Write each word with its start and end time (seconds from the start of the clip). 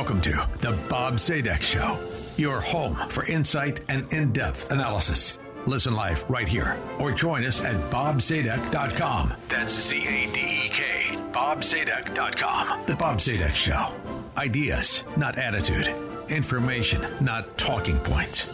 Welcome 0.00 0.22
to 0.22 0.48
the 0.60 0.72
Bob 0.88 1.16
Zadek 1.16 1.60
Show, 1.60 2.00
your 2.38 2.62
home 2.62 2.96
for 3.10 3.26
insight 3.26 3.84
and 3.90 4.10
in 4.14 4.32
depth 4.32 4.72
analysis. 4.72 5.38
Listen 5.66 5.92
live 5.92 6.24
right 6.30 6.48
here 6.48 6.78
or 6.98 7.12
join 7.12 7.44
us 7.44 7.62
at 7.62 7.76
bobzadek.com. 7.90 9.34
That's 9.50 9.74
Z 9.78 9.98
A 9.98 10.32
D 10.32 10.40
E 10.40 10.68
K, 10.70 11.18
bobzadek.com. 11.32 12.86
The 12.86 12.96
Bob 12.96 13.18
Zadek 13.18 13.52
Show. 13.52 13.92
Ideas, 14.38 15.04
not 15.18 15.36
attitude. 15.36 15.94
Information, 16.30 17.06
not 17.20 17.58
talking 17.58 17.98
points. 17.98 18.46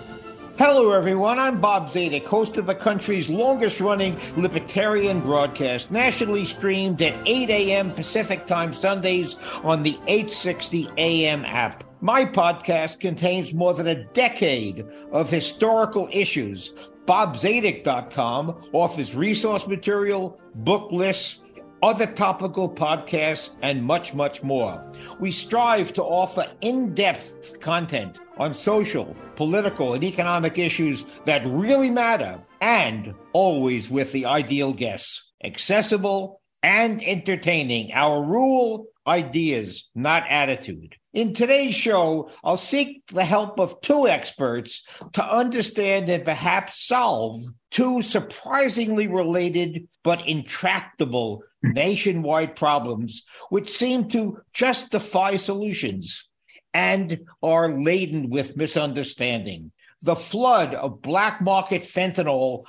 Hello, 0.58 0.92
everyone. 0.92 1.38
I'm 1.38 1.60
Bob 1.60 1.90
Zadek, 1.90 2.24
host 2.24 2.56
of 2.56 2.64
the 2.64 2.74
country's 2.74 3.28
longest 3.28 3.78
running 3.78 4.18
libertarian 4.38 5.20
broadcast, 5.20 5.90
nationally 5.90 6.46
streamed 6.46 7.02
at 7.02 7.14
8 7.26 7.50
a.m. 7.50 7.92
Pacific 7.92 8.46
Time 8.46 8.72
Sundays 8.72 9.36
on 9.62 9.82
the 9.82 9.98
860 10.06 10.88
AM 10.96 11.44
app. 11.44 11.84
My 12.00 12.24
podcast 12.24 13.00
contains 13.00 13.52
more 13.52 13.74
than 13.74 13.86
a 13.86 14.04
decade 14.14 14.86
of 15.12 15.28
historical 15.28 16.08
issues. 16.10 16.72
BobZadek.com 17.04 18.70
offers 18.72 19.14
resource 19.14 19.66
material, 19.66 20.40
book 20.54 20.90
lists, 20.90 21.42
other 21.82 22.06
topical 22.06 22.74
podcasts, 22.74 23.50
and 23.60 23.84
much, 23.84 24.14
much 24.14 24.42
more. 24.42 24.90
We 25.20 25.32
strive 25.32 25.92
to 25.92 26.02
offer 26.02 26.46
in 26.62 26.94
depth 26.94 27.60
content 27.60 28.20
on 28.38 28.54
social, 28.54 29.16
political, 29.34 29.94
and 29.94 30.04
economic 30.04 30.58
issues 30.58 31.04
that 31.24 31.46
really 31.46 31.90
matter, 31.90 32.40
and 32.60 33.14
always 33.32 33.90
with 33.90 34.12
the 34.12 34.26
ideal 34.26 34.72
guests. 34.72 35.22
Accessible 35.44 36.40
and 36.62 37.02
entertaining. 37.02 37.92
Our 37.92 38.24
rule 38.24 38.86
ideas, 39.06 39.88
not 39.94 40.24
attitude. 40.28 40.96
In 41.14 41.32
today's 41.32 41.74
show, 41.74 42.30
I'll 42.44 42.56
seek 42.56 43.06
the 43.06 43.24
help 43.24 43.58
of 43.60 43.80
two 43.80 44.08
experts 44.08 44.82
to 45.12 45.24
understand 45.24 46.10
and 46.10 46.24
perhaps 46.24 46.86
solve 46.86 47.42
two 47.70 48.02
surprisingly 48.02 49.06
related 49.06 49.88
but 50.02 50.26
intractable 50.26 51.42
nationwide 51.62 52.54
problems 52.54 53.22
which 53.48 53.70
seem 53.70 54.08
to 54.08 54.38
justify 54.52 55.36
solutions 55.36 56.28
and 56.74 57.20
are 57.42 57.70
laden 57.70 58.30
with 58.30 58.56
misunderstanding. 58.56 59.72
The 60.02 60.16
flood 60.16 60.74
of 60.74 61.02
black 61.02 61.40
market 61.40 61.82
fentanyl 61.82 62.66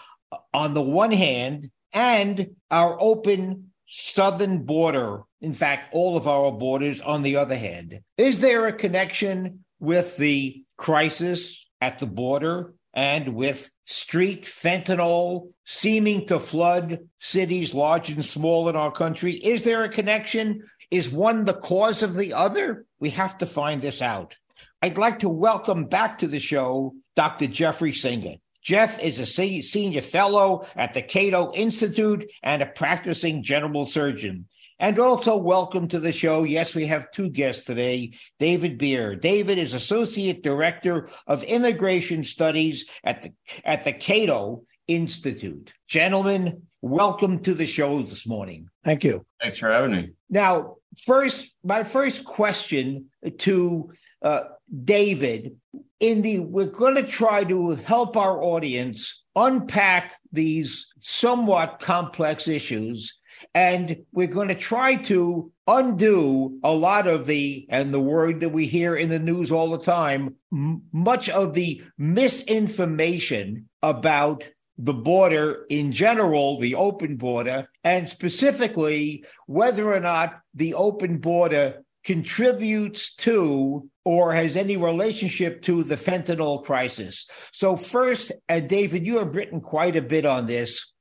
on 0.53 0.73
the 0.73 0.81
one 0.81 1.11
hand, 1.11 1.69
and 1.93 2.55
our 2.69 2.97
open 2.99 3.71
southern 3.87 4.63
border, 4.63 5.21
in 5.41 5.53
fact, 5.53 5.93
all 5.93 6.17
of 6.17 6.27
our 6.27 6.51
borders 6.51 7.01
on 7.01 7.21
the 7.23 7.37
other 7.37 7.55
hand. 7.55 8.01
Is 8.17 8.39
there 8.39 8.67
a 8.67 8.73
connection 8.73 9.63
with 9.79 10.17
the 10.17 10.63
crisis 10.77 11.67
at 11.81 11.99
the 11.99 12.05
border 12.05 12.73
and 12.93 13.35
with 13.35 13.69
street 13.85 14.43
fentanyl 14.43 15.49
seeming 15.65 16.25
to 16.25 16.39
flood 16.39 16.99
cities 17.19 17.73
large 17.73 18.09
and 18.09 18.25
small 18.25 18.67
in 18.69 18.75
our 18.75 18.91
country? 18.91 19.33
Is 19.33 19.63
there 19.63 19.83
a 19.83 19.89
connection? 19.89 20.63
Is 20.89 21.11
one 21.11 21.43
the 21.43 21.53
cause 21.53 22.01
of 22.01 22.15
the 22.15 22.33
other? 22.33 22.85
We 23.01 23.09
have 23.09 23.37
to 23.39 23.45
find 23.45 23.81
this 23.81 24.01
out. 24.01 24.37
I'd 24.81 24.97
like 24.97 25.19
to 25.19 25.29
welcome 25.29 25.85
back 25.85 26.19
to 26.19 26.27
the 26.27 26.39
show 26.39 26.93
Dr. 27.15 27.47
Jeffrey 27.47 27.91
Singer. 27.91 28.35
Jeff 28.63 28.97
is 28.99 29.19
a 29.19 29.61
senior 29.61 30.01
fellow 30.01 30.65
at 30.77 30.93
the 30.93 31.01
Cato 31.01 31.51
Institute 31.53 32.29
and 32.41 32.61
a 32.61 32.67
practicing 32.67 33.43
general 33.43 33.85
surgeon. 33.85 34.47
And 34.79 34.97
also 34.97 35.35
welcome 35.35 35.89
to 35.89 35.99
the 35.99 36.11
show. 36.13 36.43
Yes, 36.43 36.73
we 36.73 36.85
have 36.85 37.11
two 37.11 37.29
guests 37.31 37.65
today. 37.65 38.13
David 38.39 38.77
Bier. 38.77 39.15
David 39.15 39.57
is 39.57 39.73
associate 39.73 40.41
director 40.41 41.09
of 41.25 41.43
immigration 41.43 42.23
studies 42.23 42.85
at 43.03 43.23
the 43.23 43.33
at 43.65 43.83
the 43.83 43.93
Cato 43.93 44.63
Institute. 44.87 45.73
Gentlemen, 45.87 46.61
welcome 46.81 47.39
to 47.43 47.53
the 47.53 47.65
show 47.65 48.01
this 48.01 48.27
morning. 48.27 48.69
Thank 48.85 49.03
you. 49.03 49.25
Thanks 49.41 49.57
for 49.57 49.71
having 49.71 49.91
me. 49.91 50.09
Now, 50.29 50.76
first, 51.05 51.53
my 51.63 51.83
first 51.83 52.25
question 52.25 53.05
to 53.39 53.91
uh, 54.21 54.41
David 54.83 55.57
in 55.99 56.21
the 56.21 56.39
we're 56.39 56.65
going 56.65 56.95
to 56.95 57.03
try 57.03 57.43
to 57.43 57.71
help 57.75 58.15
our 58.17 58.41
audience 58.41 59.23
unpack 59.35 60.13
these 60.31 60.87
somewhat 60.99 61.79
complex 61.79 62.47
issues 62.47 63.17
and 63.53 63.97
we're 64.11 64.27
going 64.27 64.47
to 64.47 64.55
try 64.55 64.95
to 64.95 65.51
undo 65.67 66.59
a 66.63 66.73
lot 66.73 67.07
of 67.07 67.25
the 67.25 67.65
and 67.69 67.93
the 67.93 67.99
word 67.99 68.39
that 68.39 68.49
we 68.49 68.65
hear 68.65 68.95
in 68.95 69.09
the 69.09 69.19
news 69.19 69.51
all 69.51 69.71
the 69.71 69.83
time 69.83 70.35
m- 70.51 70.81
much 70.91 71.29
of 71.29 71.53
the 71.53 71.81
misinformation 71.97 73.67
about 73.83 74.43
the 74.77 74.93
border 74.93 75.65
in 75.69 75.91
general, 75.91 76.59
the 76.59 76.75
open 76.75 77.17
border, 77.17 77.67
and 77.83 78.07
specifically 78.07 79.25
whether 79.47 79.91
or 79.91 79.99
not 79.99 80.39
the 80.53 80.73
open 80.75 81.17
border 81.17 81.83
contributes 82.03 83.13
to 83.15 83.89
or 84.05 84.33
has 84.33 84.55
any 84.55 84.77
relationship 84.77 85.61
to 85.61 85.83
the 85.83 85.95
fentanyl 85.95 86.63
crisis. 86.63 87.27
So, 87.51 87.75
first, 87.75 88.31
and 88.47 88.69
David, 88.69 89.05
you 89.05 89.17
have 89.17 89.35
written 89.35 89.59
quite 89.59 89.95
a 89.95 90.01
bit 90.01 90.25
on 90.25 90.45
this. 90.45 90.93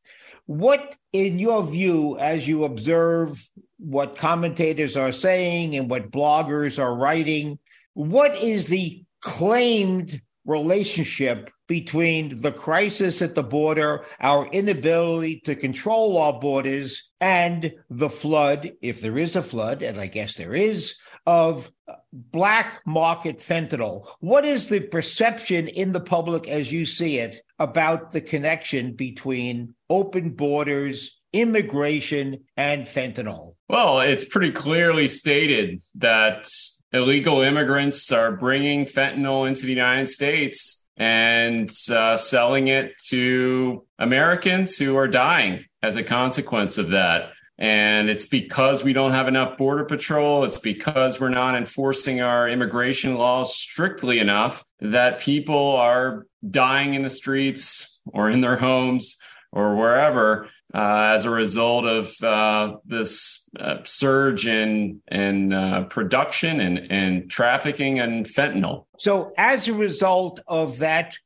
What, 0.46 0.96
in 1.12 1.38
your 1.38 1.64
view, 1.64 2.18
as 2.18 2.48
you 2.48 2.64
observe 2.64 3.40
what 3.78 4.16
commentators 4.16 4.96
are 4.96 5.12
saying 5.12 5.76
and 5.76 5.90
what 5.90 6.10
bloggers 6.10 6.82
are 6.82 6.96
writing, 6.96 7.58
what 7.94 8.34
is 8.36 8.66
the 8.66 9.04
claimed 9.20 10.20
relationship 10.44 11.50
between 11.66 12.40
the 12.40 12.52
crisis 12.52 13.22
at 13.22 13.34
the 13.34 13.42
border, 13.42 14.04
our 14.20 14.46
inability 14.48 15.40
to 15.40 15.56
control 15.56 16.16
our 16.18 16.38
borders, 16.38 17.10
and 17.20 17.72
the 17.90 18.10
flood, 18.10 18.72
if 18.82 19.00
there 19.00 19.18
is 19.18 19.36
a 19.36 19.42
flood, 19.42 19.82
and 19.82 19.98
I 19.98 20.06
guess 20.06 20.34
there 20.34 20.54
is, 20.54 20.94
of 21.26 21.70
black 22.12 22.80
market 22.86 23.40
fentanyl. 23.40 24.06
What 24.20 24.44
is 24.44 24.68
the 24.68 24.80
perception 24.80 25.68
in 25.68 25.92
the 25.92 26.00
public 26.00 26.48
as 26.48 26.70
you 26.70 26.86
see 26.86 27.18
it 27.18 27.40
about 27.58 28.12
the 28.12 28.20
connection 28.20 28.94
between 28.94 29.74
open 29.90 30.30
borders, 30.30 31.18
immigration, 31.32 32.44
and 32.56 32.86
fentanyl? 32.86 33.54
Well, 33.68 34.00
it's 34.00 34.24
pretty 34.24 34.52
clearly 34.52 35.08
stated 35.08 35.80
that 35.96 36.48
illegal 36.92 37.40
immigrants 37.40 38.12
are 38.12 38.32
bringing 38.32 38.84
fentanyl 38.84 39.48
into 39.48 39.62
the 39.62 39.72
United 39.72 40.08
States 40.08 40.85
and 40.96 41.70
uh, 41.90 42.16
selling 42.16 42.68
it 42.68 42.92
to 43.08 43.84
Americans 43.98 44.76
who 44.76 44.96
are 44.96 45.08
dying 45.08 45.64
as 45.82 45.96
a 45.96 46.02
consequence 46.02 46.78
of 46.78 46.90
that. 46.90 47.30
And 47.58 48.10
it's 48.10 48.26
because 48.26 48.84
we 48.84 48.92
don't 48.92 49.12
have 49.12 49.28
enough 49.28 49.56
border 49.56 49.84
patrol. 49.84 50.44
It's 50.44 50.58
because 50.58 51.20
we're 51.20 51.30
not 51.30 51.56
enforcing 51.56 52.20
our 52.20 52.48
immigration 52.48 53.16
laws 53.16 53.54
strictly 53.54 54.18
enough 54.18 54.64
that 54.80 55.20
people 55.20 55.76
are 55.76 56.26
dying 56.50 56.94
in 56.94 57.02
the 57.02 57.10
streets 57.10 58.02
or 58.06 58.30
in 58.30 58.42
their 58.42 58.56
homes 58.56 59.16
or 59.52 59.74
wherever 59.74 60.48
uh, 60.74 61.12
as 61.14 61.24
a 61.24 61.30
result 61.30 61.84
of 61.84 62.22
uh, 62.22 62.76
this 62.84 63.48
uh, 63.58 63.76
surge 63.84 64.46
in 64.46 65.00
in 65.08 65.52
uh, 65.52 65.84
production 65.84 66.60
and, 66.60 66.78
and 66.90 67.30
trafficking 67.30 68.00
and 68.00 68.26
fentanyl. 68.26 68.86
So, 68.98 69.32
as 69.38 69.68
a 69.68 69.74
result 69.74 70.40
of 70.46 70.78
that 70.78 71.16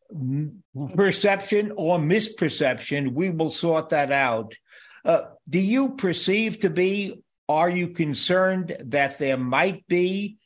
perception 0.95 1.73
or 1.77 1.99
misperception, 1.99 3.13
we 3.13 3.31
will 3.31 3.51
sort 3.51 3.89
that 3.91 4.13
out. 4.13 4.55
Uh, 5.05 5.23
do 5.49 5.59
you 5.59 5.91
perceive 5.91 6.61
to 6.61 6.71
be? 6.71 7.23
Are 7.49 7.71
you 7.71 7.89
concerned 7.89 8.77
that 8.85 9.19
there 9.19 9.37
might 9.37 9.87
be 9.89 10.37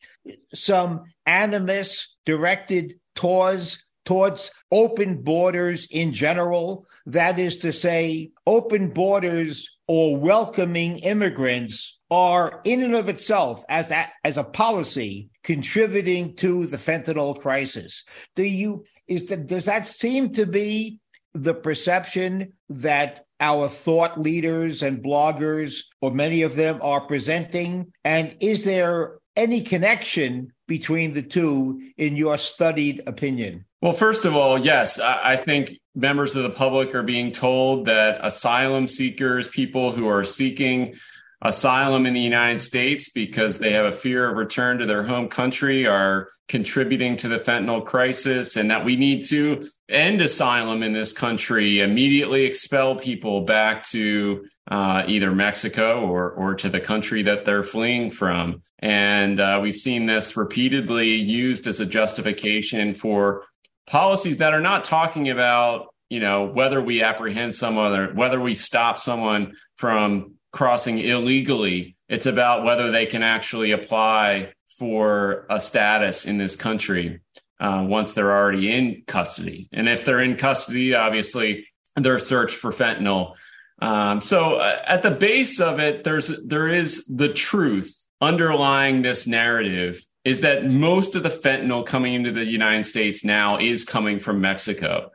some 0.54 1.04
animus 1.26 2.16
directed 2.24 2.94
towards 3.14 3.83
towards 4.04 4.50
open 4.70 5.22
borders 5.22 5.86
in 5.90 6.12
general. 6.12 6.86
That 7.06 7.38
is 7.38 7.56
to 7.58 7.72
say, 7.72 8.30
open 8.46 8.90
borders 8.90 9.68
or 9.86 10.16
welcoming 10.16 10.98
immigrants 10.98 11.98
are 12.10 12.60
in 12.64 12.82
and 12.82 12.94
of 12.94 13.08
itself 13.08 13.64
as 13.68 13.90
a, 13.90 14.06
as 14.22 14.36
a 14.36 14.44
policy 14.44 15.28
contributing 15.42 16.36
to 16.36 16.66
the 16.66 16.76
fentanyl 16.76 17.40
crisis. 17.40 18.04
Do 18.34 18.44
you 18.44 18.84
is 19.08 19.26
that 19.26 19.46
does 19.46 19.66
that 19.66 19.86
seem 19.86 20.32
to 20.32 20.46
be 20.46 21.00
the 21.34 21.54
perception 21.54 22.52
that 22.68 23.26
our 23.40 23.68
thought 23.68 24.20
leaders 24.20 24.82
and 24.82 25.02
bloggers 25.02 25.80
or 26.00 26.12
many 26.12 26.42
of 26.42 26.54
them 26.54 26.78
are 26.80 27.00
presenting 27.06 27.92
and 28.04 28.36
is 28.40 28.64
there 28.64 29.18
any 29.36 29.62
connection 29.62 30.52
between 30.66 31.12
the 31.12 31.22
two 31.22 31.80
in 31.96 32.16
your 32.16 32.36
studied 32.36 33.02
opinion? 33.06 33.64
Well, 33.80 33.92
first 33.92 34.24
of 34.24 34.34
all, 34.34 34.58
yes, 34.58 34.98
I 34.98 35.36
think 35.36 35.78
members 35.94 36.34
of 36.34 36.42
the 36.42 36.50
public 36.50 36.94
are 36.94 37.02
being 37.02 37.32
told 37.32 37.86
that 37.86 38.18
asylum 38.24 38.88
seekers, 38.88 39.48
people 39.48 39.92
who 39.92 40.08
are 40.08 40.24
seeking 40.24 40.94
asylum 41.42 42.06
in 42.06 42.14
the 42.14 42.20
United 42.20 42.60
States 42.60 43.10
because 43.10 43.58
they 43.58 43.72
have 43.72 43.84
a 43.84 43.92
fear 43.92 44.30
of 44.30 44.36
return 44.36 44.78
to 44.78 44.86
their 44.86 45.02
home 45.02 45.28
country 45.28 45.86
are 45.86 46.28
contributing 46.48 47.16
to 47.16 47.28
the 47.28 47.38
fentanyl 47.38 47.84
crisis 47.84 48.56
and 48.56 48.70
that 48.70 48.84
we 48.84 48.96
need 48.96 49.22
to 49.26 49.68
end 49.88 50.22
asylum 50.22 50.82
in 50.82 50.94
this 50.94 51.12
country, 51.12 51.80
immediately 51.80 52.44
expel 52.44 52.96
people 52.96 53.42
back 53.42 53.82
to 53.82 54.46
uh, 54.70 55.04
either 55.06 55.32
Mexico 55.32 56.00
or, 56.06 56.30
or 56.30 56.54
to 56.54 56.68
the 56.68 56.80
country 56.80 57.22
that 57.22 57.44
they're 57.44 57.62
fleeing 57.62 58.10
from. 58.10 58.62
And 58.78 59.40
uh, 59.40 59.60
we've 59.62 59.76
seen 59.76 60.06
this 60.06 60.36
repeatedly 60.36 61.14
used 61.14 61.66
as 61.66 61.80
a 61.80 61.86
justification 61.86 62.94
for 62.94 63.44
policies 63.86 64.38
that 64.38 64.54
are 64.54 64.60
not 64.60 64.84
talking 64.84 65.28
about 65.28 65.88
you 66.08 66.20
know 66.20 66.44
whether 66.44 66.80
we 66.80 67.02
apprehend 67.02 67.54
someone 67.54 67.98
or 67.98 68.14
whether 68.14 68.40
we 68.40 68.54
stop 68.54 68.98
someone 68.98 69.54
from 69.76 70.34
crossing 70.52 70.98
illegally 70.98 71.96
it's 72.08 72.26
about 72.26 72.64
whether 72.64 72.90
they 72.90 73.06
can 73.06 73.22
actually 73.22 73.72
apply 73.72 74.52
for 74.78 75.46
a 75.50 75.60
status 75.60 76.24
in 76.24 76.38
this 76.38 76.56
country 76.56 77.20
uh, 77.60 77.84
once 77.86 78.12
they're 78.12 78.36
already 78.36 78.70
in 78.70 79.02
custody 79.06 79.68
and 79.72 79.88
if 79.88 80.04
they're 80.04 80.20
in 80.20 80.36
custody 80.36 80.94
obviously 80.94 81.66
they're 81.96 82.18
searched 82.18 82.56
for 82.56 82.72
fentanyl 82.72 83.34
um, 83.80 84.20
so 84.20 84.56
uh, 84.56 84.82
at 84.86 85.02
the 85.02 85.10
base 85.10 85.60
of 85.60 85.80
it 85.80 86.04
there's 86.04 86.28
there 86.44 86.68
is 86.68 87.06
the 87.06 87.32
truth 87.32 88.06
underlying 88.20 89.02
this 89.02 89.26
narrative 89.26 90.04
is 90.24 90.40
that 90.40 90.64
most 90.64 91.14
of 91.14 91.22
the 91.22 91.28
fentanyl 91.28 91.84
coming 91.84 92.14
into 92.14 92.32
the 92.32 92.44
United 92.44 92.84
States 92.84 93.24
now 93.24 93.58
is 93.58 93.84
coming 93.84 94.18
from 94.18 94.40
Mexico. 94.40 95.10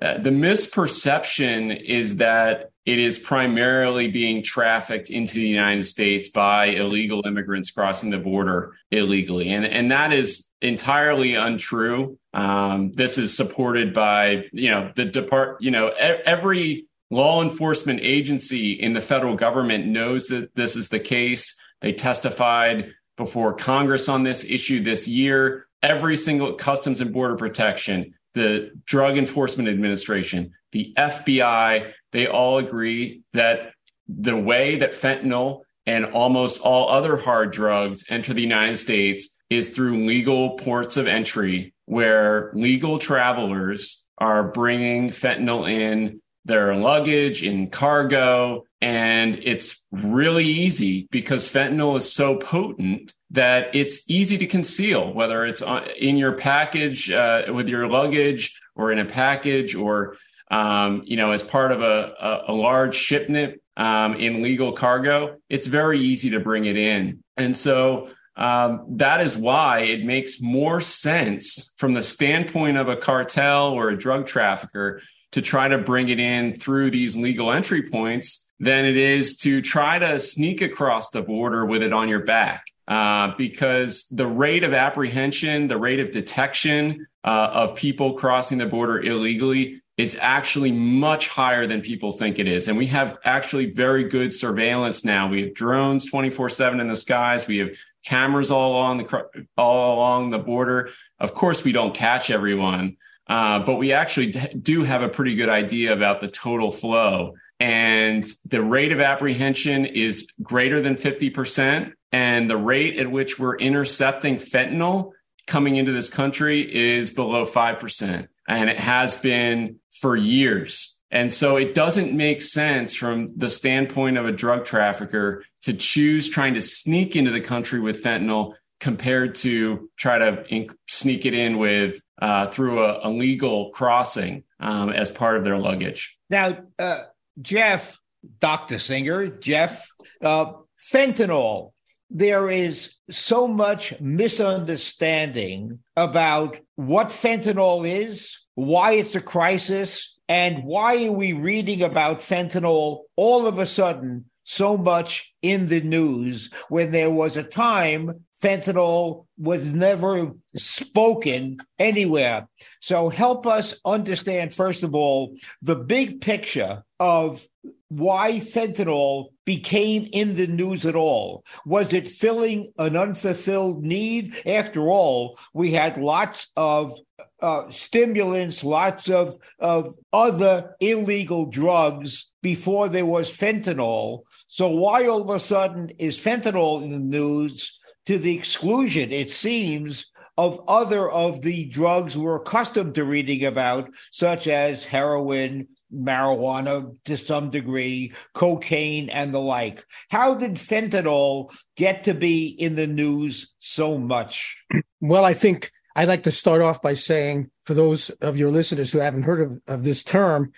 Uh, 0.00 0.18
the 0.18 0.30
misperception 0.30 1.78
is 1.82 2.16
that 2.16 2.70
it 2.84 2.98
is 2.98 3.18
primarily 3.18 4.08
being 4.10 4.42
trafficked 4.42 5.10
into 5.10 5.34
the 5.34 5.48
United 5.48 5.84
States 5.84 6.28
by 6.28 6.66
illegal 6.66 7.22
immigrants 7.26 7.70
crossing 7.70 8.10
the 8.10 8.18
border 8.18 8.74
illegally. 8.90 9.50
And, 9.50 9.66
and 9.66 9.90
that 9.90 10.12
is 10.12 10.48
entirely 10.62 11.34
untrue. 11.34 12.18
Um, 12.32 12.92
this 12.92 13.18
is 13.18 13.36
supported 13.36 13.92
by, 13.92 14.44
you 14.52 14.70
know, 14.70 14.92
the 14.94 15.04
depart, 15.04 15.60
you 15.60 15.70
know, 15.70 15.88
every 15.88 16.85
law 17.10 17.42
enforcement 17.42 18.00
agency 18.02 18.72
in 18.72 18.92
the 18.92 19.00
federal 19.00 19.36
government 19.36 19.86
knows 19.86 20.28
that 20.28 20.54
this 20.54 20.76
is 20.76 20.88
the 20.88 21.00
case. 21.00 21.56
They 21.80 21.92
testified 21.92 22.92
before 23.16 23.54
Congress 23.54 24.08
on 24.08 24.22
this 24.22 24.44
issue 24.44 24.82
this 24.82 25.06
year. 25.06 25.66
Every 25.82 26.16
single 26.16 26.54
Customs 26.54 27.00
and 27.00 27.12
Border 27.12 27.36
Protection, 27.36 28.14
the 28.34 28.72
Drug 28.86 29.16
Enforcement 29.16 29.68
Administration, 29.68 30.52
the 30.72 30.92
FBI, 30.96 31.92
they 32.12 32.26
all 32.26 32.58
agree 32.58 33.22
that 33.32 33.72
the 34.08 34.36
way 34.36 34.76
that 34.76 34.92
fentanyl 34.92 35.62
and 35.86 36.04
almost 36.06 36.60
all 36.60 36.88
other 36.88 37.16
hard 37.16 37.52
drugs 37.52 38.04
enter 38.08 38.34
the 38.34 38.42
United 38.42 38.76
States 38.76 39.38
is 39.48 39.70
through 39.70 40.06
legal 40.06 40.56
ports 40.56 40.96
of 40.96 41.06
entry 41.06 41.72
where 41.84 42.50
legal 42.54 42.98
travelers 42.98 44.04
are 44.18 44.50
bringing 44.50 45.10
fentanyl 45.10 45.70
in 45.70 46.20
their 46.46 46.74
luggage, 46.76 47.42
in 47.42 47.70
cargo, 47.70 48.64
and 48.80 49.40
it's 49.42 49.84
really 49.90 50.44
easy 50.44 51.08
because 51.10 51.50
fentanyl 51.50 51.96
is 51.96 52.12
so 52.12 52.36
potent 52.36 53.12
that 53.30 53.74
it's 53.74 54.08
easy 54.08 54.38
to 54.38 54.46
conceal, 54.46 55.12
whether 55.12 55.44
it's 55.44 55.62
in 55.98 56.16
your 56.16 56.32
package 56.32 57.10
uh, 57.10 57.42
with 57.52 57.68
your 57.68 57.88
luggage 57.88 58.60
or 58.76 58.92
in 58.92 58.98
a 58.98 59.04
package 59.04 59.74
or, 59.74 60.16
um, 60.50 61.02
you 61.04 61.16
know, 61.16 61.32
as 61.32 61.42
part 61.42 61.72
of 61.72 61.82
a, 61.82 62.14
a, 62.20 62.44
a 62.48 62.52
large 62.52 62.94
shipment 62.94 63.60
um, 63.76 64.14
in 64.14 64.42
legal 64.42 64.72
cargo. 64.72 65.36
It's 65.48 65.66
very 65.66 66.00
easy 66.00 66.30
to 66.30 66.40
bring 66.40 66.66
it 66.66 66.76
in. 66.76 67.24
And 67.36 67.56
so 67.56 68.10
um, 68.36 68.86
that 68.96 69.20
is 69.22 69.36
why 69.36 69.80
it 69.80 70.04
makes 70.04 70.40
more 70.40 70.80
sense 70.80 71.72
from 71.78 71.94
the 71.94 72.02
standpoint 72.02 72.76
of 72.76 72.88
a 72.88 72.96
cartel 72.96 73.70
or 73.70 73.88
a 73.88 73.98
drug 73.98 74.26
trafficker 74.26 75.02
to 75.32 75.42
try 75.42 75.68
to 75.68 75.78
bring 75.78 76.08
it 76.08 76.20
in 76.20 76.58
through 76.58 76.90
these 76.90 77.16
legal 77.16 77.50
entry 77.50 77.82
points 77.82 78.50
than 78.58 78.84
it 78.84 78.96
is 78.96 79.36
to 79.38 79.60
try 79.60 79.98
to 79.98 80.18
sneak 80.18 80.62
across 80.62 81.10
the 81.10 81.22
border 81.22 81.66
with 81.66 81.82
it 81.82 81.92
on 81.92 82.08
your 82.08 82.24
back. 82.24 82.66
Uh, 82.88 83.34
because 83.36 84.06
the 84.12 84.26
rate 84.26 84.62
of 84.62 84.72
apprehension, 84.72 85.66
the 85.66 85.76
rate 85.76 85.98
of 85.98 86.12
detection 86.12 87.06
uh, 87.24 87.50
of 87.52 87.74
people 87.74 88.14
crossing 88.14 88.58
the 88.58 88.66
border 88.66 89.00
illegally 89.00 89.82
is 89.96 90.16
actually 90.20 90.70
much 90.70 91.28
higher 91.28 91.66
than 91.66 91.80
people 91.80 92.12
think 92.12 92.38
it 92.38 92.46
is. 92.46 92.68
And 92.68 92.76
we 92.76 92.86
have 92.86 93.18
actually 93.24 93.72
very 93.72 94.04
good 94.04 94.32
surveillance 94.32 95.04
now. 95.04 95.28
We 95.28 95.42
have 95.42 95.54
drones 95.54 96.08
24 96.10 96.50
seven 96.50 96.80
in 96.80 96.86
the 96.86 96.96
skies. 96.96 97.46
We 97.48 97.58
have 97.58 97.70
cameras 98.04 98.50
all 98.50 98.72
along 98.72 98.98
the, 98.98 99.46
all 99.56 99.96
along 99.96 100.30
the 100.30 100.38
border. 100.38 100.90
Of 101.18 101.34
course, 101.34 101.64
we 101.64 101.72
don't 101.72 101.94
catch 101.94 102.30
everyone. 102.30 102.98
Uh, 103.28 103.58
but 103.60 103.74
we 103.74 103.92
actually 103.92 104.30
do 104.30 104.84
have 104.84 105.02
a 105.02 105.08
pretty 105.08 105.34
good 105.34 105.48
idea 105.48 105.92
about 105.92 106.20
the 106.20 106.28
total 106.28 106.70
flow 106.70 107.34
and 107.58 108.26
the 108.44 108.62
rate 108.62 108.92
of 108.92 109.00
apprehension 109.00 109.86
is 109.86 110.30
greater 110.42 110.80
than 110.80 110.96
50%. 110.96 111.92
And 112.12 112.50
the 112.50 112.56
rate 112.56 112.98
at 112.98 113.10
which 113.10 113.38
we're 113.38 113.56
intercepting 113.56 114.36
fentanyl 114.36 115.12
coming 115.46 115.76
into 115.76 115.92
this 115.92 116.10
country 116.10 116.60
is 116.74 117.10
below 117.10 117.46
5%. 117.46 118.28
And 118.48 118.70
it 118.70 118.78
has 118.78 119.16
been 119.16 119.76
for 119.90 120.16
years. 120.16 121.00
And 121.10 121.32
so 121.32 121.56
it 121.56 121.74
doesn't 121.74 122.12
make 122.12 122.42
sense 122.42 122.94
from 122.94 123.28
the 123.36 123.48
standpoint 123.48 124.18
of 124.18 124.26
a 124.26 124.32
drug 124.32 124.64
trafficker 124.64 125.44
to 125.62 125.72
choose 125.72 126.28
trying 126.28 126.54
to 126.54 126.62
sneak 126.62 127.16
into 127.16 127.30
the 127.30 127.40
country 127.40 127.80
with 127.80 128.02
fentanyl 128.02 128.54
compared 128.80 129.34
to 129.36 129.88
try 129.96 130.18
to 130.18 130.66
sneak 130.86 131.24
it 131.24 131.32
in 131.32 131.58
with 131.58 132.02
uh, 132.20 132.46
through 132.48 132.84
a, 132.84 133.08
a, 133.08 133.10
legal 133.10 133.70
crossing 133.70 134.42
um, 134.60 134.90
as 134.90 135.10
part 135.10 135.36
of 135.36 135.44
their 135.44 135.58
luggage. 135.58 136.16
Now, 136.30 136.58
uh, 136.78 137.02
Jeff, 137.40 138.00
Dr. 138.40 138.78
Singer, 138.78 139.26
Jeff, 139.28 139.86
uh, 140.22 140.52
fentanyl. 140.92 141.72
There 142.08 142.48
is 142.48 142.94
so 143.10 143.48
much 143.48 144.00
misunderstanding 144.00 145.80
about 145.96 146.58
what 146.76 147.08
fentanyl 147.08 147.86
is, 147.86 148.38
why 148.54 148.92
it's 148.92 149.16
a 149.16 149.20
crisis, 149.20 150.16
and 150.28 150.64
why 150.64 151.06
are 151.06 151.12
we 151.12 151.32
reading 151.32 151.82
about 151.82 152.20
fentanyl 152.20 153.02
all 153.16 153.46
of 153.46 153.58
a 153.58 153.66
sudden 153.66 154.26
so 154.44 154.76
much 154.76 155.34
in 155.42 155.66
the 155.66 155.80
news 155.80 156.50
when 156.68 156.92
there 156.92 157.10
was 157.10 157.36
a 157.36 157.42
time 157.42 158.24
fentanyl 158.42 159.26
was 159.38 159.72
never 159.72 160.32
spoken 160.56 161.58
anywhere. 161.78 162.48
So 162.80 163.08
help 163.08 163.46
us 163.46 163.74
understand, 163.84 164.54
first 164.54 164.82
of 164.82 164.94
all, 164.94 165.36
the 165.62 165.76
big 165.76 166.20
picture 166.20 166.82
of 167.00 167.46
why 167.88 168.40
fentanyl 168.40 169.28
became 169.44 170.08
in 170.12 170.34
the 170.34 170.46
news 170.46 170.84
at 170.84 170.96
all. 170.96 171.44
Was 171.64 171.92
it 171.92 172.08
filling 172.08 172.72
an 172.78 172.96
unfulfilled 172.96 173.82
need? 173.82 174.36
After 174.44 174.88
all, 174.88 175.38
we 175.54 175.70
had 175.72 175.96
lots 175.96 176.48
of 176.56 176.98
uh, 177.40 177.70
stimulants, 177.70 178.64
lots 178.64 179.08
of, 179.08 179.36
of 179.60 179.94
other 180.12 180.74
illegal 180.80 181.46
drugs 181.46 182.30
before 182.42 182.88
there 182.88 183.06
was 183.06 183.32
fentanyl. 183.32 184.22
So 184.48 184.68
why 184.68 185.06
all 185.06 185.22
of 185.22 185.30
a 185.30 185.38
sudden 185.38 185.90
is 185.98 186.18
fentanyl 186.18 186.82
in 186.82 186.90
the 186.90 186.98
news? 186.98 187.78
To 188.06 188.18
the 188.18 188.36
exclusion, 188.36 189.12
it 189.12 189.30
seems, 189.30 190.06
of 190.38 190.60
other 190.68 191.10
of 191.10 191.42
the 191.42 191.64
drugs 191.66 192.16
we're 192.16 192.36
accustomed 192.36 192.94
to 192.94 193.04
reading 193.04 193.44
about, 193.44 193.88
such 194.12 194.48
as 194.48 194.84
heroin, 194.84 195.66
marijuana 195.92 196.94
to 197.04 197.16
some 197.16 197.50
degree, 197.50 198.12
cocaine, 198.34 199.08
and 199.08 199.32
the 199.32 199.40
like. 199.40 199.84
How 200.10 200.34
did 200.34 200.54
fentanyl 200.54 201.54
get 201.76 202.04
to 202.04 202.14
be 202.14 202.46
in 202.46 202.74
the 202.74 202.86
news 202.86 203.54
so 203.58 203.96
much? 203.96 204.56
Well, 205.00 205.24
I 205.24 205.34
think 205.34 205.70
I'd 205.94 206.08
like 206.08 206.24
to 206.24 206.32
start 206.32 206.60
off 206.60 206.82
by 206.82 206.94
saying 206.94 207.50
for 207.64 207.74
those 207.74 208.10
of 208.10 208.36
your 208.36 208.50
listeners 208.50 208.92
who 208.92 208.98
haven't 208.98 209.22
heard 209.22 209.40
of, 209.40 209.60
of 209.66 209.84
this 209.84 210.04
term, 210.04 210.52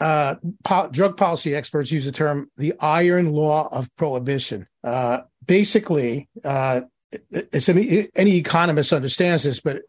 uh, 0.00 0.36
po- 0.64 0.88
drug 0.90 1.16
policy 1.16 1.54
experts 1.54 1.90
use 1.90 2.04
the 2.04 2.12
term 2.12 2.50
the 2.56 2.74
iron 2.80 3.32
law 3.32 3.68
of 3.70 3.94
prohibition. 3.96 4.66
Uh, 4.82 5.20
basically, 5.46 6.28
uh, 6.44 6.82
it's 7.30 7.68
any, 7.68 8.08
any 8.14 8.36
economist 8.36 8.92
understands 8.92 9.44
this, 9.44 9.60
but 9.60 9.82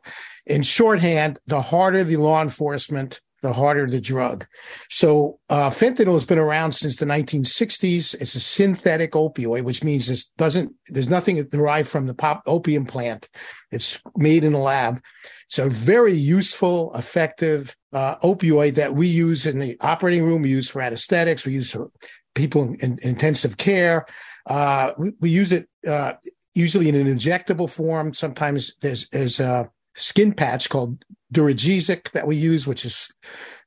in 0.46 0.64
shorthand, 0.64 1.40
the 1.48 1.62
harder 1.62 2.04
the 2.04 2.18
law 2.18 2.42
enforcement, 2.42 3.20
the 3.42 3.54
harder 3.54 3.88
the 3.88 4.02
drug. 4.02 4.46
So 4.90 5.40
uh, 5.50 5.70
fentanyl 5.70 6.14
has 6.14 6.26
been 6.26 6.40
around 6.40 6.72
since 6.74 6.96
the 6.96 7.06
1960s. 7.06 8.16
It's 8.20 8.36
a 8.36 8.40
synthetic 8.40 9.12
opioid, 9.14 9.64
which 9.64 9.84
means 9.84 10.08
this 10.08 10.30
doesn't. 10.38 10.74
There's 10.88 11.10
nothing 11.10 11.44
derived 11.50 11.90
from 11.90 12.08
the 12.08 12.14
pop 12.14 12.44
opium 12.46 12.86
plant. 12.86 13.30
It's 13.72 14.02
made 14.16 14.44
in 14.44 14.54
a 14.54 14.62
lab. 14.62 15.02
It's 15.48 15.60
a 15.60 15.70
very 15.70 16.16
useful, 16.16 16.92
effective 16.96 17.76
uh, 17.94 18.18
opioid 18.18 18.76
that 18.76 18.96
we 18.96 19.08
use 19.08 19.46
in 19.46 19.60
the 19.60 19.78
operating 19.82 20.24
room. 20.24 20.42
We 20.42 20.50
use 20.50 20.70
for 20.70 20.82
anesthetics. 20.82 21.46
We 21.46 21.54
use 21.54 21.72
for 21.72 21.92
people 22.34 22.64
in, 22.64 22.76
in 22.76 23.00
intensive 23.02 23.58
care. 23.58 24.06
Uh, 24.48 24.94
we, 24.98 25.12
we, 25.20 25.30
use 25.30 25.52
it 25.52 25.68
uh, 25.86 26.14
usually 26.56 26.88
in 26.90 26.96
an 26.96 27.08
injectable 27.08 27.70
form. 27.70 28.14
Sometimes 28.14 28.76
there's, 28.82 29.10
there's 29.10 29.40
a 29.40 29.70
skin 29.96 30.34
patch 30.34 30.70
called 30.70 31.04
Duragesic 31.34 32.12
that 32.12 32.28
we 32.28 32.38
use, 32.38 32.66
which 32.66 32.86
is, 32.86 33.14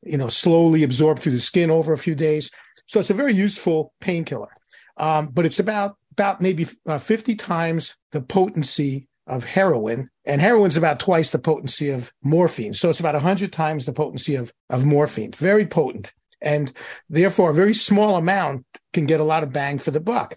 you 0.02 0.16
know, 0.16 0.28
slowly 0.28 0.82
absorbed 0.82 1.20
through 1.20 1.32
the 1.32 1.40
skin 1.40 1.70
over 1.70 1.92
a 1.92 1.98
few 1.98 2.14
days. 2.14 2.50
So 2.86 2.98
it's 2.98 3.10
a 3.10 3.14
very 3.14 3.34
useful 3.34 3.92
painkiller. 4.00 4.56
Um, 4.96 5.28
but 5.28 5.46
it's 5.46 5.58
about 5.58 5.96
about 6.12 6.40
maybe 6.40 6.68
uh, 6.86 6.98
50 6.98 7.36
times 7.36 7.94
the 8.12 8.20
potency 8.20 9.08
of 9.26 9.44
heroin, 9.44 10.10
and 10.24 10.40
heroin's 10.40 10.76
about 10.76 10.98
twice 10.98 11.30
the 11.30 11.38
potency 11.38 11.88
of 11.88 12.12
morphine. 12.22 12.74
So 12.74 12.90
it's 12.90 13.00
about 13.00 13.14
100 13.14 13.52
times 13.52 13.86
the 13.86 13.92
potency 13.92 14.34
of, 14.34 14.52
of 14.68 14.84
morphine. 14.84 15.32
Very 15.32 15.66
potent. 15.66 16.12
And 16.42 16.72
therefore, 17.08 17.50
a 17.50 17.54
very 17.54 17.74
small 17.74 18.16
amount 18.16 18.64
can 18.92 19.06
get 19.06 19.20
a 19.20 19.24
lot 19.24 19.42
of 19.42 19.52
bang 19.52 19.78
for 19.78 19.90
the 19.90 20.00
buck. 20.00 20.36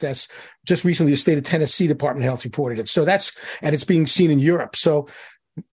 That's 0.00 0.28
just 0.66 0.84
recently 0.84 1.12
the 1.12 1.18
state 1.18 1.38
of 1.38 1.44
Tennessee 1.44 1.86
Department 1.86 2.24
of 2.24 2.28
Health 2.28 2.44
reported 2.44 2.78
it. 2.78 2.88
So 2.88 3.04
that's, 3.04 3.32
and 3.62 3.74
it's 3.74 3.84
being 3.84 4.06
seen 4.06 4.30
in 4.30 4.38
Europe. 4.38 4.76
So 4.76 5.08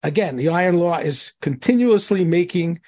again, 0.02 0.36
the 0.36 0.48
iron 0.48 0.78
law 0.78 0.98
is 0.98 1.32
continuously 1.40 2.24
making 2.24 2.80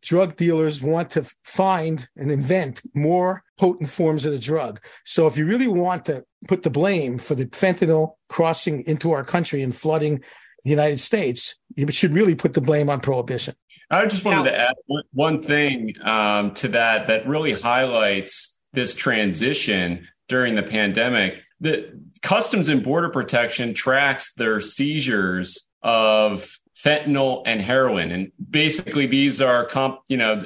drug 0.00 0.36
dealers 0.36 0.82
want 0.82 1.10
to 1.10 1.24
find 1.44 2.08
and 2.16 2.30
invent 2.30 2.82
more 2.94 3.42
potent 3.58 3.88
forms 3.90 4.24
of 4.24 4.32
the 4.32 4.38
drug. 4.38 4.80
So 5.04 5.26
if 5.26 5.36
you 5.36 5.46
really 5.46 5.68
want 5.68 6.04
to 6.06 6.24
put 6.48 6.62
the 6.62 6.70
blame 6.70 7.18
for 7.18 7.34
the 7.34 7.46
fentanyl 7.46 8.16
crossing 8.28 8.82
into 8.82 9.12
our 9.12 9.24
country 9.24 9.62
and 9.62 9.74
flooding 9.74 10.22
the 10.66 10.70
United 10.70 10.98
States, 10.98 11.54
you 11.76 11.88
should 11.92 12.12
really 12.12 12.34
put 12.34 12.52
the 12.52 12.60
blame 12.60 12.90
on 12.90 13.00
prohibition. 13.00 13.54
I 13.88 14.04
just 14.06 14.24
wanted 14.24 14.38
now, 14.38 14.50
to 14.50 14.58
add 14.58 14.74
one 15.12 15.40
thing 15.40 15.94
um, 16.02 16.54
to 16.54 16.68
that 16.68 17.06
that 17.06 17.28
really 17.28 17.52
highlights 17.52 18.58
this 18.72 18.96
transition 18.96 20.08
during 20.28 20.56
the 20.56 20.64
pandemic. 20.64 21.40
The 21.60 22.00
Customs 22.20 22.68
and 22.68 22.82
Border 22.82 23.10
Protection 23.10 23.74
tracks 23.74 24.34
their 24.34 24.60
seizures 24.60 25.68
of 25.84 26.58
fentanyl 26.76 27.42
and 27.46 27.62
heroin 27.62 28.10
and 28.10 28.32
basically 28.50 29.06
these 29.06 29.40
are 29.40 29.64
comp, 29.64 30.00
you 30.08 30.16
know 30.16 30.38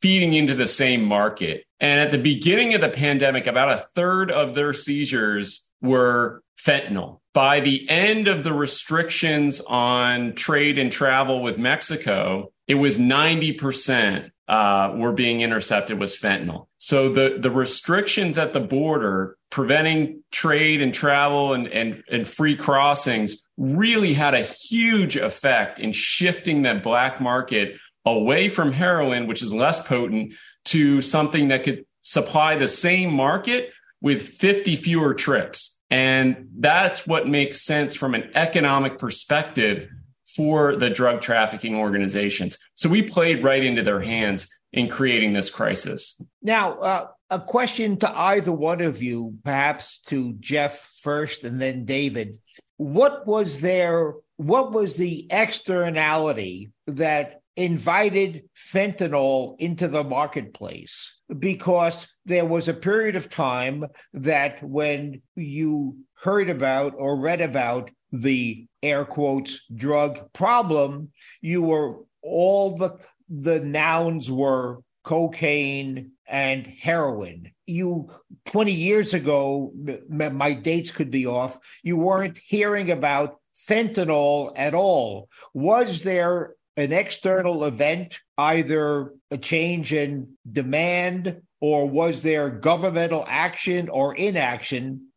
feeding 0.00 0.32
into 0.32 0.54
the 0.54 0.68
same 0.68 1.02
market 1.02 1.64
and 1.80 1.98
at 1.98 2.12
the 2.12 2.18
beginning 2.18 2.72
of 2.74 2.80
the 2.80 2.88
pandemic 2.88 3.48
about 3.48 3.68
a 3.70 3.84
third 3.96 4.30
of 4.30 4.54
their 4.54 4.72
seizures 4.72 5.68
were 5.82 6.40
fentanyl 6.58 7.20
by 7.32 7.60
the 7.60 7.88
end 7.88 8.28
of 8.28 8.44
the 8.44 8.52
restrictions 8.52 9.60
on 9.66 10.34
trade 10.34 10.78
and 10.78 10.90
travel 10.90 11.42
with 11.42 11.58
mexico 11.58 12.50
it 12.66 12.74
was 12.74 12.98
90% 12.98 14.30
uh, 14.48 14.92
were 14.96 15.12
being 15.12 15.40
intercepted 15.40 15.98
was 15.98 16.18
fentanyl. 16.18 16.66
So 16.78 17.08
the 17.08 17.38
the 17.40 17.50
restrictions 17.50 18.38
at 18.38 18.52
the 18.52 18.60
border 18.60 19.36
preventing 19.50 20.22
trade 20.30 20.80
and 20.80 20.94
travel 20.94 21.52
and, 21.52 21.66
and, 21.68 22.02
and 22.10 22.26
free 22.26 22.56
crossings 22.56 23.42
really 23.56 24.12
had 24.12 24.34
a 24.34 24.42
huge 24.42 25.16
effect 25.16 25.80
in 25.80 25.92
shifting 25.92 26.62
that 26.62 26.82
black 26.82 27.20
market 27.20 27.76
away 28.04 28.48
from 28.48 28.72
heroin, 28.72 29.26
which 29.26 29.42
is 29.42 29.52
less 29.52 29.84
potent, 29.84 30.34
to 30.64 31.02
something 31.02 31.48
that 31.48 31.64
could 31.64 31.84
supply 32.02 32.56
the 32.56 32.68
same 32.68 33.12
market 33.12 33.72
with 34.00 34.28
50 34.28 34.76
fewer 34.76 35.14
trips. 35.14 35.75
And 35.90 36.48
that's 36.58 37.06
what 37.06 37.28
makes 37.28 37.62
sense 37.62 37.94
from 37.94 38.14
an 38.14 38.30
economic 38.34 38.98
perspective 38.98 39.88
for 40.34 40.76
the 40.76 40.90
drug 40.90 41.20
trafficking 41.20 41.76
organizations. 41.76 42.58
So 42.74 42.88
we 42.88 43.02
played 43.02 43.42
right 43.42 43.62
into 43.62 43.82
their 43.82 44.00
hands 44.00 44.48
in 44.72 44.88
creating 44.88 45.32
this 45.32 45.48
crisis. 45.48 46.20
Now, 46.42 46.72
uh, 46.74 47.06
a 47.30 47.40
question 47.40 47.96
to 47.98 48.18
either 48.18 48.52
one 48.52 48.80
of 48.80 49.02
you, 49.02 49.38
perhaps 49.44 50.00
to 50.06 50.34
Jeff 50.34 50.90
first 51.00 51.44
and 51.44 51.60
then 51.60 51.84
David. 51.84 52.38
What 52.76 53.26
was 53.26 53.60
there? 53.60 54.14
What 54.36 54.72
was 54.72 54.96
the 54.96 55.26
externality 55.30 56.70
that 56.86 57.40
invited 57.56 58.44
fentanyl 58.56 59.56
into 59.58 59.88
the 59.88 60.04
marketplace? 60.04 61.14
Because 61.38 62.08
there 62.24 62.44
was 62.44 62.68
a 62.68 62.74
period 62.74 63.16
of 63.16 63.30
time 63.30 63.84
that 64.12 64.62
when 64.62 65.22
you 65.34 65.96
heard 66.14 66.48
about 66.48 66.94
or 66.96 67.18
read 67.18 67.40
about 67.40 67.90
the 68.12 68.66
air 68.82 69.04
quotes 69.04 69.60
drug 69.74 70.32
problem, 70.32 71.10
you 71.40 71.62
were 71.62 71.98
all 72.22 72.76
the 72.76 72.98
the 73.28 73.60
nouns 73.60 74.30
were 74.30 74.80
cocaine 75.02 76.12
and 76.28 76.66
heroin. 76.66 77.50
You 77.66 78.10
20 78.46 78.72
years 78.72 79.14
ago, 79.14 79.72
my 80.08 80.52
dates 80.52 80.90
could 80.90 81.10
be 81.10 81.26
off, 81.26 81.58
you 81.82 81.96
weren't 81.96 82.38
hearing 82.38 82.90
about 82.90 83.40
fentanyl 83.68 84.52
at 84.56 84.74
all. 84.74 85.28
Was 85.54 86.02
there 86.02 86.55
an 86.76 86.92
external 86.92 87.64
event, 87.64 88.20
either 88.36 89.12
a 89.30 89.38
change 89.38 89.92
in 89.92 90.36
demand, 90.50 91.42
or 91.60 91.88
was 91.88 92.20
there 92.22 92.50
governmental 92.50 93.24
action 93.26 93.88
or 93.88 94.14
inaction 94.14 95.08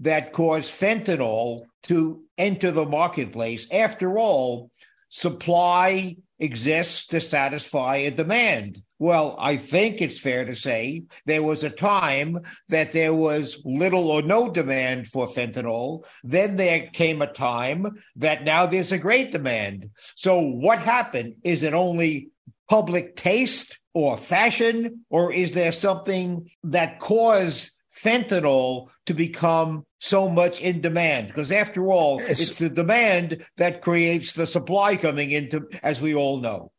that 0.00 0.32
caused 0.32 0.70
fentanyl 0.70 1.62
to 1.84 2.22
enter 2.36 2.70
the 2.70 2.86
marketplace? 2.86 3.66
After 3.72 4.18
all, 4.18 4.70
supply 5.08 6.16
exists 6.38 7.06
to 7.06 7.20
satisfy 7.20 7.96
a 7.96 8.10
demand. 8.10 8.82
Well, 8.98 9.36
I 9.38 9.56
think 9.56 10.00
it's 10.00 10.18
fair 10.18 10.44
to 10.44 10.54
say 10.54 11.04
there 11.24 11.42
was 11.42 11.62
a 11.62 11.70
time 11.70 12.40
that 12.68 12.92
there 12.92 13.14
was 13.14 13.60
little 13.64 14.10
or 14.10 14.22
no 14.22 14.50
demand 14.50 15.06
for 15.06 15.26
fentanyl. 15.26 16.04
Then 16.24 16.56
there 16.56 16.88
came 16.92 17.22
a 17.22 17.32
time 17.32 17.86
that 18.16 18.44
now 18.44 18.66
there's 18.66 18.92
a 18.92 18.98
great 18.98 19.30
demand. 19.30 19.90
So 20.16 20.40
what 20.40 20.80
happened? 20.80 21.36
Is 21.44 21.62
it 21.62 21.74
only 21.74 22.30
public 22.68 23.16
taste 23.16 23.78
or 23.94 24.16
fashion, 24.16 25.04
or 25.10 25.32
is 25.32 25.52
there 25.52 25.72
something 25.72 26.50
that 26.64 27.00
caused 27.00 27.70
fentanyl 27.96 28.90
to 29.06 29.14
become 29.14 29.84
so 29.98 30.28
much 30.28 30.60
in 30.60 30.80
demand. 30.80 31.28
Because 31.28 31.52
after 31.52 31.90
all 31.90 32.20
it's, 32.20 32.48
it's, 32.48 32.58
the 32.58 32.68
demand 32.68 33.44
that 33.56 33.82
creates 33.82 34.32
the 34.32 34.46
supply 34.46 34.96
coming 34.96 35.30
into 35.30 35.68
as 35.82 36.00
we 36.00 36.14
all 36.14 36.40
know. 36.40 36.70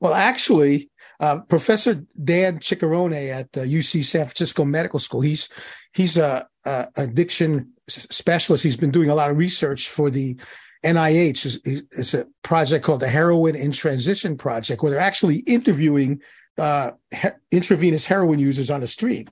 Well 0.00 0.14
actually 0.14 0.90
uh, 1.20 1.40
professor 1.40 2.04
dan 2.22 2.58
ciccarone 2.58 3.30
at 3.30 3.52
the 3.52 3.60
uc 3.60 4.04
san 4.04 4.26
francisco 4.26 4.64
medical 4.64 4.98
school 4.98 5.20
he's 5.20 5.48
he's 5.92 6.16
a, 6.16 6.46
a, 6.64 6.88
addiction 6.96 7.72
specialist. 7.88 8.64
He's 8.64 8.76
been 8.76 8.90
doing 8.90 9.10
a 9.10 9.14
lot 9.14 9.30
of 9.30 9.36
research 9.36 9.88
for 9.88 10.10
the 10.10 10.36
nih 10.84 11.30
it's, 11.30 11.58
it's 11.64 12.14
a 12.14 12.26
project 12.42 12.84
called 12.84 13.00
the 13.00 13.08
heroin 13.08 13.54
in 13.54 13.72
transition 13.72 14.36
project 14.36 14.82
where 14.82 14.90
they're 14.90 15.00
actually 15.00 15.38
interviewing 15.38 16.20
uh, 16.58 16.92
he- 17.10 17.28
intravenous 17.50 18.04
heroin 18.04 18.38
users 18.38 18.70
on 18.70 18.80
the 18.80 18.86
street. 18.86 19.28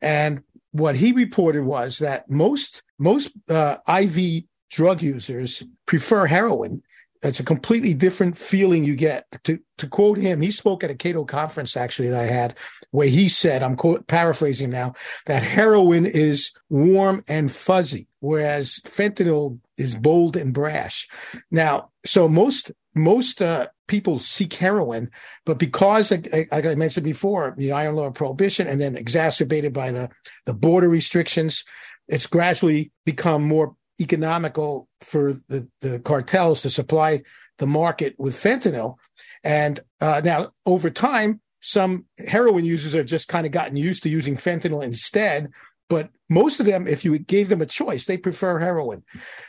And 0.00 0.42
what 0.76 0.96
he 0.96 1.12
reported 1.12 1.64
was 1.64 1.98
that 1.98 2.28
most 2.30 2.82
most 2.98 3.32
uh, 3.48 3.78
IV 3.88 4.44
drug 4.70 5.02
users 5.02 5.62
prefer 5.86 6.26
heroin. 6.26 6.82
That's 7.22 7.40
a 7.40 7.44
completely 7.44 7.94
different 7.94 8.36
feeling 8.36 8.84
you 8.84 8.94
get. 8.94 9.26
To 9.44 9.58
to 9.78 9.88
quote 9.88 10.18
him, 10.18 10.42
he 10.42 10.50
spoke 10.50 10.84
at 10.84 10.90
a 10.90 10.94
Cato 10.94 11.24
conference 11.24 11.76
actually 11.76 12.08
that 12.08 12.20
I 12.20 12.26
had, 12.26 12.54
where 12.90 13.08
he 13.08 13.28
said, 13.28 13.62
I'm 13.62 13.76
paraphrasing 14.06 14.70
now, 14.70 14.94
that 15.24 15.42
heroin 15.42 16.04
is 16.04 16.52
warm 16.68 17.24
and 17.26 17.50
fuzzy, 17.50 18.06
whereas 18.20 18.80
fentanyl 18.84 19.58
is 19.78 19.94
bold 19.94 20.36
and 20.36 20.52
brash. 20.52 21.08
Now, 21.50 21.90
so 22.04 22.28
most 22.28 22.70
most 22.96 23.42
uh, 23.42 23.68
people 23.86 24.18
seek 24.18 24.54
heroin, 24.54 25.10
but 25.44 25.58
because, 25.58 26.10
like 26.10 26.66
I 26.66 26.74
mentioned 26.74 27.04
before, 27.04 27.54
the 27.56 27.72
iron 27.72 27.96
law 27.96 28.06
of 28.06 28.14
prohibition, 28.14 28.66
and 28.66 28.80
then 28.80 28.96
exacerbated 28.96 29.72
by 29.72 29.92
the 29.92 30.10
the 30.46 30.54
border 30.54 30.88
restrictions, 30.88 31.64
it's 32.08 32.26
gradually 32.26 32.92
become 33.04 33.42
more 33.42 33.76
economical 34.00 34.88
for 35.00 35.34
the, 35.48 35.68
the 35.80 35.98
cartels 36.00 36.62
to 36.62 36.70
supply 36.70 37.22
the 37.58 37.66
market 37.66 38.14
with 38.18 38.40
fentanyl. 38.40 38.96
And 39.42 39.80
uh, 40.00 40.20
now, 40.24 40.52
over 40.64 40.90
time, 40.90 41.40
some 41.60 42.04
heroin 42.26 42.64
users 42.64 42.92
have 42.92 43.06
just 43.06 43.28
kind 43.28 43.46
of 43.46 43.52
gotten 43.52 43.76
used 43.76 44.02
to 44.02 44.08
using 44.08 44.36
fentanyl 44.36 44.84
instead. 44.84 45.50
But 45.88 46.10
most 46.28 46.58
of 46.58 46.66
them, 46.66 46.88
if 46.88 47.04
you 47.04 47.16
gave 47.18 47.48
them 47.48 47.62
a 47.62 47.66
choice, 47.66 48.04
they 48.04 48.16
prefer 48.16 48.58
heroin, 48.58 49.04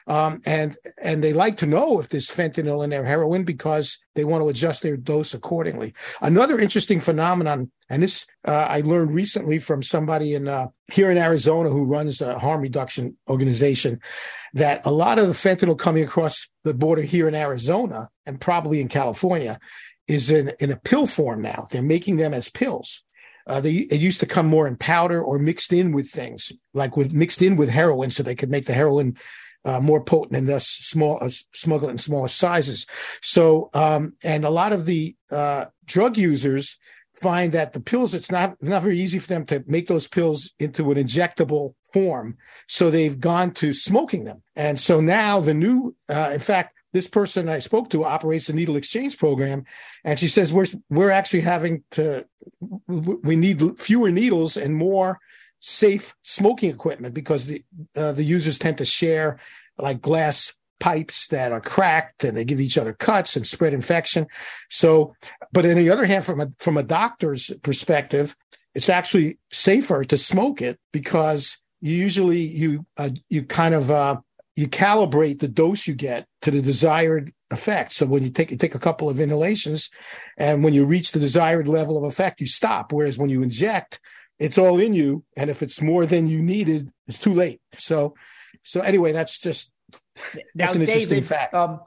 um, 0.05 0.41
and 0.45 0.77
and 1.01 1.23
they 1.23 1.33
like 1.33 1.57
to 1.57 1.65
know 1.65 1.99
if 1.99 2.09
there's 2.09 2.29
fentanyl 2.29 2.83
in 2.83 2.91
their 2.91 3.03
heroin 3.03 3.43
because 3.43 3.97
they 4.13 4.23
want 4.23 4.43
to 4.43 4.49
adjust 4.49 4.83
their 4.83 4.97
dose 4.97 5.33
accordingly. 5.33 5.95
Another 6.21 6.59
interesting 6.59 6.99
phenomenon, 6.99 7.71
and 7.89 8.03
this 8.03 8.27
uh, 8.47 8.51
I 8.51 8.81
learned 8.81 9.15
recently 9.15 9.57
from 9.57 9.81
somebody 9.81 10.35
in 10.35 10.47
uh, 10.47 10.67
here 10.91 11.09
in 11.09 11.17
Arizona 11.17 11.71
who 11.71 11.83
runs 11.83 12.21
a 12.21 12.37
harm 12.37 12.61
reduction 12.61 13.17
organization, 13.27 13.99
that 14.53 14.85
a 14.85 14.91
lot 14.91 15.17
of 15.17 15.27
the 15.27 15.33
fentanyl 15.33 15.77
coming 15.77 16.03
across 16.03 16.47
the 16.63 16.75
border 16.75 17.01
here 17.01 17.27
in 17.27 17.33
Arizona 17.33 18.09
and 18.27 18.39
probably 18.39 18.79
in 18.79 18.89
California 18.89 19.59
is 20.07 20.29
in 20.29 20.53
in 20.59 20.71
a 20.71 20.77
pill 20.77 21.07
form 21.07 21.41
now. 21.41 21.67
They're 21.71 21.81
making 21.81 22.17
them 22.17 22.35
as 22.35 22.49
pills. 22.49 23.03
Uh, 23.47 23.61
they 23.61 23.71
it 23.71 24.01
used 24.01 24.19
to 24.19 24.25
come 24.25 24.45
more 24.45 24.67
in 24.67 24.75
powder 24.75 25.21
or 25.21 25.39
mixed 25.39 25.71
in 25.73 25.91
with 25.91 26.09
things 26.09 26.51
like 26.73 26.97
with 26.97 27.13
mixed 27.13 27.41
in 27.41 27.55
with 27.55 27.69
heroin, 27.69 28.11
so 28.11 28.21
they 28.23 28.35
could 28.35 28.51
make 28.51 28.65
the 28.65 28.73
heroin 28.73 29.17
uh, 29.65 29.79
more 29.79 30.03
potent 30.03 30.37
and 30.37 30.47
thus 30.47 30.67
small 30.67 31.17
uh, 31.21 31.29
smuggle 31.53 31.89
it 31.89 31.93
in 31.93 31.97
smaller 31.97 32.27
sizes. 32.27 32.85
So 33.21 33.69
um, 33.73 34.13
and 34.23 34.45
a 34.45 34.49
lot 34.49 34.73
of 34.73 34.85
the 34.85 35.15
uh, 35.31 35.65
drug 35.85 36.17
users 36.17 36.77
find 37.21 37.53
that 37.53 37.73
the 37.73 37.79
pills 37.79 38.13
it's 38.13 38.31
not 38.31 38.55
it's 38.59 38.69
not 38.69 38.81
very 38.81 38.99
easy 38.99 39.19
for 39.19 39.27
them 39.27 39.45
to 39.45 39.63
make 39.67 39.87
those 39.87 40.07
pills 40.07 40.53
into 40.59 40.91
an 40.91 40.97
injectable 40.97 41.73
form 41.91 42.37
so 42.67 42.91
they've 42.91 43.19
gone 43.19 43.51
to 43.51 43.73
smoking 43.73 44.23
them 44.23 44.43
and 44.55 44.79
so 44.79 45.01
now 45.01 45.39
the 45.39 45.53
new 45.53 45.95
uh, 46.09 46.29
in 46.31 46.39
fact 46.39 46.76
this 46.93 47.07
person 47.07 47.49
I 47.49 47.59
spoke 47.59 47.89
to 47.91 48.05
operates 48.05 48.49
a 48.49 48.53
needle 48.53 48.75
exchange 48.75 49.17
program, 49.17 49.65
and 50.03 50.17
she 50.17 50.27
says 50.27 50.53
we're 50.53 50.67
we're 50.89 51.11
actually 51.11 51.41
having 51.41 51.83
to 51.91 52.25
we 52.87 53.35
need 53.35 53.79
fewer 53.79 54.11
needles 54.11 54.57
and 54.57 54.75
more 54.75 55.19
safe 55.59 56.15
smoking 56.23 56.69
equipment 56.69 57.13
because 57.13 57.47
the 57.47 57.63
uh, 57.95 58.11
the 58.11 58.23
users 58.23 58.59
tend 58.59 58.77
to 58.77 58.85
share 58.85 59.39
like 59.77 60.01
glass 60.01 60.53
pipes 60.79 61.27
that 61.27 61.51
are 61.51 61.61
cracked 61.61 62.23
and 62.23 62.37
they 62.37 62.45
give 62.45 62.59
each 62.59 62.77
other 62.77 62.93
cuts 62.93 63.35
and 63.35 63.47
spread 63.47 63.73
infection. 63.73 64.27
So, 64.69 65.15
but 65.51 65.65
on 65.65 65.75
the 65.75 65.89
other 65.89 66.05
hand, 66.05 66.25
from 66.25 66.39
a 66.39 66.51
from 66.59 66.77
a 66.77 66.83
doctor's 66.83 67.51
perspective, 67.63 68.35
it's 68.75 68.89
actually 68.89 69.39
safer 69.51 70.05
to 70.05 70.17
smoke 70.17 70.61
it 70.61 70.79
because 70.91 71.57
you 71.81 71.95
usually 71.95 72.41
you 72.41 72.85
uh, 72.97 73.09
you 73.29 73.43
kind 73.43 73.73
of 73.73 73.89
uh, 73.91 74.17
you 74.55 74.67
calibrate 74.67 75.39
the 75.39 75.47
dose 75.47 75.87
you 75.87 75.95
get 75.95 76.26
to 76.41 76.51
the 76.51 76.61
desired 76.61 77.33
effect. 77.51 77.93
So 77.93 78.05
when 78.05 78.23
you 78.23 78.29
take 78.29 78.51
you 78.51 78.57
take 78.57 78.75
a 78.75 78.79
couple 78.79 79.09
of 79.09 79.19
inhalations, 79.19 79.89
and 80.37 80.63
when 80.63 80.73
you 80.73 80.85
reach 80.85 81.11
the 81.11 81.19
desired 81.19 81.67
level 81.67 81.97
of 81.97 82.03
effect, 82.03 82.41
you 82.41 82.47
stop. 82.47 82.93
Whereas 82.93 83.17
when 83.17 83.29
you 83.29 83.41
inject, 83.41 83.99
it's 84.39 84.57
all 84.57 84.79
in 84.79 84.93
you, 84.93 85.23
and 85.35 85.49
if 85.49 85.63
it's 85.63 85.81
more 85.81 86.05
than 86.05 86.27
you 86.27 86.41
needed, 86.41 86.91
it's 87.07 87.19
too 87.19 87.33
late. 87.33 87.61
So, 87.77 88.15
so 88.63 88.81
anyway, 88.81 89.11
that's 89.11 89.39
just 89.39 89.73
that's 90.55 90.73
now, 90.73 90.73
an 90.73 90.81
interesting 90.81 91.09
David, 91.09 91.27
fact. 91.27 91.53
Um, 91.53 91.81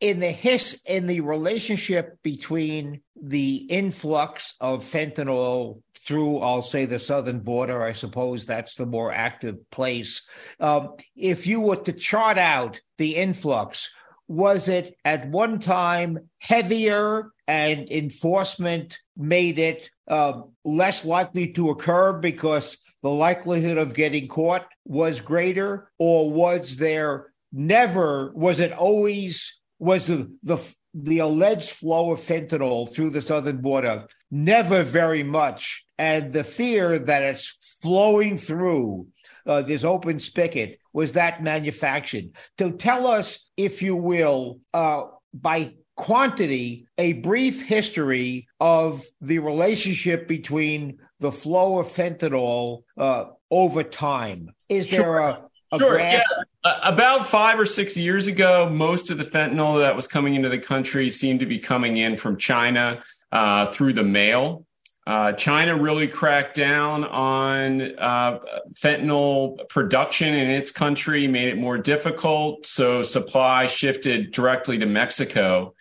in 0.00 0.18
the 0.18 0.30
his 0.30 0.80
in 0.86 1.06
the 1.06 1.20
relationship 1.20 2.18
between 2.22 3.02
the 3.22 3.56
influx 3.68 4.54
of 4.60 4.82
fentanyl 4.82 5.82
through, 6.10 6.40
I'll 6.40 6.60
say, 6.60 6.86
the 6.86 6.98
southern 6.98 7.38
border. 7.38 7.84
I 7.84 7.92
suppose 7.92 8.44
that's 8.44 8.74
the 8.74 8.84
more 8.84 9.12
active 9.12 9.58
place. 9.70 10.22
Um, 10.58 10.96
if 11.14 11.46
you 11.46 11.60
were 11.60 11.76
to 11.76 11.92
chart 11.92 12.36
out 12.36 12.80
the 12.98 13.14
influx, 13.14 13.88
was 14.26 14.66
it 14.66 14.96
at 15.04 15.28
one 15.28 15.60
time 15.60 16.18
heavier 16.40 17.30
and 17.46 17.88
enforcement 17.88 18.98
made 19.16 19.60
it 19.60 19.88
uh, 20.08 20.42
less 20.64 21.04
likely 21.04 21.52
to 21.52 21.70
occur 21.70 22.14
because 22.14 22.78
the 23.04 23.08
likelihood 23.08 23.78
of 23.78 23.94
getting 23.94 24.26
caught 24.26 24.66
was 24.84 25.20
greater? 25.20 25.92
Or 26.00 26.28
was 26.28 26.76
there 26.76 27.32
never, 27.52 28.32
was 28.34 28.58
it 28.58 28.72
always, 28.72 29.60
was 29.78 30.08
the, 30.08 30.36
the 30.42 30.58
the 30.92 31.20
alleged 31.20 31.70
flow 31.70 32.10
of 32.10 32.18
fentanyl 32.18 32.92
through 32.92 33.10
the 33.10 33.22
southern 33.22 33.60
border 33.60 34.08
never 34.30 34.82
very 34.82 35.22
much 35.22 35.84
and 36.00 36.32
the 36.32 36.44
fear 36.44 36.98
that 36.98 37.22
it's 37.22 37.58
flowing 37.82 38.38
through 38.38 39.06
uh, 39.46 39.60
this 39.60 39.84
open 39.84 40.18
spigot 40.18 40.78
was 40.94 41.12
that 41.12 41.42
manufactured. 41.42 42.30
To 42.56 42.72
tell 42.72 43.06
us, 43.06 43.50
if 43.58 43.82
you 43.82 43.94
will, 43.94 44.60
uh, 44.72 45.02
by 45.34 45.74
quantity, 45.96 46.86
a 46.96 47.12
brief 47.12 47.60
history 47.60 48.48
of 48.60 49.04
the 49.20 49.40
relationship 49.40 50.26
between 50.26 51.00
the 51.18 51.30
flow 51.30 51.78
of 51.78 51.86
fentanyl 51.88 52.84
uh, 52.96 53.26
over 53.50 53.82
time. 53.82 54.54
Is 54.70 54.88
there 54.88 55.02
sure. 55.02 55.18
a 55.18 55.44
a 55.72 55.78
sure, 55.78 55.96
graph? 55.96 56.14
Yeah. 56.14 56.42
Uh, 56.64 56.80
about 56.82 57.28
five 57.28 57.60
or 57.60 57.66
six 57.66 57.96
years 57.96 58.26
ago, 58.26 58.70
most 58.70 59.10
of 59.10 59.18
the 59.18 59.24
fentanyl 59.24 59.80
that 59.80 59.94
was 59.94 60.08
coming 60.08 60.34
into 60.34 60.48
the 60.48 60.58
country 60.58 61.10
seemed 61.10 61.40
to 61.40 61.46
be 61.46 61.58
coming 61.58 61.98
in 61.98 62.16
from 62.16 62.38
China 62.38 63.02
uh, 63.32 63.66
through 63.66 63.92
the 63.92 64.04
mail. 64.04 64.66
Uh, 65.06 65.32
China 65.32 65.76
really 65.76 66.06
cracked 66.06 66.54
down 66.54 67.04
on 67.04 67.98
uh, 67.98 68.38
fentanyl 68.74 69.68
production 69.68 70.34
in 70.34 70.48
its 70.50 70.70
country, 70.70 71.26
made 71.26 71.48
it 71.48 71.58
more 71.58 71.78
difficult. 71.78 72.66
So 72.66 73.02
supply 73.02 73.66
shifted 73.66 74.30
directly 74.30 74.78
to 74.78 74.86
Mexico 74.86 75.74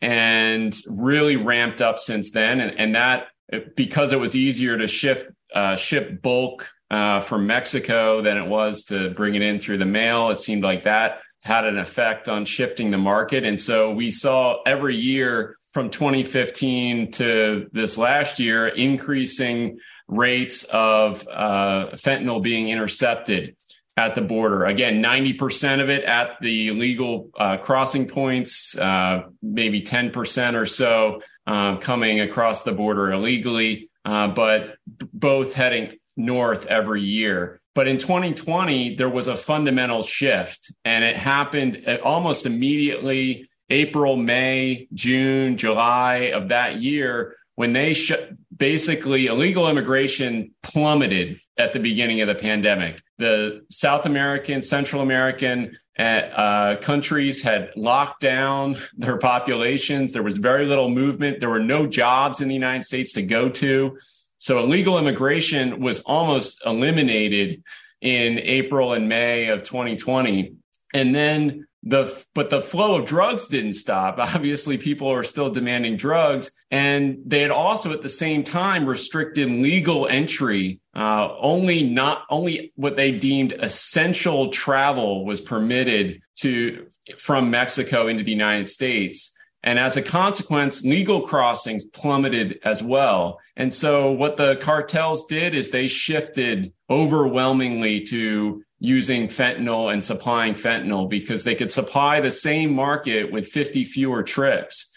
and 0.00 0.76
really 0.88 1.36
ramped 1.36 1.80
up 1.80 1.98
since 1.98 2.30
then. 2.30 2.60
And, 2.60 2.78
and 2.78 2.94
that, 2.94 3.28
because 3.74 4.12
it 4.12 4.20
was 4.20 4.36
easier 4.36 4.76
to 4.78 4.86
shift, 4.86 5.30
uh, 5.54 5.74
ship 5.74 6.22
bulk 6.22 6.68
uh, 6.90 7.20
from 7.20 7.46
Mexico 7.46 8.20
than 8.20 8.36
it 8.36 8.46
was 8.46 8.84
to 8.84 9.10
bring 9.10 9.34
it 9.34 9.42
in 9.42 9.58
through 9.58 9.78
the 9.78 9.86
mail, 9.86 10.30
it 10.30 10.38
seemed 10.38 10.62
like 10.62 10.84
that 10.84 11.22
had 11.42 11.64
an 11.64 11.78
effect 11.78 12.28
on 12.28 12.44
shifting 12.44 12.90
the 12.90 12.98
market. 12.98 13.44
And 13.44 13.60
so 13.60 13.92
we 13.92 14.10
saw 14.10 14.62
every 14.66 14.96
year 14.96 15.56
from 15.76 15.90
2015 15.90 17.10
to 17.10 17.68
this 17.70 17.98
last 17.98 18.40
year, 18.40 18.66
increasing 18.66 19.78
rates 20.08 20.64
of 20.64 21.28
uh, 21.28 21.88
fentanyl 21.96 22.42
being 22.42 22.70
intercepted 22.70 23.54
at 23.94 24.14
the 24.14 24.22
border. 24.22 24.64
Again, 24.64 25.02
90% 25.02 25.82
of 25.82 25.90
it 25.90 26.02
at 26.04 26.40
the 26.40 26.70
legal 26.70 27.28
uh, 27.38 27.58
crossing 27.58 28.08
points, 28.08 28.74
uh, 28.78 29.24
maybe 29.42 29.82
10% 29.82 30.54
or 30.54 30.64
so 30.64 31.20
uh, 31.46 31.76
coming 31.76 32.20
across 32.20 32.62
the 32.62 32.72
border 32.72 33.12
illegally, 33.12 33.90
uh, 34.06 34.28
but 34.28 34.76
both 35.12 35.52
heading 35.52 35.98
north 36.16 36.64
every 36.68 37.02
year. 37.02 37.60
But 37.74 37.86
in 37.86 37.98
2020, 37.98 38.94
there 38.94 39.10
was 39.10 39.26
a 39.26 39.36
fundamental 39.36 40.02
shift, 40.02 40.72
and 40.86 41.04
it 41.04 41.18
happened 41.18 41.84
uh, 41.86 41.98
almost 42.02 42.46
immediately 42.46 43.46
April, 43.70 44.16
May, 44.16 44.88
June, 44.94 45.56
July 45.56 46.30
of 46.34 46.48
that 46.48 46.80
year 46.80 47.36
when 47.56 47.72
they 47.72 47.94
sh- 47.94 48.12
basically 48.56 49.26
illegal 49.26 49.68
immigration 49.68 50.52
plummeted 50.62 51.40
at 51.58 51.72
the 51.72 51.80
beginning 51.80 52.20
of 52.20 52.28
the 52.28 52.34
pandemic. 52.34 53.02
The 53.18 53.64
South 53.70 54.06
American, 54.06 54.60
Central 54.62 55.00
American 55.02 55.76
uh, 55.98 56.02
uh, 56.02 56.76
countries 56.76 57.42
had 57.42 57.70
locked 57.74 58.20
down 58.20 58.76
their 58.96 59.18
populations. 59.18 60.12
There 60.12 60.22
was 60.22 60.36
very 60.36 60.66
little 60.66 60.90
movement. 60.90 61.40
There 61.40 61.50
were 61.50 61.60
no 61.60 61.86
jobs 61.86 62.40
in 62.40 62.48
the 62.48 62.54
United 62.54 62.84
States 62.84 63.12
to 63.14 63.22
go 63.22 63.48
to. 63.48 63.98
So 64.38 64.62
illegal 64.62 64.98
immigration 64.98 65.80
was 65.80 66.00
almost 66.00 66.60
eliminated 66.66 67.62
in 68.02 68.38
April 68.38 68.92
and 68.92 69.08
May 69.08 69.48
of 69.48 69.62
2020. 69.62 70.52
And 70.92 71.14
then 71.14 71.65
the 71.86 72.24
but 72.34 72.50
the 72.50 72.60
flow 72.60 72.96
of 72.96 73.06
drugs 73.06 73.46
didn't 73.46 73.74
stop. 73.74 74.18
Obviously 74.18 74.76
people 74.76 75.08
are 75.08 75.22
still 75.22 75.50
demanding 75.50 75.96
drugs 75.96 76.50
and 76.70 77.18
they 77.24 77.40
had 77.40 77.52
also 77.52 77.92
at 77.92 78.02
the 78.02 78.08
same 78.08 78.42
time 78.42 78.86
restricted 78.86 79.48
legal 79.48 80.08
entry 80.08 80.80
uh, 80.94 81.28
only 81.38 81.84
not 81.84 82.24
only 82.28 82.72
what 82.74 82.96
they 82.96 83.12
deemed 83.12 83.52
essential 83.52 84.50
travel 84.50 85.24
was 85.24 85.40
permitted 85.40 86.20
to 86.34 86.86
from 87.18 87.50
mexico 87.50 88.08
into 88.08 88.24
the 88.24 88.32
united 88.32 88.68
states. 88.68 89.32
And 89.62 89.78
as 89.80 89.96
a 89.96 90.02
consequence 90.02 90.84
legal 90.84 91.22
crossings 91.22 91.84
plummeted 91.84 92.60
as 92.64 92.82
well. 92.84 93.40
And 93.56 93.72
so 93.72 94.12
what 94.12 94.36
the 94.36 94.56
cartels 94.56 95.26
did 95.26 95.54
is 95.54 95.70
they 95.70 95.88
shifted 95.88 96.72
overwhelmingly 96.88 98.02
to 98.04 98.62
using 98.78 99.28
fentanyl 99.28 99.92
and 99.92 100.04
supplying 100.04 100.54
fentanyl 100.54 101.08
because 101.08 101.44
they 101.44 101.54
could 101.54 101.72
supply 101.72 102.20
the 102.20 102.30
same 102.30 102.72
market 102.72 103.32
with 103.32 103.48
50 103.48 103.84
fewer 103.84 104.22
trips. 104.22 104.92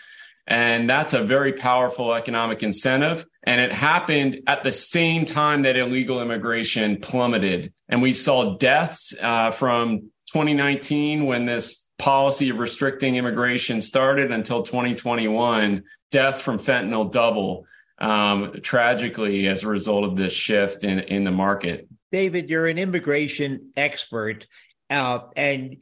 And 0.48 0.90
that's 0.90 1.14
a 1.14 1.24
very 1.24 1.54
powerful 1.54 2.14
economic 2.14 2.64
incentive. 2.64 3.26
And 3.44 3.62
it 3.62 3.72
happened 3.72 4.42
at 4.48 4.64
the 4.64 4.72
same 4.72 5.26
time 5.26 5.62
that 5.62 5.78
illegal 5.78 6.22
immigration 6.22 7.00
plummeted. 7.00 7.72
And 7.88 8.02
we 8.02 8.14
saw 8.14 8.58
deaths 8.58 9.14
uh, 9.22 9.52
from 9.52 10.12
2019 10.32 11.26
when 11.26 11.46
this 11.46 11.90
policy 12.00 12.50
of 12.50 12.58
restricting 12.58 13.16
immigration 13.16 13.82
started 13.82 14.32
until 14.32 14.64
2021, 14.64 15.84
deaths 16.12 16.42
from 16.42 16.58
fentanyl 16.58 17.12
double 17.12 17.66
um, 18.00 18.54
tragically 18.64 19.48
as 19.48 19.64
a 19.64 19.68
result 19.68 20.06
of 20.06 20.16
this 20.16 20.34
shift 20.34 20.84
in, 20.84 21.00
in 21.00 21.26
the 21.26 21.32
market. 21.32 21.88
David, 22.12 22.50
you're 22.50 22.68
an 22.68 22.78
immigration 22.78 23.72
expert, 23.76 24.48
uh, 24.90 25.20
and 25.36 25.78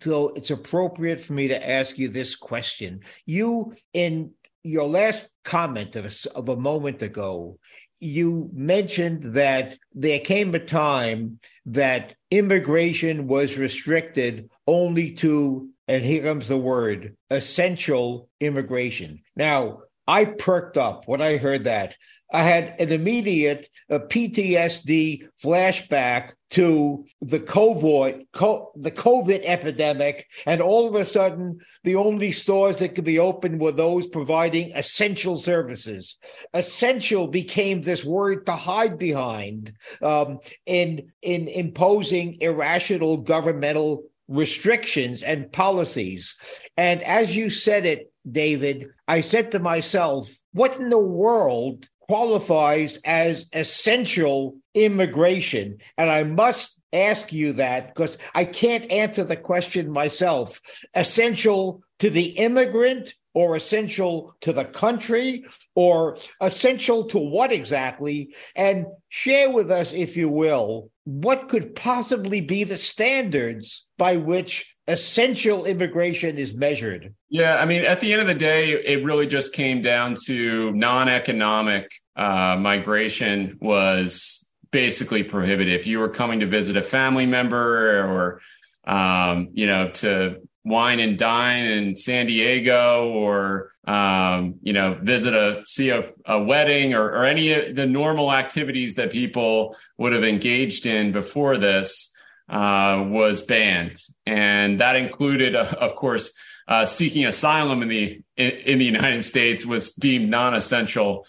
so 0.00 0.28
it's 0.28 0.50
appropriate 0.50 1.20
for 1.20 1.34
me 1.34 1.48
to 1.48 1.68
ask 1.68 1.98
you 1.98 2.08
this 2.08 2.34
question. 2.34 3.00
You, 3.26 3.74
in 3.92 4.32
your 4.62 4.88
last 4.88 5.28
comment 5.44 5.96
of 5.96 6.06
a, 6.06 6.36
of 6.36 6.48
a 6.48 6.56
moment 6.56 7.02
ago, 7.02 7.58
you 8.00 8.50
mentioned 8.52 9.34
that 9.34 9.78
there 9.94 10.20
came 10.20 10.54
a 10.54 10.58
time 10.58 11.38
that 11.66 12.14
immigration 12.30 13.26
was 13.26 13.56
restricted 13.56 14.50
only 14.66 15.12
to, 15.12 15.70
and 15.88 16.04
here 16.04 16.22
comes 16.22 16.48
the 16.48 16.58
word, 16.58 17.16
essential 17.30 18.28
immigration. 18.40 19.20
Now, 19.34 19.82
I 20.06 20.24
perked 20.24 20.76
up 20.76 21.06
when 21.06 21.20
I 21.20 21.36
heard 21.36 21.64
that. 21.64 21.96
I 22.32 22.42
had 22.42 22.74
an 22.80 22.90
immediate 22.90 23.68
uh, 23.88 24.00
PTSD 24.00 25.28
flashback 25.42 26.32
to 26.50 27.04
the 27.20 27.38
COVID, 27.38 28.26
co- 28.32 28.72
the 28.74 28.90
COVID 28.90 29.42
epidemic, 29.44 30.26
and 30.44 30.60
all 30.60 30.88
of 30.88 30.94
a 30.96 31.04
sudden, 31.04 31.60
the 31.84 31.94
only 31.94 32.32
stores 32.32 32.78
that 32.78 32.94
could 32.94 33.04
be 33.04 33.18
open 33.18 33.58
were 33.58 33.72
those 33.72 34.06
providing 34.08 34.72
essential 34.74 35.36
services. 35.36 36.16
Essential 36.52 37.28
became 37.28 37.82
this 37.82 38.04
word 38.04 38.46
to 38.46 38.52
hide 38.52 38.98
behind 38.98 39.72
um, 40.02 40.38
in 40.66 41.12
in 41.22 41.46
imposing 41.48 42.40
irrational 42.40 43.18
governmental 43.18 44.04
restrictions 44.28 45.22
and 45.22 45.52
policies. 45.52 46.34
And 46.76 47.02
as 47.02 47.36
you 47.36 47.50
said 47.50 47.86
it, 47.86 48.12
David, 48.30 48.88
I 49.06 49.20
said 49.20 49.52
to 49.52 49.58
myself, 49.58 50.28
what 50.52 50.76
in 50.76 50.90
the 50.90 50.98
world 50.98 51.88
qualifies 52.00 52.98
as 53.04 53.46
essential 53.52 54.56
immigration? 54.74 55.78
And 55.98 56.10
I 56.10 56.22
must 56.24 56.80
ask 56.92 57.32
you 57.32 57.52
that 57.54 57.94
because 57.94 58.16
I 58.34 58.44
can't 58.44 58.90
answer 58.90 59.24
the 59.24 59.36
question 59.36 59.90
myself. 59.90 60.60
Essential 60.94 61.82
to 61.98 62.10
the 62.10 62.28
immigrant 62.30 63.14
or 63.34 63.54
essential 63.54 64.34
to 64.40 64.52
the 64.52 64.64
country 64.64 65.44
or 65.74 66.16
essential 66.40 67.04
to 67.04 67.18
what 67.18 67.52
exactly? 67.52 68.34
And 68.54 68.86
share 69.10 69.50
with 69.50 69.70
us, 69.70 69.92
if 69.92 70.16
you 70.16 70.30
will, 70.30 70.90
what 71.04 71.50
could 71.50 71.74
possibly 71.74 72.40
be 72.40 72.64
the 72.64 72.78
standards 72.78 73.86
by 73.98 74.16
which 74.16 74.74
essential 74.88 75.64
immigration 75.64 76.38
is 76.38 76.54
measured? 76.54 77.14
Yeah, 77.28 77.56
I 77.56 77.64
mean, 77.64 77.84
at 77.84 78.00
the 78.00 78.12
end 78.12 78.22
of 78.22 78.28
the 78.28 78.34
day, 78.34 78.70
it 78.70 79.04
really 79.04 79.26
just 79.26 79.52
came 79.52 79.82
down 79.82 80.14
to 80.26 80.72
non 80.72 81.08
economic 81.08 81.90
uh, 82.14 82.56
migration 82.58 83.58
was 83.60 84.50
basically 84.70 85.22
prohibited. 85.22 85.74
If 85.74 85.86
you 85.86 85.98
were 85.98 86.08
coming 86.08 86.40
to 86.40 86.46
visit 86.46 86.76
a 86.76 86.82
family 86.82 87.26
member 87.26 88.00
or, 88.04 88.40
um, 88.84 89.48
you 89.52 89.66
know, 89.66 89.90
to 89.90 90.36
wine 90.64 90.98
and 90.98 91.16
dine 91.16 91.64
in 91.64 91.96
San 91.96 92.26
Diego 92.26 93.08
or, 93.10 93.70
um, 93.86 94.56
you 94.62 94.72
know, 94.72 94.98
visit 95.00 95.32
a, 95.32 95.62
see 95.64 95.90
a, 95.90 96.10
a 96.24 96.42
wedding 96.42 96.92
or, 96.92 97.04
or 97.04 97.24
any 97.24 97.52
of 97.52 97.76
the 97.76 97.86
normal 97.86 98.32
activities 98.32 98.96
that 98.96 99.12
people 99.12 99.76
would 99.96 100.12
have 100.12 100.24
engaged 100.24 100.86
in 100.86 101.12
before 101.12 101.56
this, 101.56 102.12
uh, 102.48 103.04
was 103.08 103.42
banned. 103.42 103.96
And 104.24 104.80
that 104.80 104.96
included, 104.96 105.54
uh, 105.54 105.74
of 105.80 105.94
course, 105.94 106.32
uh, 106.68 106.84
seeking 106.84 107.26
asylum 107.26 107.82
in 107.82 107.88
the, 107.88 108.20
in, 108.36 108.50
in, 108.50 108.78
the 108.78 108.84
United 108.84 109.22
States 109.22 109.64
was 109.64 109.92
deemed 109.92 110.30
non-essential, 110.30 111.26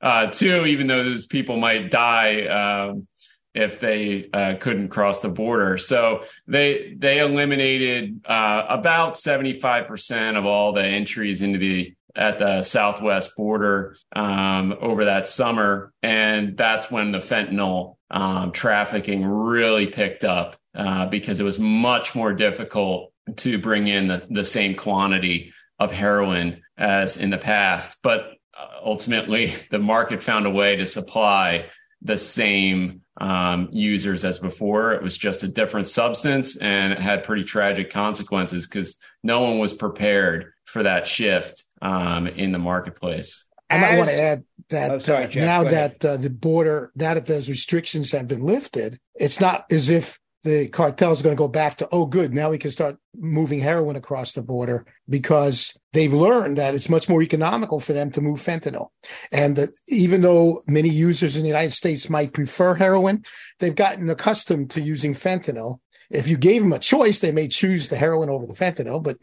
uh, 0.00 0.26
too, 0.26 0.66
even 0.66 0.88
though 0.88 1.04
those 1.04 1.26
people 1.26 1.56
might 1.56 1.90
die, 1.90 2.46
um, 2.46 3.06
if 3.54 3.80
they 3.80 4.28
uh, 4.32 4.54
couldn't 4.60 4.88
cross 4.88 5.20
the 5.20 5.28
border. 5.28 5.76
So 5.78 6.24
they 6.46 6.94
they 6.96 7.18
eliminated 7.18 8.22
uh, 8.24 8.64
about 8.68 9.14
75% 9.14 10.38
of 10.38 10.46
all 10.46 10.72
the 10.72 10.84
entries 10.84 11.42
into 11.42 11.58
the 11.58 11.94
at 12.14 12.38
the 12.38 12.62
southwest 12.62 13.36
border 13.36 13.96
um, 14.14 14.74
over 14.80 15.06
that 15.06 15.28
summer, 15.28 15.92
and 16.02 16.56
that's 16.56 16.90
when 16.90 17.12
the 17.12 17.18
fentanyl 17.18 17.96
um, 18.12 18.52
trafficking 18.52 19.24
really 19.24 19.86
picked 19.86 20.24
up 20.24 20.56
uh, 20.74 21.06
because 21.06 21.40
it 21.40 21.44
was 21.44 21.58
much 21.58 22.14
more 22.14 22.32
difficult 22.32 23.12
to 23.36 23.58
bring 23.58 23.88
in 23.88 24.08
the, 24.08 24.26
the 24.30 24.44
same 24.44 24.74
quantity 24.74 25.52
of 25.78 25.90
heroin 25.90 26.62
as 26.76 27.16
in 27.16 27.30
the 27.30 27.38
past. 27.38 27.98
But 28.02 28.34
uh, 28.56 28.66
ultimately, 28.84 29.54
the 29.70 29.78
market 29.78 30.22
found 30.22 30.46
a 30.46 30.50
way 30.50 30.76
to 30.76 30.86
supply 30.86 31.66
the 32.02 32.18
same 32.18 33.00
um, 33.20 33.68
users 33.72 34.24
as 34.24 34.38
before. 34.38 34.92
It 34.92 35.02
was 35.02 35.16
just 35.16 35.42
a 35.42 35.48
different 35.48 35.86
substance 35.86 36.56
and 36.56 36.92
it 36.92 36.98
had 36.98 37.24
pretty 37.24 37.44
tragic 37.44 37.90
consequences 37.90 38.66
because 38.66 38.98
no 39.22 39.40
one 39.40 39.58
was 39.58 39.72
prepared 39.72 40.52
for 40.64 40.82
that 40.82 41.06
shift 41.06 41.64
um, 41.80 42.26
in 42.26 42.52
the 42.52 42.58
marketplace. 42.58 43.44
I 43.70 43.78
might 43.78 43.96
want 43.96 44.10
to 44.10 44.20
add 44.20 44.44
that 44.70 44.90
oh, 44.90 44.98
sorry, 44.98 45.24
uh, 45.24 45.28
Jeff, 45.28 45.44
now 45.44 45.64
that 45.64 46.04
uh, 46.04 46.16
the 46.16 46.30
border, 46.30 46.92
now 46.94 47.14
that 47.14 47.26
those 47.26 47.48
restrictions 47.48 48.12
have 48.12 48.28
been 48.28 48.42
lifted, 48.42 48.98
it's 49.14 49.40
not 49.40 49.64
as 49.70 49.88
if 49.88 50.18
the 50.42 50.66
cartel 50.68 51.12
is 51.12 51.22
going 51.22 51.34
to 51.34 51.38
go 51.38 51.48
back 51.48 51.76
to, 51.78 51.88
oh, 51.92 52.04
good, 52.04 52.34
now 52.34 52.50
we 52.50 52.58
can 52.58 52.70
start 52.70 52.96
moving 53.16 53.60
heroin 53.60 53.94
across 53.94 54.32
the 54.32 54.42
border 54.42 54.84
because 55.08 55.78
they've 55.92 56.12
learned 56.12 56.58
that 56.58 56.74
it's 56.74 56.88
much 56.88 57.08
more 57.08 57.22
economical 57.22 57.78
for 57.78 57.92
them 57.92 58.10
to 58.10 58.20
move 58.20 58.40
fentanyl. 58.40 58.88
And 59.30 59.54
that 59.56 59.78
even 59.88 60.22
though 60.22 60.62
many 60.66 60.88
users 60.88 61.36
in 61.36 61.42
the 61.42 61.48
United 61.48 61.72
States 61.72 62.10
might 62.10 62.32
prefer 62.32 62.74
heroin, 62.74 63.24
they've 63.60 63.74
gotten 63.74 64.10
accustomed 64.10 64.70
to 64.72 64.80
using 64.80 65.14
fentanyl. 65.14 65.78
If 66.10 66.26
you 66.26 66.36
gave 66.36 66.62
them 66.62 66.72
a 66.72 66.78
choice, 66.78 67.20
they 67.20 67.32
may 67.32 67.46
choose 67.46 67.88
the 67.88 67.96
heroin 67.96 68.28
over 68.28 68.46
the 68.46 68.54
fentanyl, 68.54 69.02
but 69.02 69.18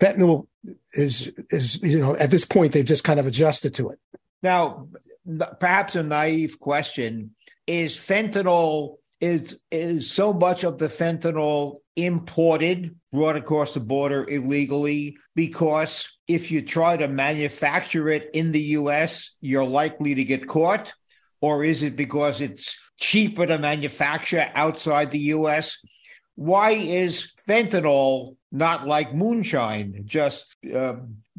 fentanyl 0.00 0.46
is, 0.92 1.30
is, 1.50 1.82
you 1.82 1.98
know, 1.98 2.14
at 2.16 2.30
this 2.30 2.44
point, 2.44 2.72
they've 2.72 2.84
just 2.84 3.04
kind 3.04 3.18
of 3.18 3.26
adjusted 3.26 3.74
to 3.74 3.90
it. 3.90 3.98
Now, 4.42 4.88
perhaps 5.60 5.96
a 5.96 6.02
naive 6.02 6.60
question 6.60 7.34
is 7.66 7.96
fentanyl 7.96 8.96
is 9.20 9.58
is 9.70 10.10
so 10.10 10.32
much 10.32 10.64
of 10.64 10.78
the 10.78 10.88
fentanyl 10.88 11.78
imported 11.96 12.94
brought 13.12 13.36
across 13.36 13.74
the 13.74 13.80
border 13.80 14.28
illegally? 14.28 15.16
Because 15.34 16.06
if 16.28 16.50
you 16.50 16.62
try 16.62 16.96
to 16.96 17.08
manufacture 17.08 18.08
it 18.08 18.30
in 18.34 18.52
the 18.52 18.60
US 18.60 19.34
you're 19.40 19.64
likely 19.64 20.14
to 20.14 20.24
get 20.24 20.46
caught. 20.46 20.92
Or 21.40 21.64
is 21.64 21.82
it 21.82 21.96
because 21.96 22.40
it's 22.40 22.76
cheaper 22.98 23.46
to 23.46 23.58
manufacture 23.58 24.50
outside 24.54 25.10
the 25.10 25.32
US 25.36 25.78
why 26.36 26.72
is 26.72 27.32
fentanyl 27.48 28.36
not 28.52 28.86
like 28.86 29.14
moonshine 29.14 30.02
just 30.04 30.54
uh, 30.74 30.94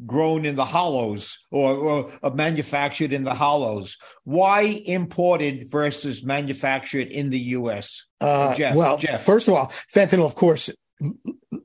grown 0.06 0.44
in 0.44 0.56
the 0.56 0.64
hollows 0.64 1.38
or, 1.50 1.74
or 1.74 2.10
uh, 2.22 2.30
manufactured 2.30 3.12
in 3.12 3.24
the 3.24 3.34
hollows. 3.34 3.96
Why 4.24 4.62
imported 4.62 5.70
versus 5.70 6.24
manufactured 6.24 7.08
in 7.08 7.30
the 7.30 7.38
U.S.? 7.38 8.04
Uh, 8.20 8.54
Jeff, 8.54 8.76
well, 8.76 8.96
Jeff. 8.96 9.24
first 9.24 9.48
of 9.48 9.54
all, 9.54 9.72
fentanyl, 9.94 10.24
of 10.24 10.34
course, 10.34 10.70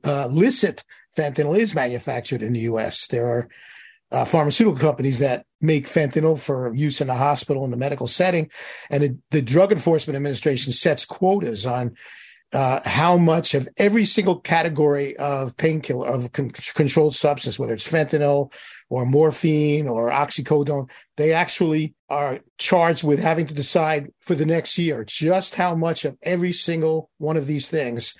uh, 0.04 0.26
licit 0.26 0.84
fentanyl 1.16 1.56
is 1.58 1.74
manufactured 1.74 2.42
in 2.42 2.52
the 2.52 2.60
U.S. 2.60 3.06
There 3.06 3.26
are 3.26 3.48
uh, 4.10 4.24
pharmaceutical 4.24 4.78
companies 4.78 5.18
that 5.20 5.46
make 5.60 5.88
fentanyl 5.88 6.38
for 6.38 6.74
use 6.74 7.00
in 7.00 7.08
the 7.08 7.14
hospital 7.14 7.64
in 7.64 7.70
the 7.70 7.76
medical 7.76 8.06
setting, 8.06 8.50
and 8.90 9.02
it, 9.02 9.12
the 9.30 9.42
Drug 9.42 9.72
Enforcement 9.72 10.16
Administration 10.16 10.72
sets 10.72 11.04
quotas 11.04 11.66
on 11.66 11.94
uh, 12.54 12.80
how 12.84 13.16
much 13.16 13.54
of 13.54 13.68
every 13.76 14.04
single 14.04 14.38
category 14.38 15.16
of 15.16 15.56
painkiller 15.56 16.06
of 16.06 16.32
con- 16.32 16.50
controlled 16.50 17.14
substance, 17.14 17.58
whether 17.58 17.74
it's 17.74 17.90
fentanyl 17.90 18.52
or 18.88 19.04
morphine 19.04 19.88
or 19.88 20.10
oxycodone, 20.10 20.88
they 21.16 21.32
actually 21.32 21.94
are 22.08 22.40
charged 22.58 23.02
with 23.02 23.18
having 23.18 23.46
to 23.46 23.54
decide 23.54 24.12
for 24.20 24.34
the 24.34 24.46
next 24.46 24.78
year 24.78 25.04
just 25.04 25.56
how 25.56 25.74
much 25.74 26.04
of 26.04 26.16
every 26.22 26.52
single 26.52 27.10
one 27.18 27.36
of 27.36 27.46
these 27.46 27.68
things 27.68 28.14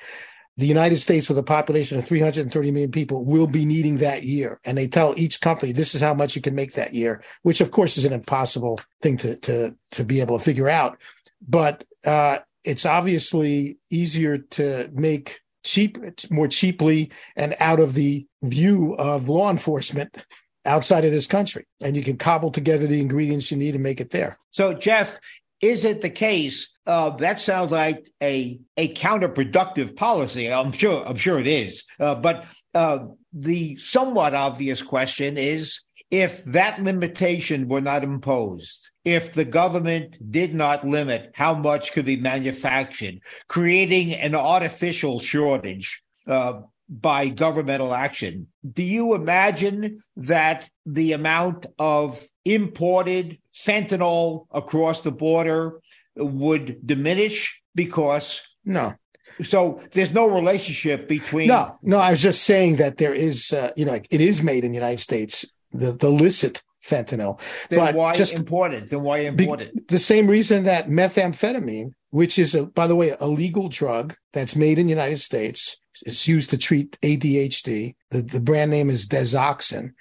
the 0.57 0.66
United 0.66 0.99
States, 0.99 1.29
with 1.29 1.38
a 1.38 1.42
population 1.42 1.99
of 1.99 2.07
330 2.07 2.70
million 2.70 2.92
people, 2.92 3.25
will 3.25 3.49
be 3.49 3.64
needing 3.64 3.99
that 3.99 4.23
year. 4.23 4.61
And 4.64 4.79
they 4.79 4.87
tell 4.87 5.14
each 5.16 5.40
company, 5.40 5.73
this 5.73 5.94
is 5.94 6.01
how 6.01 6.14
much 6.14 6.37
you 6.37 6.42
can 6.42 6.55
make 6.55 6.75
that 6.75 6.94
year, 6.94 7.23
which 7.42 7.61
of 7.61 7.73
course 7.73 7.99
is 7.99 8.05
an 8.05 8.12
impossible 8.12 8.81
thing 9.03 9.16
to, 9.18 9.37
to, 9.38 9.75
to 9.92 10.05
be 10.05 10.20
able 10.20 10.38
to 10.38 10.44
figure 10.44 10.68
out. 10.68 11.01
But, 11.47 11.85
uh, 12.07 12.38
it's 12.64 12.87
obviously 12.87 13.79
easier 13.90 14.38
to 14.38 14.90
make 14.92 15.40
cheap 15.64 15.98
more 16.31 16.48
cheaply 16.48 17.11
and 17.37 17.57
out 17.61 17.81
of 17.81 17.94
the 17.94 18.27
view 18.42 18.94
of 18.94 19.29
law 19.29 19.50
enforcement 19.50 20.27
outside 20.66 21.05
of 21.05 21.12
this 21.12 21.27
country 21.27 21.66
and 21.81 21.96
you 21.96 22.03
can 22.03 22.16
cobble 22.16 22.50
together 22.50 22.87
the 22.87 23.00
ingredients 23.00 23.50
you 23.50 23.57
need 23.57 23.74
and 23.74 23.83
make 23.83 24.00
it 24.00 24.11
there 24.11 24.38
so 24.50 24.74
jeff 24.74 25.18
is 25.64 25.87
it 25.87 26.03
the 26.03 26.11
case? 26.11 26.68
Uh, 26.87 27.11
that 27.16 27.40
sounds 27.40 27.72
like 27.72 28.07
a 28.22 28.61
a 28.77 28.92
counterproductive 28.92 29.96
policy. 29.96 30.53
I'm 30.53 30.72
sure. 30.72 31.07
I'm 31.07 31.16
sure 31.16 31.38
it 31.40 31.46
is. 31.46 31.85
Uh, 31.98 32.14
but 32.14 32.44
uh, 32.74 32.98
the 33.33 33.77
somewhat 33.77 34.35
obvious 34.35 34.83
question 34.83 35.38
is 35.38 35.81
if 36.11 36.44
that 36.44 36.83
limitation 36.83 37.66
were 37.68 37.81
not 37.81 38.05
imposed, 38.05 38.90
if 39.05 39.33
the 39.33 39.45
government 39.45 40.17
did 40.31 40.55
not 40.55 40.87
limit 40.87 41.33
how 41.35 41.55
much 41.55 41.93
could 41.93 42.07
be 42.07 42.17
manufactured, 42.17 43.21
creating 43.49 44.14
an 44.14 44.35
artificial 44.35 45.21
shortage 45.21 46.03
uh, 46.27 46.61
by 46.88 47.29
governmental 47.29 47.95
action, 47.95 48.47
do 48.71 48.83
you 48.83 49.14
imagine 49.14 50.03
that 50.17 50.69
the 50.87 51.12
amount 51.12 51.67
of 51.79 52.23
imported 52.45 53.38
fentanyl 53.55 54.47
across 54.53 55.01
the 55.01 55.12
border 55.12 55.81
would 56.17 56.87
diminish 56.87 57.61
because 57.75 58.43
no. 58.64 58.95
So 59.43 59.81
there's 59.93 60.12
no 60.12 60.29
relationship 60.29 61.09
between 61.09 61.49
no 61.49 61.77
no 61.83 61.99
i 61.99 62.12
was 62.12 62.23
just 62.23 62.45
saying 62.45 62.77
that 62.77 62.99
there 62.99 63.12
is 63.12 63.53
uh, 63.53 63.73
you 63.77 63.85
know 63.85 63.95
it 63.95 64.21
is 64.21 64.43
made 64.43 64.64
in 64.64 64.71
the 64.71 64.77
united 64.77 65.01
states. 65.01 65.45
The 65.73 65.93
the 65.93 66.11
licit 66.11 66.62
fentanyl. 66.87 67.40
Then 67.68 67.79
but 67.79 67.94
why 67.94 68.14
just 68.14 68.35
imported? 68.35 68.88
Then 68.88 69.03
why 69.03 69.18
imported? 69.18 69.73
be, 69.75 69.83
the 69.88 69.99
same 69.99 70.27
reason 70.27 70.64
that 70.64 70.88
methamphetamine 70.88 71.92
which 72.11 72.38
is 72.38 72.55
a, 72.55 72.66
by 72.66 72.87
the 72.87 72.94
way 72.94 73.16
a 73.18 73.27
legal 73.27 73.68
drug 73.68 74.14
that's 74.33 74.55
made 74.55 74.79
in 74.79 74.87
the 74.87 74.92
united 74.92 75.18
states 75.18 75.77
it's 76.07 76.29
used 76.29 76.49
to 76.51 76.57
treat 76.57 76.97
adhd 77.01 77.94
the, 78.11 78.23
the 78.23 78.40
brand 78.40 78.70
name 78.70 78.88
is 78.88 79.09
desoxyn 79.09 79.92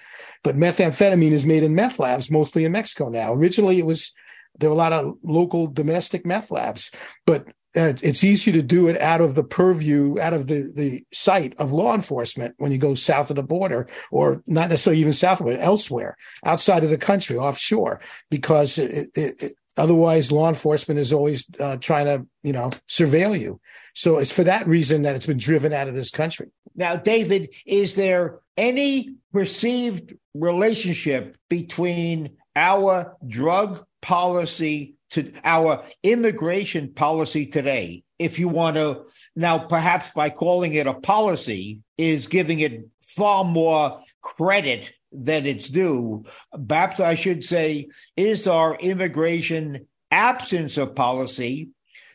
but 0.44 0.56
methamphetamine 0.56 1.32
is 1.32 1.46
made 1.46 1.64
in 1.64 1.74
meth 1.74 1.98
labs 1.98 2.30
mostly 2.30 2.66
in 2.66 2.72
mexico 2.72 3.10
now. 3.10 3.34
Originally 3.34 3.80
it 3.80 3.86
was 3.86 4.12
there 4.60 4.70
were 4.70 4.76
a 4.76 4.78
lot 4.78 4.94
of 4.94 5.18
local 5.24 5.68
domestic 5.68 6.26
meth 6.26 6.52
labs, 6.52 6.92
but 7.26 7.48
it's 7.76 8.24
easy 8.24 8.52
to 8.52 8.62
do 8.62 8.88
it 8.88 9.00
out 9.02 9.22
of 9.22 9.36
the 9.36 9.44
purview, 9.44 10.20
out 10.20 10.34
of 10.34 10.48
the, 10.48 10.72
the 10.74 11.04
sight 11.12 11.56
of 11.58 11.72
law 11.72 11.96
enforcement 11.96 12.56
when 12.58 12.72
you 12.72 12.78
go 12.78 12.94
south 12.94 13.30
of 13.30 13.36
the 13.36 13.44
border, 13.44 13.88
or 14.12 14.44
not 14.46 14.70
necessarily 14.70 15.02
even 15.02 15.14
south 15.14 15.42
of 15.42 15.48
it, 15.48 15.60
elsewhere, 15.60 16.16
outside 16.46 16.84
of 16.84 16.90
the 16.90 16.98
country, 16.98 17.38
offshore, 17.38 18.00
because 18.30 18.78
it, 18.78 19.10
it, 19.16 19.44
it, 19.44 19.56
otherwise 19.76 20.32
law 20.32 20.50
enforcement 20.50 21.00
is 21.00 21.12
always 21.12 21.48
uh, 21.60 21.78
trying 21.78 22.06
to, 22.06 22.28
you 22.44 22.54
know, 22.54 22.72
surveil 22.88 23.40
you. 23.40 23.60
So 23.96 24.20
it's 24.20 24.32
for 24.32 24.44
that 24.44 24.68
reason 24.68 25.02
that 25.04 25.16
it's 25.16 25.26
been 25.26 25.38
driven 25.38 25.74
out 25.74 25.88
of 25.88 25.96
this 25.96 26.12
country. 26.12 26.52
Now, 26.76 26.96
David, 26.96 27.54
is 27.66 27.96
there 27.96 28.40
any 28.56 29.16
perceived 29.32 30.14
relationship 30.34 31.38
between 31.50 32.38
our 32.56 33.16
drug 33.28 33.84
policy 34.02 34.96
to 35.14 35.32
our 35.44 35.84
immigration 36.02 36.94
policy 36.94 37.46
today, 37.46 38.04
if 38.20 38.40
you 38.40 38.48
want 38.48 38.76
to 38.76 39.04
now 39.36 39.60
perhaps 39.60 40.10
by 40.12 40.30
calling 40.30 40.74
it 40.74 40.88
a 40.88 40.94
policy 40.94 41.80
is 41.98 42.28
giving 42.28 42.60
it 42.60 42.88
far 43.04 43.44
more 43.44 44.02
credit 44.22 44.92
than 45.12 45.46
it's 45.46 45.70
due. 45.70 46.26
Perhaps 46.68 47.00
I 47.00 47.16
should 47.16 47.44
say, 47.44 47.90
is 48.18 48.48
our 48.48 48.76
immigration 48.76 49.88
absence 50.10 50.78
of 50.78 50.96
policy, 50.96 51.70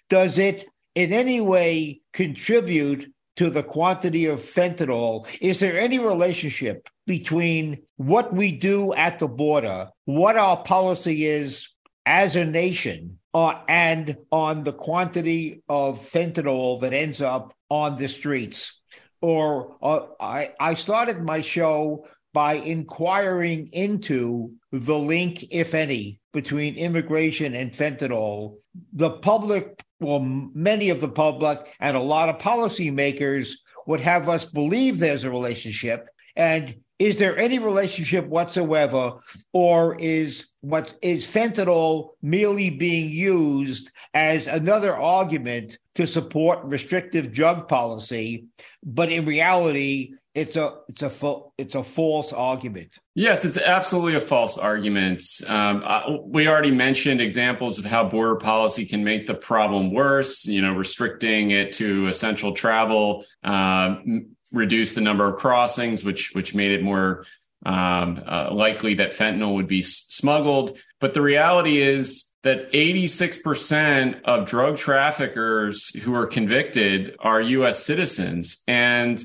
does 0.08 0.38
it 0.38 0.66
in 0.94 1.12
any 1.12 1.40
way 1.40 2.00
contribute 2.12 3.12
to 3.37 3.50
the 3.50 3.62
quantity 3.62 4.26
of 4.26 4.40
fentanyl? 4.40 5.26
Is 5.40 5.61
there 5.61 5.78
any 5.78 6.00
relationship 6.00 6.88
between 7.06 7.82
what 7.96 8.32
we 8.32 8.50
do 8.52 8.92
at 8.94 9.20
the 9.20 9.28
border, 9.28 9.90
what 10.04 10.37
our 10.37 10.62
policy 10.64 11.26
is 11.26 11.68
as 12.09 12.37
a 12.37 12.44
nation 12.47 13.18
uh, 13.35 13.61
and 13.68 14.16
on 14.33 14.64
the 14.64 14.73
quantity 14.73 15.62
of 15.68 16.01
fentanyl 16.01 16.81
that 16.81 16.94
ends 16.94 17.21
up 17.21 17.53
on 17.68 17.97
the 17.97 18.09
streets. 18.09 18.81
Or 19.21 19.77
uh, 19.83 20.07
I, 20.18 20.53
I 20.59 20.73
started 20.73 21.23
my 21.23 21.42
show 21.42 22.07
by 22.33 22.55
inquiring 22.55 23.68
into 23.73 24.53
the 24.73 24.99
link, 24.99 25.49
if 25.51 25.75
any, 25.75 26.18
between 26.33 26.77
immigration 26.77 27.55
and 27.55 27.73
fentanyl. 27.73 28.55
The 28.94 29.11
public, 29.11 29.85
well, 30.01 30.21
many 30.21 30.88
of 30.88 31.03
the 31.03 31.09
public 31.11 31.77
and 31.79 31.94
a 31.94 32.01
lot 32.01 32.31
of 32.31 32.38
policymakers 32.38 33.51
would 33.87 34.01
have 34.01 34.31
us 34.31 34.47
believe 34.47 34.99
there's 34.99 35.25
a 35.25 35.31
relationship. 35.31 36.09
And 36.35 36.75
is 36.98 37.18
there 37.18 37.37
any 37.38 37.58
relationship 37.58 38.26
whatsoever, 38.26 39.14
or 39.52 39.98
is 40.00 40.48
what 40.62 40.94
is 41.00 41.26
fentanyl 41.26 42.11
merely 42.22 42.70
being 42.70 43.08
used 43.08 43.92
as 44.14 44.48
another 44.48 44.96
argument 44.96 45.78
to 45.94 46.06
support 46.06 46.64
restrictive 46.64 47.32
drug 47.32 47.68
policy? 47.68 48.46
But 48.84 49.12
in 49.12 49.26
reality, 49.26 50.14
it's 50.34 50.56
a 50.56 50.74
it's 50.88 51.02
a 51.02 51.40
it's 51.56 51.74
a 51.74 51.84
false 51.84 52.32
argument. 52.32 52.98
Yes, 53.14 53.44
it's 53.44 53.58
absolutely 53.58 54.14
a 54.14 54.20
false 54.20 54.58
argument. 54.58 55.22
Um, 55.46 55.82
I, 55.84 56.18
we 56.24 56.48
already 56.48 56.70
mentioned 56.70 57.20
examples 57.20 57.78
of 57.78 57.84
how 57.84 58.08
border 58.08 58.37
policy 58.37 58.87
can 58.87 59.04
make 59.04 59.26
the 59.26 59.34
problem 59.34 59.92
worse. 59.92 60.44
You 60.44 60.62
know, 60.62 60.72
restricting 60.72 61.52
it 61.52 61.72
to 61.74 62.08
essential 62.08 62.52
travel. 62.52 63.24
Um, 63.44 64.37
reduce 64.52 64.94
the 64.94 65.00
number 65.00 65.26
of 65.26 65.38
crossings, 65.38 66.04
which 66.04 66.32
which 66.32 66.54
made 66.54 66.72
it 66.72 66.82
more 66.82 67.24
um, 67.66 68.22
uh, 68.26 68.48
likely 68.52 68.94
that 68.94 69.12
fentanyl 69.12 69.54
would 69.54 69.68
be 69.68 69.80
s- 69.80 70.06
smuggled. 70.08 70.78
But 71.00 71.14
the 71.14 71.22
reality 71.22 71.80
is 71.80 72.24
that 72.42 72.72
86% 72.72 74.22
of 74.22 74.46
drug 74.46 74.76
traffickers 74.76 75.88
who 75.96 76.14
are 76.14 76.26
convicted 76.26 77.16
are 77.18 77.40
U.S. 77.40 77.84
citizens, 77.84 78.62
and 78.66 79.20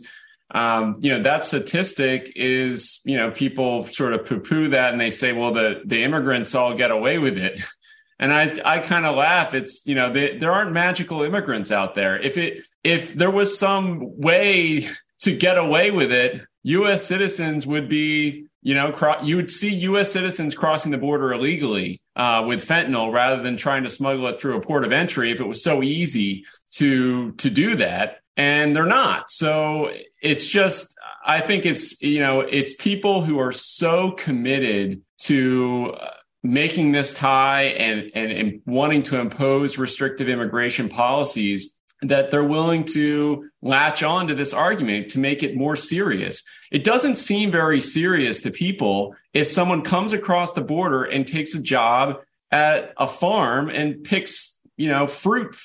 um, 0.52 0.98
you 1.00 1.12
know 1.12 1.24
that 1.24 1.46
statistic 1.46 2.34
is 2.36 3.02
you 3.06 3.18
know 3.18 3.32
people 3.32 3.86
sort 3.86 4.14
of 4.14 4.26
poo-poo 4.26 4.70
that 4.70 4.92
and 4.92 5.02
they 5.02 5.12
say, 5.12 5.32
well, 5.34 5.54
the 5.54 5.82
the 5.86 6.04
immigrants 6.04 6.56
all 6.56 6.74
get 6.74 6.92
away 6.92 7.20
with 7.20 7.38
it. 7.38 7.60
And 8.20 8.32
I, 8.32 8.56
I 8.64 8.80
kind 8.80 9.06
of 9.06 9.18
laugh. 9.18 9.54
It's, 9.54 9.86
you 9.86 9.96
know, 9.96 10.14
they, 10.14 10.38
there 10.38 10.52
aren't 10.52 10.72
magical 10.72 11.24
immigrants 11.24 11.72
out 11.72 11.94
there. 11.94 12.18
If 12.18 12.38
it, 12.38 12.62
if 12.84 13.14
there 13.16 13.32
was 13.32 13.58
some 13.58 14.18
way 14.18 14.88
to 15.24 15.36
get 15.36 15.58
away 15.58 15.90
with 15.90 16.12
it, 16.12 16.46
U.S. 16.64 17.06
citizens 17.06 17.66
would 17.66 17.88
be, 17.88 18.46
you 18.62 18.74
know, 18.74 18.92
cro- 18.92 19.22
you 19.22 19.38
would 19.38 19.50
see 19.50 19.74
U.S. 19.76 20.12
citizens 20.12 20.54
crossing 20.54 20.92
the 20.92 20.98
border 20.98 21.32
illegally 21.32 22.02
uh, 22.18 22.44
with 22.46 22.68
fentanyl 22.68 23.12
rather 23.12 23.42
than 23.42 23.56
trying 23.56 23.84
to 23.84 23.90
smuggle 23.90 24.28
it 24.28 24.40
through 24.40 24.58
a 24.58 24.62
port 24.62 24.84
of 24.84 24.92
entry 24.92 25.32
if 25.32 25.40
it 25.40 25.48
was 25.48 25.64
so 25.64 25.82
easy 25.82 26.46
to 26.72 27.32
to 27.34 27.50
do 27.50 27.78
that. 27.78 28.18
And 28.36 28.76
they're 28.76 28.86
not. 28.86 29.30
So 29.30 29.92
it's 30.22 30.48
just, 30.48 30.94
I 31.26 31.40
think 31.40 31.66
it's, 31.66 32.02
you 32.02 32.20
know, 32.20 32.42
it's 32.42 32.74
people 32.76 33.24
who 33.24 33.40
are 33.40 33.54
so 33.54 34.12
committed 34.12 35.02
to. 35.20 35.96
Uh, 36.00 36.10
making 36.46 36.92
this 36.92 37.14
tie 37.14 37.62
and, 37.62 38.12
and, 38.14 38.30
and 38.30 38.62
wanting 38.66 39.02
to 39.02 39.18
impose 39.18 39.78
restrictive 39.78 40.28
immigration 40.28 40.90
policies 40.90 41.80
that 42.04 42.32
they're 42.32 42.44
willing 42.44 42.86
to 42.86 43.50
latch 43.62 44.04
on 44.04 44.28
to 44.28 44.36
this 44.36 44.54
argument 44.54 45.10
to 45.10 45.20
make 45.20 45.44
it 45.44 45.56
more 45.56 45.76
serious. 45.76 46.44
It 46.72 46.84
doesn't 46.84 47.18
seem 47.18 47.52
very 47.52 47.82
serious 47.82 48.42
to 48.42 48.52
people 48.52 49.16
if 49.34 49.48
someone 49.48 49.82
comes 49.82 50.14
across 50.14 50.54
the 50.54 50.64
border 50.64 51.04
and 51.04 51.26
takes 51.26 51.56
a 51.56 51.62
job 51.62 52.18
at 52.52 52.94
a 52.98 53.08
farm 53.08 53.70
and 53.70 54.04
picks, 54.04 54.60
you 54.78 54.88
know, 54.88 55.08
fruit, 55.08 55.56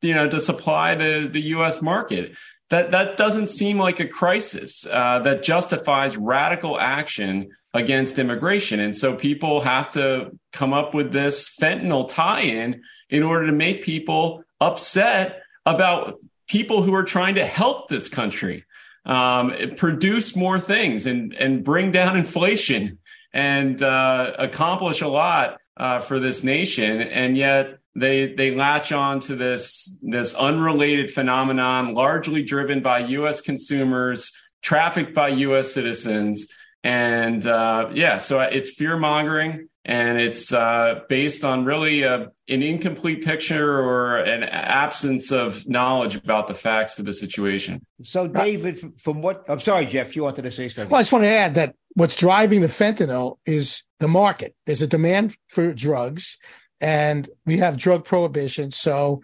you 0.00 0.14
know, 0.14 0.28
to 0.28 0.40
supply 0.40 0.94
the, 0.94 1.28
the 1.30 1.40
U.S. 1.56 1.82
market. 1.82 2.32
That, 2.70 2.92
that 2.92 3.18
doesn't 3.18 3.48
seem 3.48 3.78
like 3.78 4.00
a 4.00 4.06
crisis 4.06 4.86
uh, 4.86 5.18
that 5.20 5.42
justifies 5.42 6.16
radical 6.16 6.80
action 6.80 7.50
against 7.74 8.18
immigration. 8.18 8.80
And 8.80 8.96
so 8.96 9.14
people 9.14 9.60
have 9.60 9.92
to 9.92 10.30
come 10.52 10.72
up 10.72 10.94
with 10.94 11.12
this 11.12 11.54
fentanyl 11.60 12.08
tie 12.08 12.40
in 12.40 12.82
in 13.10 13.22
order 13.22 13.46
to 13.46 13.52
make 13.52 13.82
people 13.82 14.44
upset 14.60 15.41
about 15.66 16.18
people 16.48 16.82
who 16.82 16.94
are 16.94 17.04
trying 17.04 17.36
to 17.36 17.44
help 17.44 17.88
this 17.88 18.08
country 18.08 18.64
um, 19.04 19.54
produce 19.76 20.36
more 20.36 20.60
things 20.60 21.06
and 21.06 21.34
and 21.34 21.64
bring 21.64 21.90
down 21.90 22.16
inflation 22.16 22.98
and 23.32 23.82
uh, 23.82 24.32
accomplish 24.38 25.00
a 25.00 25.08
lot 25.08 25.58
uh, 25.76 26.00
for 26.00 26.20
this 26.20 26.44
nation, 26.44 27.00
and 27.00 27.36
yet 27.36 27.78
they 27.96 28.34
they 28.34 28.54
latch 28.54 28.92
on 28.92 29.20
to 29.20 29.34
this 29.34 29.98
this 30.02 30.34
unrelated 30.34 31.10
phenomenon, 31.10 31.94
largely 31.94 32.42
driven 32.42 32.80
by 32.80 33.00
U.S. 33.00 33.40
consumers, 33.40 34.32
trafficked 34.62 35.14
by 35.14 35.28
U.S. 35.28 35.72
citizens, 35.72 36.48
and 36.84 37.44
uh, 37.44 37.90
yeah, 37.92 38.18
so 38.18 38.40
it's 38.40 38.70
fear 38.70 38.96
mongering 38.96 39.68
and 39.84 40.20
it's 40.20 40.52
uh, 40.52 41.00
based 41.08 41.44
on 41.44 41.64
really 41.64 42.02
a, 42.02 42.30
an 42.48 42.62
incomplete 42.62 43.24
picture 43.24 43.80
or 43.80 44.18
an 44.18 44.44
absence 44.44 45.32
of 45.32 45.68
knowledge 45.68 46.14
about 46.14 46.46
the 46.46 46.54
facts 46.54 46.98
of 46.98 47.04
the 47.04 47.12
situation. 47.12 47.84
So, 48.02 48.28
David, 48.28 49.00
from 49.00 49.22
what 49.22 49.44
I'm 49.48 49.58
sorry, 49.58 49.86
Jeff, 49.86 50.14
you 50.14 50.22
wanted 50.22 50.42
to 50.42 50.52
say 50.52 50.68
something. 50.68 50.90
Well, 50.90 51.00
I 51.00 51.02
just 51.02 51.12
want 51.12 51.24
to 51.24 51.30
add 51.30 51.54
that 51.54 51.74
what's 51.94 52.16
driving 52.16 52.60
the 52.60 52.68
fentanyl 52.68 53.38
is 53.44 53.82
the 53.98 54.08
market. 54.08 54.54
There's 54.66 54.82
a 54.82 54.86
demand 54.86 55.36
for 55.48 55.72
drugs, 55.72 56.38
and 56.80 57.28
we 57.44 57.58
have 57.58 57.76
drug 57.76 58.04
prohibition. 58.04 58.70
So 58.70 59.22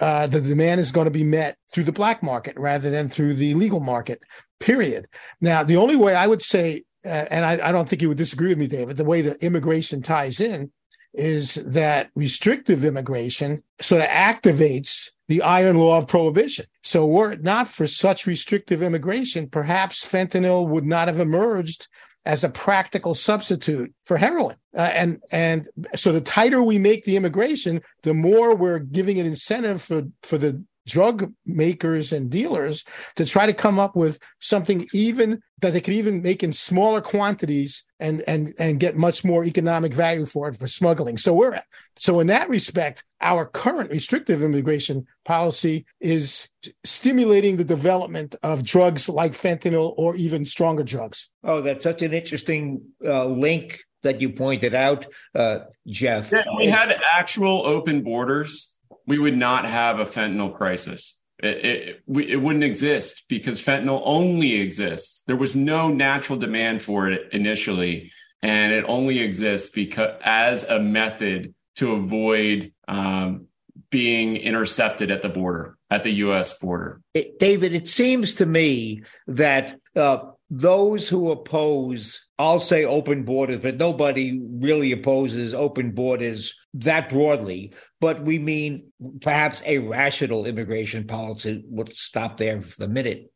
uh, 0.00 0.28
the 0.28 0.40
demand 0.40 0.80
is 0.80 0.92
going 0.92 1.06
to 1.06 1.10
be 1.10 1.24
met 1.24 1.56
through 1.72 1.84
the 1.84 1.92
black 1.92 2.22
market 2.22 2.56
rather 2.56 2.90
than 2.90 3.08
through 3.08 3.34
the 3.34 3.54
legal 3.54 3.80
market. 3.80 4.22
Period. 4.60 5.06
Now, 5.40 5.62
the 5.62 5.76
only 5.76 5.96
way 5.96 6.14
I 6.14 6.26
would 6.26 6.42
say, 6.42 6.78
uh, 6.78 6.84
and 7.04 7.44
I, 7.44 7.68
I 7.68 7.72
don't 7.72 7.88
think 7.88 8.02
you 8.02 8.08
would 8.08 8.18
disagree 8.18 8.48
with 8.48 8.58
me, 8.58 8.66
David, 8.66 8.96
the 8.96 9.04
way 9.04 9.22
that 9.22 9.42
immigration 9.42 10.02
ties 10.02 10.40
in 10.40 10.70
is 11.14 11.54
that 11.66 12.10
restrictive 12.14 12.84
immigration 12.84 13.62
sort 13.80 14.02
of 14.02 14.08
activates 14.08 15.10
the 15.26 15.42
iron 15.42 15.76
law 15.76 15.98
of 15.98 16.06
prohibition. 16.06 16.66
So 16.82 17.06
were 17.06 17.32
it 17.32 17.42
not 17.42 17.68
for 17.68 17.86
such 17.86 18.26
restrictive 18.26 18.82
immigration, 18.82 19.48
perhaps 19.48 20.06
fentanyl 20.06 20.68
would 20.68 20.84
not 20.84 21.08
have 21.08 21.20
emerged 21.20 21.88
as 22.24 22.44
a 22.44 22.48
practical 22.48 23.14
substitute 23.14 23.92
for 24.04 24.16
heroin. 24.16 24.56
Uh, 24.76 24.82
and 24.82 25.22
and 25.32 25.68
so 25.96 26.12
the 26.12 26.20
tighter 26.20 26.62
we 26.62 26.78
make 26.78 27.04
the 27.04 27.16
immigration, 27.16 27.80
the 28.02 28.14
more 28.14 28.54
we're 28.54 28.78
giving 28.78 29.18
an 29.18 29.26
incentive 29.26 29.82
for 29.82 30.02
for 30.22 30.36
the 30.36 30.62
drug 30.88 31.32
makers 31.46 32.12
and 32.12 32.30
dealers 32.30 32.84
to 33.16 33.24
try 33.24 33.46
to 33.46 33.54
come 33.54 33.78
up 33.78 33.94
with 33.94 34.18
something 34.40 34.88
even 34.92 35.40
that 35.60 35.72
they 35.72 35.80
could 35.80 35.94
even 35.94 36.22
make 36.22 36.42
in 36.42 36.52
smaller 36.52 37.00
quantities 37.00 37.84
and 38.00 38.22
and 38.26 38.54
and 38.58 38.80
get 38.80 38.96
much 38.96 39.24
more 39.24 39.44
economic 39.44 39.92
value 39.92 40.24
for 40.24 40.48
it 40.48 40.56
for 40.56 40.68
smuggling. 40.68 41.18
So 41.18 41.32
we're 41.32 41.60
so 41.96 42.20
in 42.20 42.28
that 42.28 42.48
respect, 42.48 43.04
our 43.20 43.44
current 43.46 43.90
restrictive 43.90 44.42
immigration 44.42 45.06
policy 45.24 45.84
is 46.00 46.48
stimulating 46.84 47.56
the 47.56 47.64
development 47.64 48.36
of 48.42 48.64
drugs 48.64 49.08
like 49.08 49.32
fentanyl 49.32 49.94
or 49.96 50.14
even 50.16 50.44
stronger 50.44 50.84
drugs. 50.84 51.30
Oh, 51.42 51.60
that's 51.60 51.84
such 51.84 52.02
an 52.02 52.12
interesting 52.12 52.82
uh, 53.04 53.26
link 53.26 53.80
that 54.02 54.20
you 54.20 54.30
pointed 54.30 54.74
out, 54.74 55.06
uh, 55.34 55.60
Jeff. 55.86 56.30
Yeah, 56.32 56.44
we 56.56 56.66
had 56.66 56.94
actual 57.12 57.66
open 57.66 58.02
borders 58.02 58.77
we 59.08 59.18
would 59.18 59.36
not 59.36 59.64
have 59.64 59.98
a 59.98 60.04
fentanyl 60.04 60.54
crisis. 60.54 61.20
It, 61.42 61.64
it, 61.64 62.02
it, 62.30 62.36
wouldn't 62.36 62.64
exist 62.64 63.24
because 63.28 63.62
fentanyl 63.62 64.02
only 64.04 64.54
exists. 64.60 65.22
There 65.26 65.36
was 65.36 65.56
no 65.56 65.88
natural 65.88 66.38
demand 66.38 66.82
for 66.82 67.08
it 67.08 67.32
initially, 67.32 68.12
and 68.42 68.72
it 68.72 68.84
only 68.86 69.20
exists 69.20 69.70
because 69.70 70.20
as 70.22 70.64
a 70.64 70.78
method 70.78 71.54
to 71.76 71.92
avoid 71.92 72.72
um, 72.86 73.46
being 73.88 74.36
intercepted 74.36 75.10
at 75.10 75.22
the 75.22 75.28
border, 75.28 75.78
at 75.90 76.02
the 76.02 76.10
U.S. 76.26 76.58
border. 76.58 77.00
It, 77.14 77.38
David, 77.38 77.72
it 77.72 77.88
seems 77.88 78.34
to 78.36 78.46
me 78.46 79.04
that 79.28 79.78
uh, 79.96 80.32
those 80.50 81.08
who 81.08 81.30
oppose, 81.30 82.27
I'll 82.38 82.60
say 82.60 82.84
open 82.84 83.24
borders, 83.24 83.58
but 83.58 83.78
nobody 83.78 84.40
really 84.42 84.92
opposes 84.92 85.54
open 85.54 85.90
borders 85.90 86.54
that 86.74 87.08
broadly. 87.08 87.74
But 88.00 88.22
we 88.22 88.38
mean 88.38 88.92
perhaps 89.20 89.62
a 89.66 89.78
rational 89.78 90.46
immigration 90.46 91.06
policy. 91.06 91.64
We'll 91.66 91.88
stop 91.94 92.36
there 92.36 92.60
for 92.60 92.86
the 92.86 92.88
minute. 92.88 93.30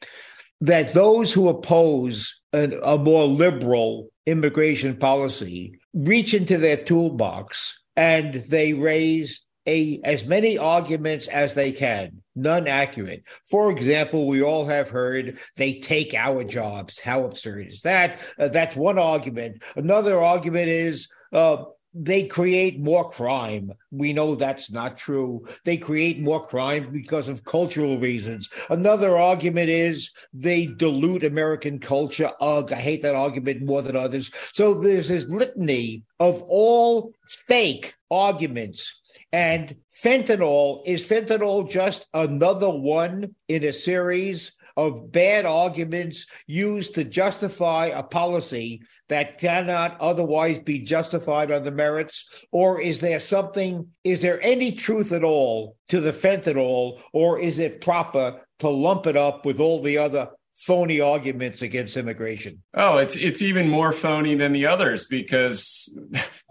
That 0.61 0.95
those 0.95 1.33
who 1.33 1.49
oppose 1.49 2.41
an, 2.53 2.79
a 2.85 2.97
more 2.97 3.25
liberal 3.25 4.11
immigration 4.27 4.97
policy 4.97 5.81
reach 5.93 6.33
into 6.33 6.59
their 6.59 6.77
toolbox 6.77 7.77
and 7.97 8.35
they 8.35 8.73
raise 8.73 9.45
a 9.67 10.01
as 10.05 10.25
many 10.25 10.59
arguments 10.59 11.27
as 11.27 11.55
they 11.55 11.73
can, 11.73 12.22
none 12.35 12.67
accurate. 12.67 13.25
For 13.51 13.71
example, 13.71 14.27
we 14.27 14.43
all 14.43 14.67
have 14.67 14.89
heard 14.89 15.39
they 15.57 15.75
take 15.75 16.15
our 16.15 16.45
jobs. 16.45 16.99
How 16.99 17.25
absurd 17.25 17.69
is 17.69 17.83
that? 17.83 18.21
Uh, 18.39 18.49
that's 18.49 18.77
one 18.77 18.99
argument. 18.99 19.63
Another 19.77 20.21
argument 20.21 20.69
is 20.69 21.09
uh, 21.33 21.65
they 21.95 22.25
create 22.25 22.81
more 22.81 23.11
crime. 23.11 23.73
We 23.91 24.13
know 24.13 24.35
that's 24.35 24.71
not 24.71 24.97
true. 24.97 25.47
They 25.65 25.77
create 25.77 26.21
more 26.21 26.45
crime 26.45 26.91
because 26.91 27.29
of 27.29 27.45
cultural 27.45 27.99
reasons. 27.99 28.49
Another 28.71 29.19
argument 29.19 29.69
is 29.69 30.11
they 30.33 30.67
dilute 30.67 31.25
American 31.25 31.79
culture. 31.79 32.31
Ugh, 32.41 32.73
I 32.73 32.77
hate 32.77 33.03
that 33.03 33.15
argument 33.15 33.63
more 33.63 33.83
than 33.83 33.97
others. 33.97 34.31
So 34.55 34.73
there's 34.73 35.09
this 35.09 35.27
litany 35.27 36.05
of 36.19 36.43
all 36.49 37.13
fake 37.47 37.95
arguments 38.11 39.02
and 39.33 39.77
fentanyl 40.05 40.83
is 40.85 41.07
fentanyl 41.07 41.69
just 41.71 42.07
another 42.13 42.69
one 42.69 43.35
in 43.49 43.65
a 43.65 43.73
series 43.73 44.53
of 44.77 45.11
bad 45.13 45.45
arguments 45.45 46.27
used 46.47 46.95
to 46.95 47.05
justify 47.05 47.87
a 47.87 48.03
policy 48.03 48.83
that 49.09 49.39
cannot 49.39 50.01
otherwise 50.01 50.59
be 50.59 50.81
justified 50.81 51.51
on 51.51 51.63
the 51.63 51.71
merits? 51.71 52.27
Or 52.53 52.81
is 52.81 53.01
there 53.01 53.19
something, 53.19 53.89
is 54.05 54.23
there 54.23 54.41
any 54.43 54.73
truth 54.73 55.13
at 55.13 55.25
all 55.25 55.77
to 55.89 56.01
the 56.01 56.13
fentanyl, 56.13 57.01
or 57.13 57.39
is 57.39 57.59
it 57.59 57.81
proper 57.81 58.41
to 58.61 58.69
lump 58.69 59.07
it 59.07 59.17
up 59.17 59.45
with 59.45 59.61
all 59.61 59.83
the 59.83 59.99
other 59.99 60.31
phony 60.63 61.01
arguments 61.01 61.61
against 61.61 61.97
immigration. 61.97 62.63
Oh, 62.75 62.99
it's 62.99 63.17
it's 63.17 63.43
even 63.43 63.69
more 63.69 63.93
phony 63.93 64.37
than 64.37 64.53
the 64.53 64.67
others 64.67 65.07
because 65.07 65.99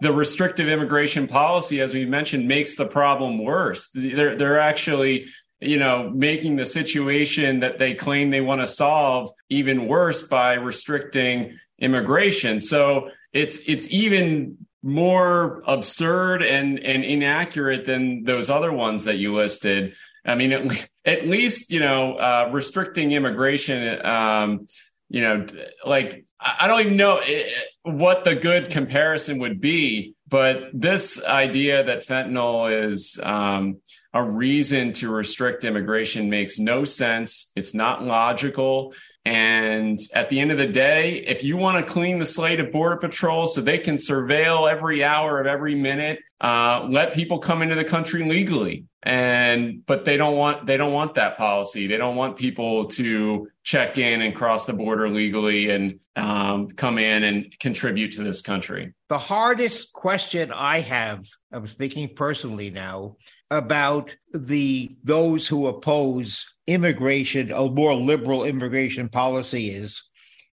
the 0.00 0.12
restrictive 0.12 0.68
immigration 0.68 1.26
policy, 1.26 1.80
as 1.80 1.94
we 1.94 2.04
mentioned, 2.04 2.46
makes 2.46 2.76
the 2.76 2.86
problem 2.86 3.42
worse. 3.42 3.90
They're 3.94 4.36
they're 4.36 4.60
actually 4.60 5.26
you 5.60 5.78
know 5.78 6.10
making 6.10 6.56
the 6.56 6.66
situation 6.66 7.60
that 7.60 7.78
they 7.78 7.94
claim 7.94 8.30
they 8.30 8.42
want 8.42 8.60
to 8.60 8.66
solve 8.66 9.30
even 9.48 9.86
worse 9.86 10.22
by 10.22 10.54
restricting 10.54 11.58
immigration. 11.78 12.60
So 12.60 13.10
it's 13.32 13.58
it's 13.66 13.90
even 13.90 14.58
more 14.82 15.62
absurd 15.66 16.42
and 16.42 16.78
and 16.80 17.02
inaccurate 17.02 17.86
than 17.86 18.24
those 18.24 18.50
other 18.50 18.72
ones 18.72 19.04
that 19.04 19.16
you 19.16 19.34
listed. 19.34 19.94
I 20.24 20.34
mean, 20.34 20.52
at, 20.52 20.88
at 21.04 21.26
least 21.26 21.70
you 21.70 21.80
know 21.80 22.14
uh, 22.14 22.50
restricting 22.52 23.12
immigration. 23.12 24.04
Um, 24.04 24.66
you 25.08 25.20
know, 25.20 25.46
like 25.84 26.24
I 26.40 26.66
don't 26.66 26.80
even 26.80 26.96
know 26.96 27.18
eh, 27.18 27.44
what 27.82 28.24
the 28.24 28.34
good 28.34 28.70
comparison 28.70 29.38
would 29.38 29.60
be, 29.60 30.14
but 30.26 30.70
this 30.72 31.22
idea 31.22 31.84
that 31.84 32.06
fentanyl 32.06 32.88
is 32.88 33.20
um, 33.22 33.82
a 34.14 34.22
reason 34.22 34.92
to 34.94 35.10
restrict 35.10 35.64
immigration 35.64 36.30
makes 36.30 36.58
no 36.58 36.84
sense. 36.84 37.52
It's 37.56 37.74
not 37.74 38.02
logical. 38.02 38.94
And 39.24 40.00
at 40.14 40.28
the 40.28 40.40
end 40.40 40.50
of 40.50 40.58
the 40.58 40.66
day, 40.66 41.24
if 41.26 41.44
you 41.44 41.56
want 41.56 41.84
to 41.84 41.92
clean 41.92 42.18
the 42.18 42.26
slate 42.26 42.58
of 42.58 42.72
Border 42.72 42.96
Patrol 42.96 43.46
so 43.46 43.60
they 43.60 43.78
can 43.78 43.94
surveil 43.94 44.70
every 44.70 45.04
hour 45.04 45.40
of 45.40 45.46
every 45.46 45.76
minute, 45.76 46.18
uh, 46.40 46.86
let 46.90 47.14
people 47.14 47.38
come 47.38 47.62
into 47.62 47.76
the 47.76 47.84
country 47.84 48.28
legally. 48.28 48.86
And 49.04 49.84
but 49.86 50.04
they 50.04 50.16
don't 50.16 50.36
want 50.36 50.66
they 50.66 50.76
don't 50.76 50.92
want 50.92 51.14
that 51.14 51.36
policy. 51.36 51.88
They 51.88 51.96
don't 51.96 52.14
want 52.14 52.36
people 52.36 52.86
to 52.86 53.48
check 53.64 53.98
in 53.98 54.22
and 54.22 54.34
cross 54.34 54.64
the 54.64 54.72
border 54.72 55.08
legally 55.08 55.70
and 55.70 56.00
um, 56.14 56.68
come 56.70 56.98
in 56.98 57.24
and 57.24 57.58
contribute 57.58 58.12
to 58.12 58.22
this 58.22 58.42
country. 58.42 58.92
The 59.08 59.18
hardest 59.18 59.92
question 59.92 60.52
I 60.52 60.80
have, 60.80 61.26
I'm 61.50 61.66
speaking 61.66 62.14
personally 62.14 62.70
now, 62.70 63.16
about 63.52 64.14
the 64.32 64.96
those 65.04 65.46
who 65.46 65.66
oppose 65.66 66.46
immigration, 66.66 67.52
a 67.52 67.68
more 67.70 67.94
liberal 67.94 68.44
immigration 68.44 69.08
policy 69.08 69.70
is 69.70 70.02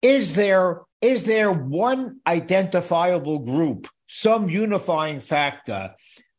is 0.01 0.35
there 0.35 0.81
is 1.01 1.23
there 1.23 1.51
one 1.51 2.19
identifiable 2.27 3.39
group, 3.39 3.87
some 4.07 4.49
unifying 4.49 5.19
factor 5.19 5.93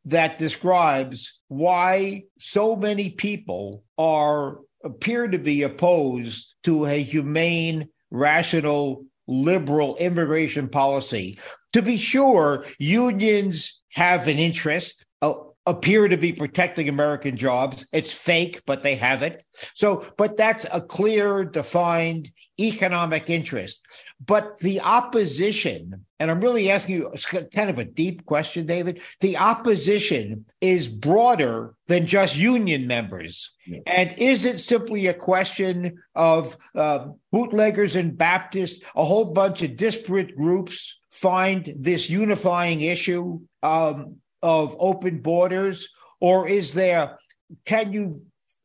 that 0.04 0.38
describes 0.38 1.40
why 1.48 2.22
so 2.38 2.76
many 2.76 3.10
people 3.10 3.82
are 3.98 4.58
appear 4.84 5.26
to 5.26 5.38
be 5.38 5.62
opposed 5.62 6.54
to 6.62 6.86
a 6.86 7.02
humane, 7.02 7.88
rational, 8.10 9.04
liberal 9.26 9.96
immigration 9.96 10.68
policy. 10.68 11.38
To 11.72 11.82
be 11.82 11.96
sure, 11.96 12.64
unions 12.78 13.80
have 13.90 14.28
an 14.28 14.38
interest, 14.38 15.04
uh, 15.22 15.34
appear 15.66 16.06
to 16.06 16.16
be 16.16 16.32
protecting 16.32 16.88
American 16.88 17.36
jobs. 17.36 17.86
It's 17.92 18.12
fake, 18.12 18.62
but 18.66 18.82
they 18.82 18.94
have 18.94 19.22
it. 19.22 19.44
So, 19.74 20.06
but 20.16 20.36
that's 20.36 20.64
a 20.72 20.80
clear, 20.80 21.44
defined 21.44 22.30
economic 22.58 23.28
interest. 23.28 23.84
But 24.24 24.58
the 24.60 24.80
opposition, 24.80 26.06
and 26.20 26.30
I'm 26.30 26.40
really 26.40 26.70
asking 26.70 26.96
you 26.96 27.12
kind 27.52 27.68
of 27.68 27.78
a 27.78 27.84
deep 27.84 28.24
question, 28.24 28.64
David. 28.64 29.00
The 29.20 29.36
opposition 29.36 30.46
is 30.60 30.88
broader 30.88 31.74
than 31.88 32.06
just 32.06 32.36
union 32.36 32.86
members. 32.86 33.50
Yeah. 33.66 33.80
And 33.86 34.14
is 34.18 34.46
it 34.46 34.60
simply 34.60 35.08
a 35.08 35.14
question 35.14 35.98
of 36.14 36.56
uh, 36.74 37.08
bootleggers 37.32 37.96
and 37.96 38.16
Baptists, 38.16 38.80
a 38.94 39.04
whole 39.04 39.26
bunch 39.26 39.62
of 39.62 39.76
disparate 39.76 40.36
groups 40.36 40.96
find 41.10 41.74
this 41.76 42.08
unifying 42.08 42.82
issue? 42.82 43.40
Um, 43.62 44.16
of 44.46 44.76
open 44.78 45.18
borders, 45.18 45.88
or 46.20 46.48
is 46.48 46.72
there? 46.72 47.18
Can 47.64 47.92
you 47.92 48.22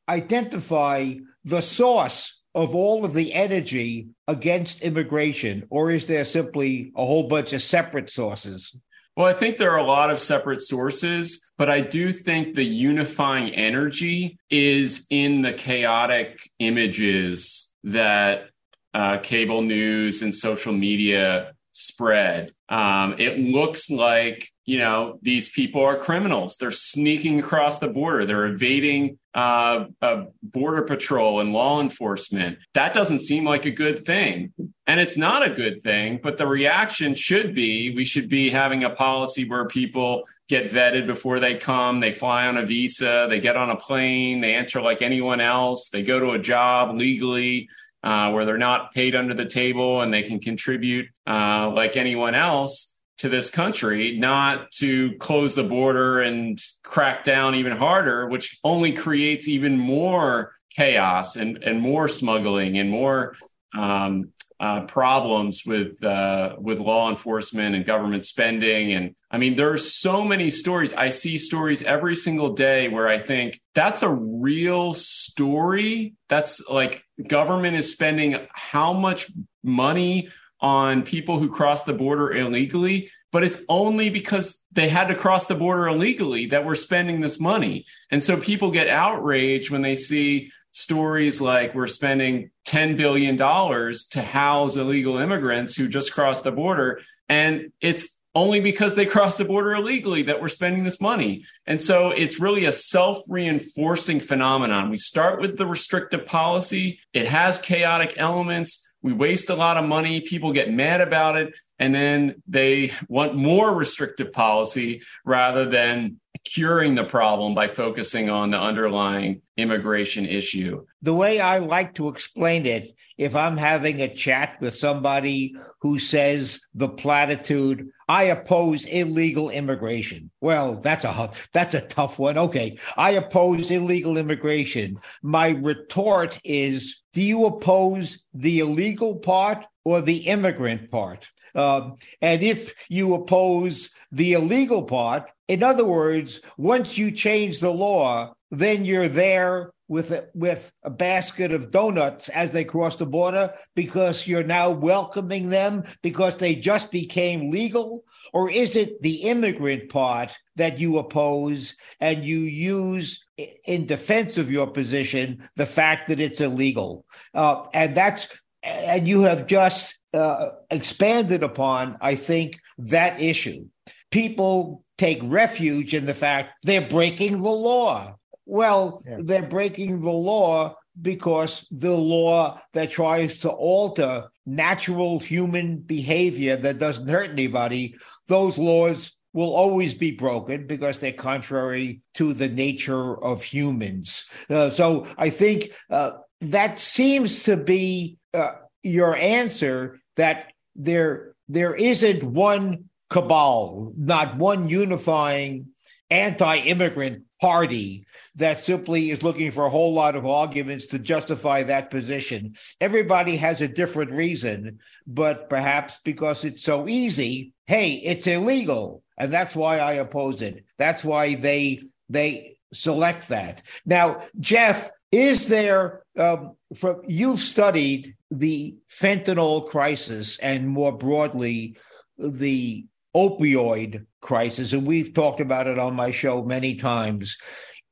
identify 0.08 1.16
the 1.44 1.62
source 1.62 2.40
of 2.54 2.76
all 2.76 3.04
of 3.04 3.14
the 3.14 3.34
energy 3.34 4.08
against 4.28 4.82
immigration, 4.82 5.66
or 5.72 5.90
is 5.90 6.06
there 6.06 6.24
simply 6.24 6.92
a 6.96 7.04
whole 7.04 7.28
bunch 7.28 7.52
of 7.54 7.64
separate 7.64 8.12
sources? 8.12 8.76
Well, 9.18 9.26
I 9.26 9.34
think 9.34 9.58
there 9.58 9.72
are 9.72 9.80
a 9.80 9.84
lot 9.98 10.12
of 10.12 10.20
separate 10.20 10.62
sources, 10.62 11.42
but 11.58 11.70
I 11.70 11.82
do 11.82 12.14
think 12.14 12.56
the 12.56 12.64
unifying 12.64 13.50
energy 13.56 14.38
is 14.50 15.08
in 15.10 15.42
the 15.42 15.54
chaotic 15.54 16.48
images 16.60 17.72
that 17.84 18.50
uh, 18.94 19.18
cable 19.18 19.64
news 19.64 20.22
and 20.22 20.34
social 20.34 20.74
media 20.74 21.54
spread. 21.72 22.52
Um, 22.70 23.16
it 23.18 23.40
looks 23.40 23.90
like, 23.90 24.48
you 24.66 24.78
know, 24.78 25.20
these 25.22 25.50
people 25.50 25.84
are 25.84 25.98
criminals. 25.98 26.58
They're 26.58 26.72
sneaking 26.72 27.40
across 27.40 27.80
the 27.80 27.88
border. 27.88 28.26
They're 28.26 28.48
evading 28.48 29.18
uh, 29.34 29.86
uh, 30.02 30.26
border 30.44 30.84
patrol 30.84 31.40
and 31.40 31.54
law 31.54 31.82
enforcement. 31.82 32.58
That 32.74 32.94
doesn't 32.94 33.22
seem 33.22 33.46
like 33.46 33.66
a 33.66 33.72
good 33.72 34.06
thing. 34.06 34.54
And 34.88 35.00
it's 35.00 35.18
not 35.18 35.46
a 35.46 35.54
good 35.54 35.82
thing, 35.82 36.20
but 36.22 36.38
the 36.38 36.48
reaction 36.48 37.16
should 37.16 37.56
be 37.56 37.94
we 37.96 38.06
should 38.06 38.30
be 38.30 38.50
having 38.50 38.84
a 38.84 38.90
policy 38.90 39.48
where 39.48 39.66
people 39.68 40.24
get 40.50 40.70
vetted 40.70 41.08
before 41.08 41.40
they 41.40 41.56
come. 41.56 42.00
They 42.00 42.12
fly 42.12 42.48
on 42.48 42.58
a 42.58 42.66
visa, 42.66 43.28
they 43.30 43.40
get 43.40 43.56
on 43.56 43.70
a 43.70 43.78
plane, 43.78 44.42
they 44.42 44.54
enter 44.54 44.82
like 44.82 45.02
anyone 45.02 45.40
else, 45.40 45.90
they 45.90 46.04
go 46.04 46.20
to 46.20 46.32
a 46.32 46.40
job 46.40 46.98
legally 46.98 47.70
uh, 48.04 48.32
where 48.32 48.46
they're 48.46 48.58
not 48.58 48.94
paid 48.94 49.16
under 49.16 49.34
the 49.34 49.46
table 49.46 50.02
and 50.02 50.14
they 50.14 50.24
can 50.24 50.40
contribute 50.40 51.08
uh, 51.28 51.72
like 51.74 51.98
anyone 51.98 52.36
else 52.36 52.98
to 53.20 53.30
this 53.30 53.52
country, 53.52 54.18
not 54.18 54.72
to 54.72 55.16
close 55.20 55.54
the 55.54 55.64
border 55.64 56.22
and 56.22 56.60
crack 56.84 57.24
down 57.24 57.54
even 57.54 57.78
harder, 57.78 58.28
which 58.28 58.60
only 58.64 58.92
creates 58.92 59.48
even 59.48 59.78
more 59.78 60.54
chaos 60.76 61.36
and, 61.36 61.58
and 61.64 61.80
more 61.80 62.08
smuggling 62.08 62.80
and 62.80 62.90
more 62.90 63.36
um, 63.78 64.32
uh, 64.60 64.82
problems 64.82 65.66
with 65.66 66.04
uh, 66.04 66.56
with 66.60 66.80
law 66.80 67.10
enforcement 67.10 67.76
and 67.76 67.84
government 67.84 68.24
spending. 68.24 68.94
And 68.94 69.16
I 69.32 69.40
mean, 69.40 69.56
there 69.56 69.74
are 69.74 69.78
so 69.80 70.24
many 70.24 70.52
stories. 70.52 70.94
I 70.94 71.10
see 71.10 71.40
stories 71.40 71.82
every 71.82 72.16
single 72.16 72.54
day 72.54 72.88
where 72.88 73.08
I 73.08 73.18
think 73.20 73.60
that's 73.74 74.04
a 74.04 74.10
real 74.10 74.94
story. 74.94 76.14
That's 76.30 76.68
like 76.70 77.04
government 77.28 77.76
is 77.76 77.92
spending 77.92 78.48
how 78.54 78.94
much 78.94 79.30
money 79.64 80.30
on 80.60 81.04
people 81.04 81.40
who 81.40 81.50
cross 81.50 81.84
the 81.84 81.94
border 81.94 82.32
illegally, 82.32 83.10
but 83.32 83.44
it's 83.44 83.64
only 83.68 84.10
because 84.10 84.60
they 84.72 84.88
had 84.88 85.08
to 85.08 85.16
cross 85.16 85.48
the 85.48 85.56
border 85.56 85.88
illegally 85.88 86.48
that 86.48 86.66
we're 86.66 86.76
spending 86.76 87.20
this 87.20 87.40
money. 87.40 87.86
And 88.12 88.24
so 88.24 88.38
people 88.38 88.72
get 88.72 88.88
outraged 88.88 89.72
when 89.72 89.82
they 89.82 89.96
see 89.96 90.52
stories 90.72 91.42
like 91.42 91.76
we're 91.76 91.88
spending 91.88 92.52
$10 92.68 92.96
billion 92.96 93.38
to 93.38 94.22
house 94.22 94.76
illegal 94.76 95.18
immigrants 95.18 95.76
who 95.76 95.88
just 95.88 96.14
crossed 96.14 96.44
the 96.44 96.52
border. 96.52 97.02
And 97.28 97.72
it's 97.82 98.18
only 98.34 98.60
because 98.60 98.96
they 98.96 99.06
crossed 99.06 99.38
the 99.38 99.46
border 99.46 99.74
illegally 99.74 100.24
that 100.24 100.42
we're 100.42 100.50
spending 100.50 100.84
this 100.84 101.02
money. 101.02 101.44
And 101.66 101.82
so 101.82 102.12
it's 102.12 102.40
really 102.40 102.66
a 102.66 102.72
self 102.72 103.20
reinforcing 103.28 104.20
phenomenon. 104.20 104.90
We 104.90 104.98
start 104.98 105.42
with 105.42 105.58
the 105.58 105.66
restrictive 105.66 106.26
policy, 106.26 107.00
it 107.14 107.28
has 107.28 107.60
chaotic 107.60 108.14
elements. 108.18 108.88
We 109.04 109.14
waste 109.14 109.50
a 109.50 109.56
lot 109.56 109.78
of 109.78 109.86
money. 109.86 110.22
People 110.22 110.54
get 110.54 110.72
mad 110.72 111.02
about 111.02 111.36
it. 111.36 111.54
And 111.80 111.96
then 111.96 112.44
they 112.48 112.92
want 113.08 113.36
more 113.36 113.74
restrictive 113.74 114.32
policy 114.32 115.02
rather 115.26 115.66
than 115.66 116.20
curing 116.44 116.96
the 116.96 117.04
problem 117.04 117.56
by 117.56 117.68
focusing 117.68 118.30
on 118.30 118.52
the 118.52 118.60
underlying 118.60 119.42
immigration 119.58 120.26
issue. 120.26 120.86
The 121.02 121.14
way 121.14 121.40
I 121.40 121.58
like 121.58 121.96
to 121.96 122.10
explain 122.10 122.68
it, 122.68 122.96
if 123.18 123.36
I'm 123.36 123.58
having 123.58 124.02
a 124.02 124.14
chat 124.14 124.58
with 124.62 124.76
somebody 124.76 125.56
who 125.80 126.00
says 126.00 126.62
the 126.74 126.90
platitude, 126.90 127.90
I 128.08 128.24
oppose 128.26 128.86
illegal 128.86 129.50
immigration. 129.50 130.32
Well, 130.42 130.78
that's 130.78 131.06
a 131.06 131.32
that's 131.54 131.76
a 131.76 131.88
tough 131.88 132.20
one. 132.20 132.38
Okay, 132.38 132.78
I 132.98 133.12
oppose 133.12 133.72
illegal 133.72 134.18
immigration. 134.18 135.00
My 135.22 135.50
retort 135.50 136.40
is, 136.44 137.02
do 137.14 137.24
you 137.24 137.46
oppose 137.46 138.24
the 138.34 138.60
illegal 138.60 139.16
part 139.16 139.66
or 139.86 140.02
the 140.02 140.18
immigrant 140.18 140.92
part? 140.92 141.30
Um, 141.56 141.98
and 142.22 142.44
if 142.44 142.74
you 142.90 143.14
oppose 143.14 143.90
the 144.12 144.34
illegal 144.34 144.84
part, 144.84 145.30
in 145.48 145.64
other 145.64 145.86
words, 145.86 146.40
once 146.58 146.98
you 146.98 147.12
change 147.12 147.60
the 147.60 147.72
law, 147.72 148.34
then 148.52 148.86
you're 148.86 149.10
there 149.10 149.72
with 149.92 150.12
a, 150.12 150.26
with 150.34 150.72
a 150.84 150.90
basket 150.90 151.52
of 151.52 151.70
donuts 151.70 152.30
as 152.30 152.52
they 152.52 152.64
cross 152.64 152.96
the 152.96 153.06
border 153.06 153.54
because 153.76 154.26
you're 154.26 154.42
now 154.42 154.70
welcoming 154.70 155.50
them 155.50 155.84
because 156.02 156.38
they 156.38 156.56
just 156.56 156.92
became 156.92 157.52
legal? 157.52 158.06
Or 158.32 158.50
is 158.50 158.78
it 158.78 159.02
the 159.02 159.24
immigrant 159.24 159.90
part 159.90 160.32
that 160.56 160.80
you 160.80 160.98
oppose 160.98 161.76
and 162.00 162.24
you 162.24 162.40
use 162.40 163.22
in 163.66 163.86
defense 163.86 164.38
of 164.38 164.50
your 164.50 164.68
position 164.68 165.50
the 165.58 165.66
fact 165.66 166.08
that 166.08 166.22
it's 166.22 166.40
illegal? 166.40 167.06
Uh, 167.34 167.66
and 167.74 167.94
that's 167.94 168.30
and 168.64 169.06
you 169.06 169.24
have 169.24 169.46
just 169.46 170.00
uh, 170.14 170.52
expanded 170.70 171.44
upon, 171.44 171.98
I 172.00 172.16
think, 172.16 172.62
that 172.78 173.20
issue. 173.20 173.66
People 174.10 174.86
take 174.98 175.20
refuge 175.24 175.94
in 175.94 176.06
the 176.06 176.14
fact 176.14 176.54
they're 176.64 176.88
breaking 176.88 177.42
the 177.42 177.50
law. 177.50 178.16
Well, 178.46 179.04
yeah. 179.06 179.18
they're 179.20 179.48
breaking 179.48 180.02
the 180.02 180.12
law 180.12 180.76
because 181.02 181.66
the 181.72 181.92
law 181.96 182.60
that 182.74 182.92
tries 182.92 183.40
to 183.40 183.50
alter 183.50 184.30
natural 184.46 185.20
human 185.20 185.78
behavior 185.78 186.58
that 186.58 186.80
doesn't 186.80 187.08
hurt 187.08 187.30
anybody, 187.30 187.96
those 188.28 188.58
laws 188.58 189.14
will 189.34 189.54
always 189.54 189.94
be 189.94 190.12
broken 190.12 190.68
because 190.68 191.00
they're 191.00 191.14
contrary 191.14 192.02
to 192.16 192.34
the 192.34 192.50
nature 192.50 193.24
of 193.24 193.42
humans. 193.42 194.26
Uh, 194.50 194.70
so 194.70 195.08
I 195.18 195.30
think 195.30 195.72
uh, 195.90 196.12
that 196.42 196.80
seems 196.80 197.44
to 197.44 197.56
be 197.56 198.18
uh, 198.34 198.54
your 198.84 199.16
answer 199.16 200.00
that 200.18 200.52
there 200.76 201.34
there 201.48 201.76
isn't 201.76 202.24
one 202.24 202.86
cabal, 203.10 203.94
not 203.98 204.38
one 204.38 204.70
unifying 204.70 205.68
anti 206.10 206.58
immigrant 206.58 207.24
party 207.40 208.06
that 208.36 208.60
simply 208.60 209.12
is 209.12 209.24
looking 209.24 209.52
for 209.52 209.66
a 209.66 209.70
whole 209.70 209.94
lot 209.94 210.16
of 210.16 210.26
arguments 210.26 210.86
to 210.88 211.00
justify 211.00 211.64
that 211.64 211.92
position. 211.92 212.56
Everybody 212.80 213.36
has 213.38 213.62
a 213.62 213.68
different 213.68 214.12
reason, 214.12 214.80
but 215.06 215.50
perhaps 215.50 216.00
because 216.04 216.46
it's 216.46 216.64
so 216.64 216.88
easy, 216.88 217.54
hey, 217.66 217.94
it's 217.94 218.28
illegal. 218.28 219.04
And 219.18 219.32
that's 219.32 219.56
why 219.56 219.80
I 219.80 219.94
oppose 219.94 220.42
it. 220.42 220.66
That's 220.78 221.04
why 221.04 221.36
they 221.36 221.84
they 222.10 222.58
select 222.74 223.30
that. 223.30 223.62
Now, 223.86 224.24
Jeff, 224.40 224.90
is 225.12 225.48
there 225.48 226.04
um, 226.18 226.56
from 226.76 227.02
you've 227.08 227.40
studied 227.40 228.16
the 228.32 228.78
fentanyl 228.90 229.68
crisis 229.68 230.38
and 230.40 230.68
more 230.68 230.92
broadly 230.92 231.76
the 232.18 232.86
opioid 233.16 234.06
crisis, 234.22 234.74
and 234.74 234.88
we've 234.88 235.14
talked 235.14 235.42
about 235.42 235.68
it 235.68 235.78
on 235.78 235.96
my 235.96 236.12
show 236.12 236.44
many 236.44 236.76
times. 236.76 237.38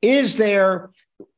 Is 0.01 0.37
there, 0.37 0.91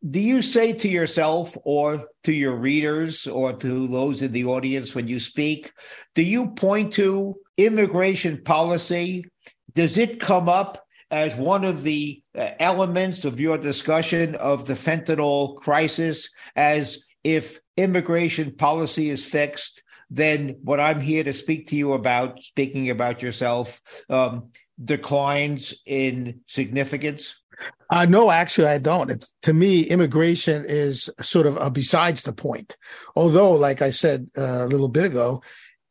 do 0.08 0.20
you 0.20 0.42
say 0.42 0.74
to 0.74 0.88
yourself 0.88 1.58
or 1.64 2.08
to 2.24 2.32
your 2.32 2.56
readers 2.56 3.28
or 3.28 3.54
to 3.54 3.88
those 3.88 4.22
in 4.22 4.32
the 4.32 4.46
audience 4.46 4.94
when 4.94 5.08
you 5.08 5.20
speak, 5.20 5.72
do 6.14 6.22
you 6.22 6.52
point 6.52 6.94
to 6.94 7.36
immigration 7.58 8.44
policy? 8.44 9.26
Does 9.74 9.98
it 9.98 10.20
come 10.20 10.48
up 10.48 10.86
as 11.10 11.36
one 11.36 11.66
of 11.66 11.84
the 11.84 12.22
uh, 12.38 12.52
elements 12.60 13.26
of 13.26 13.40
your 13.40 13.58
discussion 13.58 14.36
of 14.36 14.66
the 14.66 14.74
fentanyl 14.74 15.56
crisis 15.58 16.30
as 16.56 17.04
if 17.24 17.60
immigration 17.78 18.52
policy 18.52 19.10
is 19.10 19.26
fixed, 19.26 19.84
then 20.10 20.58
what 20.64 20.80
I'm 20.80 21.02
here 21.02 21.24
to 21.24 21.34
speak 21.34 21.68
to 21.68 21.76
you 21.76 21.94
about, 21.94 22.42
speaking 22.42 22.90
about 22.90 23.22
yourself, 23.22 23.82
um, 24.10 24.50
declines 24.84 25.74
in 25.86 26.42
significance? 26.46 27.41
Uh, 27.90 28.06
no, 28.06 28.32
actually, 28.32 28.68
I 28.68 28.78
don't. 28.78 29.12
It's, 29.12 29.34
to 29.44 29.54
me, 29.54 29.82
immigration 29.82 30.66
is 30.66 31.10
sort 31.22 31.46
of 31.46 31.58
a 31.58 31.70
besides 31.70 32.22
the 32.22 32.34
point. 32.34 32.78
Although, 33.16 33.52
like 33.52 33.82
I 33.82 33.90
said 33.90 34.30
uh, 34.38 34.66
a 34.66 34.68
little 34.68 34.88
bit 34.88 35.06
ago, 35.06 35.42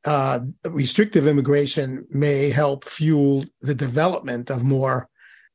uh, 0.04 0.40
restrictive 0.64 1.26
immigration 1.26 2.06
may 2.10 2.48
help 2.48 2.84
fuel 2.84 3.44
the 3.60 3.74
development 3.74 4.50
of 4.50 4.62
more 4.62 5.08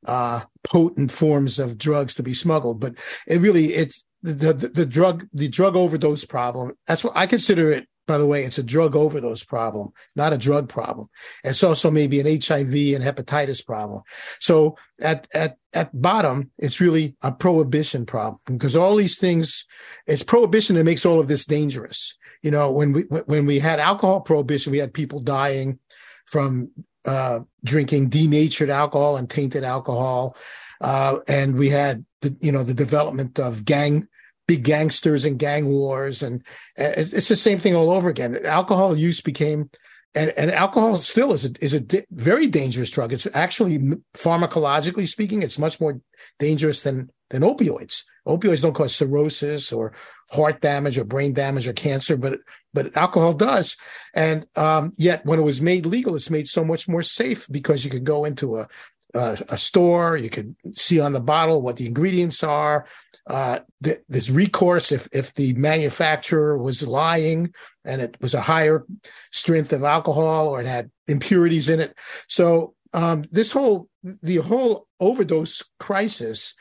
uh, 0.06 0.42
potent 0.62 1.10
forms 1.10 1.58
of 1.58 1.78
drugs 1.78 2.14
to 2.14 2.22
be 2.22 2.34
smuggled. 2.34 2.78
But 2.78 2.94
it 3.26 3.40
really, 3.40 3.74
it's 3.74 4.04
the, 4.22 4.52
the, 4.52 4.68
the 4.68 4.86
drug 4.86 5.26
the 5.32 5.48
drug 5.48 5.74
overdose 5.74 6.24
problem. 6.24 6.72
That's 6.86 7.02
what 7.02 7.16
I 7.16 7.26
consider 7.26 7.72
it 7.72 7.88
by 8.06 8.18
the 8.18 8.26
way, 8.26 8.44
it's 8.44 8.58
a 8.58 8.62
drug 8.62 8.94
overdose 8.94 9.44
problem, 9.44 9.92
not 10.14 10.32
a 10.32 10.38
drug 10.38 10.68
problem. 10.68 11.08
It's 11.42 11.62
also 11.62 11.90
maybe 11.90 12.20
an 12.20 12.26
HIV 12.26 12.72
and 12.94 13.04
hepatitis 13.04 13.64
problem. 13.64 14.02
So 14.40 14.76
at 15.00 15.26
at 15.34 15.58
at 15.72 16.00
bottom, 16.00 16.50
it's 16.58 16.80
really 16.80 17.16
a 17.22 17.32
prohibition 17.32 18.06
problem 18.06 18.40
because 18.46 18.76
all 18.76 18.96
these 18.96 19.18
things, 19.18 19.64
it's 20.06 20.22
prohibition 20.22 20.76
that 20.76 20.84
makes 20.84 21.04
all 21.04 21.20
of 21.20 21.28
this 21.28 21.44
dangerous. 21.44 22.16
You 22.42 22.50
know, 22.50 22.70
when 22.70 22.92
we 22.92 23.02
when 23.02 23.46
we 23.46 23.58
had 23.58 23.80
alcohol 23.80 24.20
prohibition, 24.20 24.72
we 24.72 24.78
had 24.78 24.94
people 24.94 25.20
dying 25.20 25.78
from 26.26 26.70
uh, 27.04 27.40
drinking 27.64 28.08
denatured 28.08 28.70
alcohol 28.70 29.16
and 29.16 29.28
tainted 29.28 29.64
alcohol, 29.64 30.36
uh, 30.80 31.18
and 31.26 31.56
we 31.56 31.70
had 31.70 32.04
the 32.20 32.36
you 32.40 32.52
know 32.52 32.62
the 32.62 32.74
development 32.74 33.38
of 33.38 33.64
gang 33.64 34.08
big 34.46 34.64
gangsters 34.64 35.24
and 35.24 35.38
gang 35.38 35.68
wars, 35.68 36.22
and 36.22 36.42
it's 36.76 37.28
the 37.28 37.36
same 37.36 37.58
thing 37.58 37.74
all 37.74 37.90
over 37.90 38.08
again. 38.08 38.44
Alcohol 38.44 38.96
use 38.96 39.20
became 39.20 39.70
and, 40.16 40.30
and 40.30 40.50
alcohol 40.50 40.96
still 40.96 41.34
is 41.34 41.44
a, 41.44 41.52
is 41.60 41.74
a 41.74 41.80
di- 41.80 42.06
very 42.10 42.46
dangerous 42.46 42.90
drug. 42.90 43.12
It's 43.12 43.28
actually 43.34 43.78
pharmacologically 44.14 45.06
speaking, 45.06 45.42
it's 45.42 45.58
much 45.58 45.78
more 45.80 46.00
dangerous 46.38 46.80
than 46.80 47.10
than 47.30 47.42
opioids. 47.42 48.02
Opioids 48.26 48.62
don't 48.62 48.72
cause 48.72 48.94
cirrhosis 48.94 49.72
or 49.72 49.92
heart 50.30 50.60
damage 50.60 50.96
or 50.96 51.04
brain 51.04 51.32
damage 51.34 51.68
or 51.68 51.74
cancer, 51.74 52.16
but 52.16 52.38
but 52.72 52.96
alcohol 52.96 53.34
does. 53.34 53.76
And 54.14 54.46
um, 54.56 54.94
yet, 54.96 55.24
when 55.26 55.38
it 55.38 55.42
was 55.42 55.60
made 55.60 55.86
legal, 55.86 56.16
it's 56.16 56.30
made 56.30 56.48
so 56.48 56.64
much 56.64 56.88
more 56.88 57.02
safe 57.02 57.46
because 57.50 57.84
you 57.84 57.90
could 57.90 58.04
go 58.04 58.24
into 58.24 58.58
a 58.58 58.68
a, 59.14 59.38
a 59.50 59.58
store, 59.58 60.16
you 60.16 60.30
could 60.30 60.54
see 60.74 61.00
on 61.00 61.12
the 61.12 61.20
bottle 61.20 61.62
what 61.62 61.76
the 61.76 61.86
ingredients 61.86 62.42
are. 62.42 62.86
Uh, 63.26 63.58
th- 63.82 64.00
there's 64.08 64.30
recourse 64.30 64.92
if 64.92 65.08
if 65.12 65.34
the 65.34 65.52
manufacturer 65.54 66.56
was 66.56 66.86
lying 66.86 67.52
and 67.84 68.00
it 68.00 68.16
was 68.20 68.34
a 68.34 68.40
higher 68.40 68.84
strength 69.32 69.72
of 69.72 69.82
alcohol 69.82 70.48
or 70.48 70.60
it 70.60 70.66
had 70.66 70.90
impurities 71.08 71.68
in 71.68 71.80
it. 71.80 71.94
So 72.28 72.74
um, 72.92 73.24
this 73.32 73.50
whole 73.50 73.88
the 74.22 74.36
whole 74.36 74.86
overdose 75.00 75.62
crisis 75.80 76.54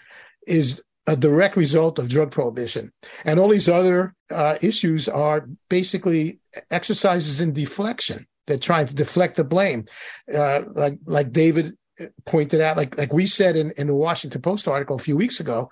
is 0.47 0.81
a 1.07 1.15
direct 1.15 1.55
result 1.55 1.99
of 1.99 2.09
drug 2.09 2.31
prohibition. 2.31 2.91
And 3.25 3.39
all 3.39 3.49
these 3.49 3.69
other 3.69 4.15
uh, 4.31 4.57
issues 4.61 5.07
are 5.07 5.47
basically 5.69 6.39
exercises 6.71 7.41
in 7.41 7.53
deflection. 7.53 8.25
They're 8.47 8.57
trying 8.57 8.87
to 8.87 8.95
deflect 8.95 9.37
the 9.37 9.43
blame. 9.43 9.85
Uh, 10.33 10.61
like 10.73 10.97
like 11.05 11.31
David 11.31 11.77
pointed 12.25 12.61
out, 12.61 12.77
like 12.77 12.97
like 12.97 13.13
we 13.13 13.25
said 13.25 13.55
in, 13.55 13.71
in 13.71 13.87
the 13.87 13.95
Washington 13.95 14.41
Post 14.41 14.67
article 14.67 14.95
a 14.95 14.99
few 14.99 15.17
weeks 15.17 15.39
ago, 15.39 15.69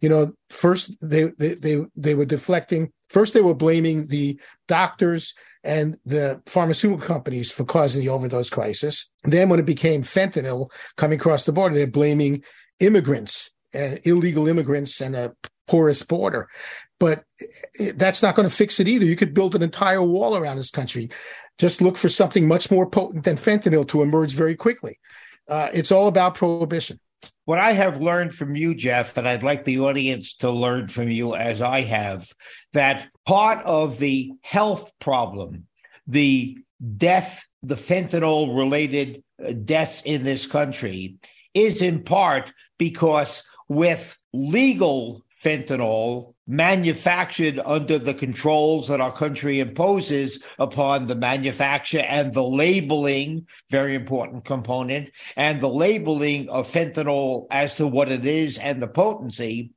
you 0.00 0.08
know, 0.08 0.32
first 0.50 0.92
they 1.00 1.24
they 1.38 1.54
they, 1.54 1.76
they 1.96 2.14
were 2.14 2.26
deflecting. 2.26 2.92
First, 3.08 3.34
they 3.34 3.40
were 3.40 3.54
blaming 3.54 4.08
the 4.08 4.38
doctors 4.66 5.34
and 5.62 5.96
the 6.04 6.42
pharmaceutical 6.46 7.04
companies 7.04 7.50
for 7.52 7.64
causing 7.64 8.00
the 8.00 8.08
overdose 8.08 8.50
crisis. 8.50 9.08
Then, 9.24 9.48
when 9.48 9.60
it 9.60 9.66
became 9.66 10.02
fentanyl 10.02 10.70
coming 10.96 11.18
across 11.18 11.44
the 11.44 11.52
border, 11.52 11.74
they're 11.74 11.86
blaming 11.86 12.42
immigrants 12.80 13.50
uh, 13.76 13.96
illegal 14.04 14.48
immigrants 14.48 15.00
and 15.00 15.14
a 15.14 15.34
porous 15.66 16.02
border. 16.02 16.48
But 16.98 17.24
that's 17.94 18.22
not 18.22 18.34
going 18.34 18.48
to 18.48 18.54
fix 18.54 18.80
it 18.80 18.88
either. 18.88 19.04
You 19.04 19.16
could 19.16 19.34
build 19.34 19.54
an 19.54 19.62
entire 19.62 20.02
wall 20.02 20.36
around 20.36 20.56
this 20.56 20.70
country. 20.70 21.10
Just 21.58 21.82
look 21.82 21.98
for 21.98 22.08
something 22.08 22.48
much 22.48 22.70
more 22.70 22.88
potent 22.88 23.24
than 23.24 23.36
fentanyl 23.36 23.86
to 23.88 24.02
emerge 24.02 24.32
very 24.32 24.54
quickly. 24.54 24.98
Uh, 25.48 25.68
it's 25.72 25.92
all 25.92 26.08
about 26.08 26.34
prohibition. 26.34 26.98
What 27.44 27.58
I 27.58 27.72
have 27.72 28.00
learned 28.00 28.34
from 28.34 28.56
you, 28.56 28.74
Jeff, 28.74 29.16
and 29.16 29.26
I'd 29.26 29.44
like 29.44 29.64
the 29.64 29.78
audience 29.80 30.34
to 30.36 30.50
learn 30.50 30.88
from 30.88 31.08
you 31.08 31.36
as 31.36 31.62
I 31.62 31.82
have, 31.82 32.28
that 32.72 33.06
part 33.24 33.64
of 33.64 33.98
the 33.98 34.32
health 34.42 34.92
problem, 34.98 35.66
the 36.08 36.58
death, 36.96 37.46
the 37.62 37.76
fentanyl 37.76 38.56
related 38.56 39.22
uh, 39.44 39.52
deaths 39.52 40.02
in 40.02 40.24
this 40.24 40.46
country, 40.46 41.16
is 41.54 41.82
in 41.82 42.02
part 42.02 42.52
because 42.78 43.44
with 43.68 44.18
legal 44.32 45.24
fentanyl 45.42 46.34
manufactured 46.46 47.60
under 47.64 47.98
the 47.98 48.14
controls 48.14 48.88
that 48.88 49.00
our 49.00 49.12
country 49.12 49.60
imposes 49.60 50.38
upon 50.58 51.06
the 51.06 51.14
manufacture 51.14 52.00
and 52.00 52.32
the 52.32 52.42
labeling, 52.42 53.46
very 53.70 53.94
important 53.94 54.44
component, 54.44 55.10
and 55.36 55.60
the 55.60 55.68
labeling 55.68 56.48
of 56.48 56.70
fentanyl 56.70 57.46
as 57.50 57.74
to 57.74 57.86
what 57.86 58.10
it 58.10 58.24
is 58.24 58.58
and 58.58 58.80
the 58.80 58.86
potency. 58.86 59.70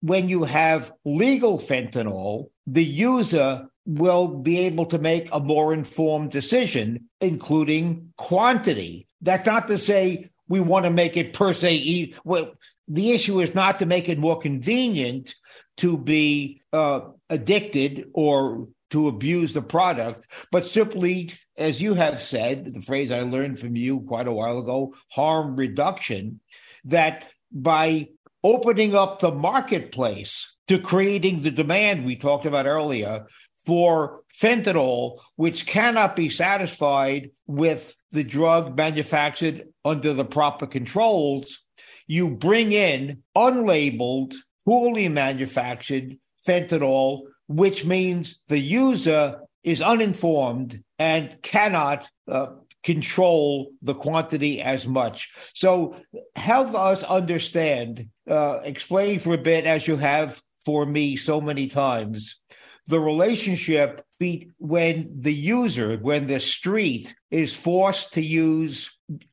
When 0.00 0.28
you 0.28 0.44
have 0.44 0.92
legal 1.04 1.58
fentanyl, 1.58 2.50
the 2.66 2.84
user 2.84 3.66
will 3.86 4.28
be 4.28 4.60
able 4.60 4.86
to 4.86 4.98
make 4.98 5.28
a 5.32 5.40
more 5.40 5.72
informed 5.72 6.30
decision, 6.30 7.08
including 7.20 8.12
quantity. 8.16 9.06
That's 9.20 9.46
not 9.46 9.68
to 9.68 9.78
say 9.78 10.30
we 10.48 10.60
want 10.60 10.84
to 10.84 10.90
make 10.90 11.16
it 11.16 11.32
per 11.32 11.52
se. 11.52 12.14
Well, 12.24 12.52
the 12.88 13.12
issue 13.12 13.40
is 13.40 13.54
not 13.54 13.78
to 13.78 13.86
make 13.86 14.08
it 14.08 14.18
more 14.18 14.38
convenient 14.38 15.34
to 15.78 15.96
be 15.96 16.62
uh, 16.72 17.00
addicted 17.30 18.08
or 18.12 18.68
to 18.90 19.08
abuse 19.08 19.54
the 19.54 19.62
product, 19.62 20.26
but 20.50 20.66
simply, 20.66 21.32
as 21.56 21.80
you 21.80 21.94
have 21.94 22.20
said, 22.20 22.66
the 22.66 22.82
phrase 22.82 23.10
I 23.10 23.20
learned 23.22 23.58
from 23.58 23.74
you 23.74 24.00
quite 24.00 24.28
a 24.28 24.32
while 24.32 24.58
ago, 24.58 24.94
harm 25.08 25.56
reduction, 25.56 26.40
that 26.84 27.24
by 27.50 28.08
opening 28.44 28.94
up 28.94 29.20
the 29.20 29.32
marketplace 29.32 30.52
to 30.68 30.78
creating 30.78 31.40
the 31.42 31.50
demand 31.50 32.04
we 32.04 32.16
talked 32.16 32.44
about 32.44 32.66
earlier 32.66 33.26
for 33.64 34.22
fentanyl, 34.34 35.18
which 35.36 35.66
cannot 35.66 36.16
be 36.16 36.28
satisfied 36.28 37.30
with 37.46 37.94
the 38.10 38.24
drug 38.24 38.76
manufactured 38.76 39.68
under 39.84 40.12
the 40.12 40.24
proper 40.24 40.66
controls, 40.66 41.60
you 42.06 42.28
bring 42.28 42.72
in 42.72 43.22
unlabeled, 43.36 44.34
poorly 44.64 45.08
manufactured 45.08 46.18
fentanyl, 46.46 47.22
which 47.48 47.84
means 47.84 48.40
the 48.48 48.58
user 48.58 49.40
is 49.62 49.82
uninformed 49.82 50.82
and 50.98 51.36
cannot 51.42 52.08
uh, 52.28 52.46
control 52.82 53.72
the 53.82 53.94
quantity 53.94 54.60
as 54.60 54.86
much. 54.86 55.30
So, 55.54 55.96
help 56.34 56.74
us 56.74 57.04
understand, 57.04 58.08
uh, 58.28 58.60
explain 58.64 59.18
for 59.18 59.34
a 59.34 59.38
bit, 59.38 59.66
as 59.66 59.86
you 59.86 59.96
have 59.96 60.42
for 60.64 60.84
me 60.84 61.16
so 61.16 61.40
many 61.40 61.68
times, 61.68 62.40
the 62.86 63.00
relationship 63.00 64.04
be- 64.18 64.50
when 64.58 65.12
the 65.16 65.32
user, 65.32 65.96
when 65.96 66.26
the 66.26 66.40
street 66.40 67.14
is 67.30 67.54
forced 67.54 68.14
to 68.14 68.22
use 68.22 68.90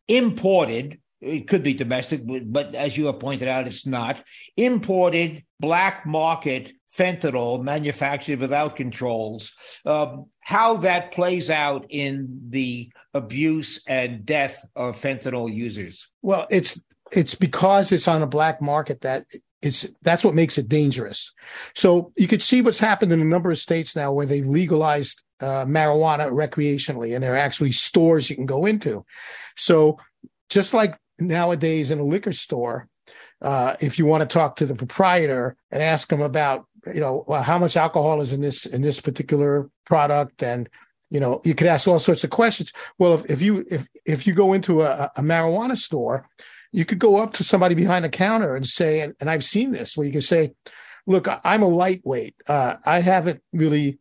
imported 0.08 1.00
it 1.22 1.48
could 1.48 1.64
be 1.64 1.74
domestic, 1.74 2.22
but 2.26 2.76
as 2.76 2.98
you 2.98 3.08
have 3.08 3.20
pointed 3.20 3.48
out, 3.48 3.68
it's 3.68 3.86
not. 3.86 4.24
Imported 4.56 5.44
black 5.60 6.06
market 6.06 6.72
fentanyl 6.96 7.62
manufactured 7.62 8.40
without 8.40 8.76
controls, 8.76 9.54
um, 9.86 10.26
how 10.40 10.78
that 10.78 11.12
plays 11.12 11.50
out 11.50 11.86
in 11.90 12.42
the 12.50 12.92
abuse 13.14 13.82
and 13.88 14.26
death 14.26 14.66
of 14.76 15.00
fentanyl 15.00 15.54
users. 15.54 16.08
Well, 16.22 16.48
it's 16.50 16.82
it's 17.12 17.36
because 17.36 17.92
it's 17.92 18.08
on 18.08 18.22
a 18.22 18.28
black 18.28 18.62
market 18.62 19.02
that 19.02 19.26
it's 19.62 19.88
that's 20.02 20.24
what 20.24 20.36
makes 20.36 20.58
it 20.58 20.70
dangerous. 20.70 21.34
So 21.76 22.14
you 22.16 22.28
could 22.28 22.42
see 22.42 22.62
what's 22.62 22.80
happened 22.80 23.12
in 23.12 23.22
a 23.22 23.26
number 23.26 23.52
of 23.52 23.60
states 23.60 23.96
now 23.96 24.12
where 24.14 24.26
they've 24.26 24.46
legalized 24.46 25.22
uh, 25.42 25.66
marijuana 25.66 26.32
recreationally, 26.32 27.14
and 27.14 27.24
there 27.24 27.34
are 27.34 27.38
actually 27.38 27.72
stores 27.72 28.30
you 28.30 28.36
can 28.36 28.46
go 28.46 28.66
into. 28.66 29.06
So 29.58 29.98
just 30.50 30.74
like 30.74 30.98
nowadays 31.20 31.92
in 31.92 32.00
a 32.00 32.04
liquor 32.04 32.34
store, 32.34 32.88
uh, 33.42 33.76
if 33.80 33.98
you 33.98 34.06
want 34.06 34.22
to 34.22 34.34
talk 34.34 34.58
to 34.58 34.66
the 34.66 34.76
proprietor 34.76 35.56
and 35.72 35.82
ask 35.82 36.12
him 36.12 36.22
about, 36.22 36.66
you 36.94 37.00
know, 37.00 37.24
well, 37.28 37.44
how 37.44 37.58
much 37.58 37.78
alcohol 37.78 38.22
is 38.22 38.32
in 38.32 38.42
this 38.42 38.66
in 38.66 38.82
this 38.82 39.02
particular 39.02 39.70
product, 39.86 40.44
and 40.44 40.70
you 41.10 41.20
know, 41.20 41.42
you 41.44 41.56
could 41.56 41.68
ask 41.68 41.88
all 41.88 42.00
sorts 42.00 42.24
of 42.24 42.30
questions. 42.30 42.72
Well, 42.98 43.16
if, 43.16 43.30
if 43.30 43.42
you 43.42 43.66
if 43.70 43.88
if 44.06 44.28
you 44.28 44.34
go 44.34 44.54
into 44.54 44.82
a, 44.82 45.12
a 45.16 45.22
marijuana 45.22 45.78
store, 45.78 46.28
you 46.72 46.86
could 46.86 47.00
go 47.00 47.18
up 47.18 47.34
to 47.34 47.44
somebody 47.44 47.76
behind 47.76 48.06
the 48.06 48.10
counter 48.10 48.56
and 48.56 48.66
say, 48.66 49.02
and, 49.02 49.14
and 49.20 49.30
I've 49.30 49.44
seen 49.44 49.72
this 49.72 49.96
where 49.96 50.06
you 50.06 50.12
can 50.12 50.22
say, 50.22 50.52
"Look, 51.08 51.28
I'm 51.44 51.64
a 51.64 51.68
lightweight. 51.68 52.36
Uh, 52.48 52.76
I 52.86 53.02
haven't 53.02 53.42
really 53.54 54.00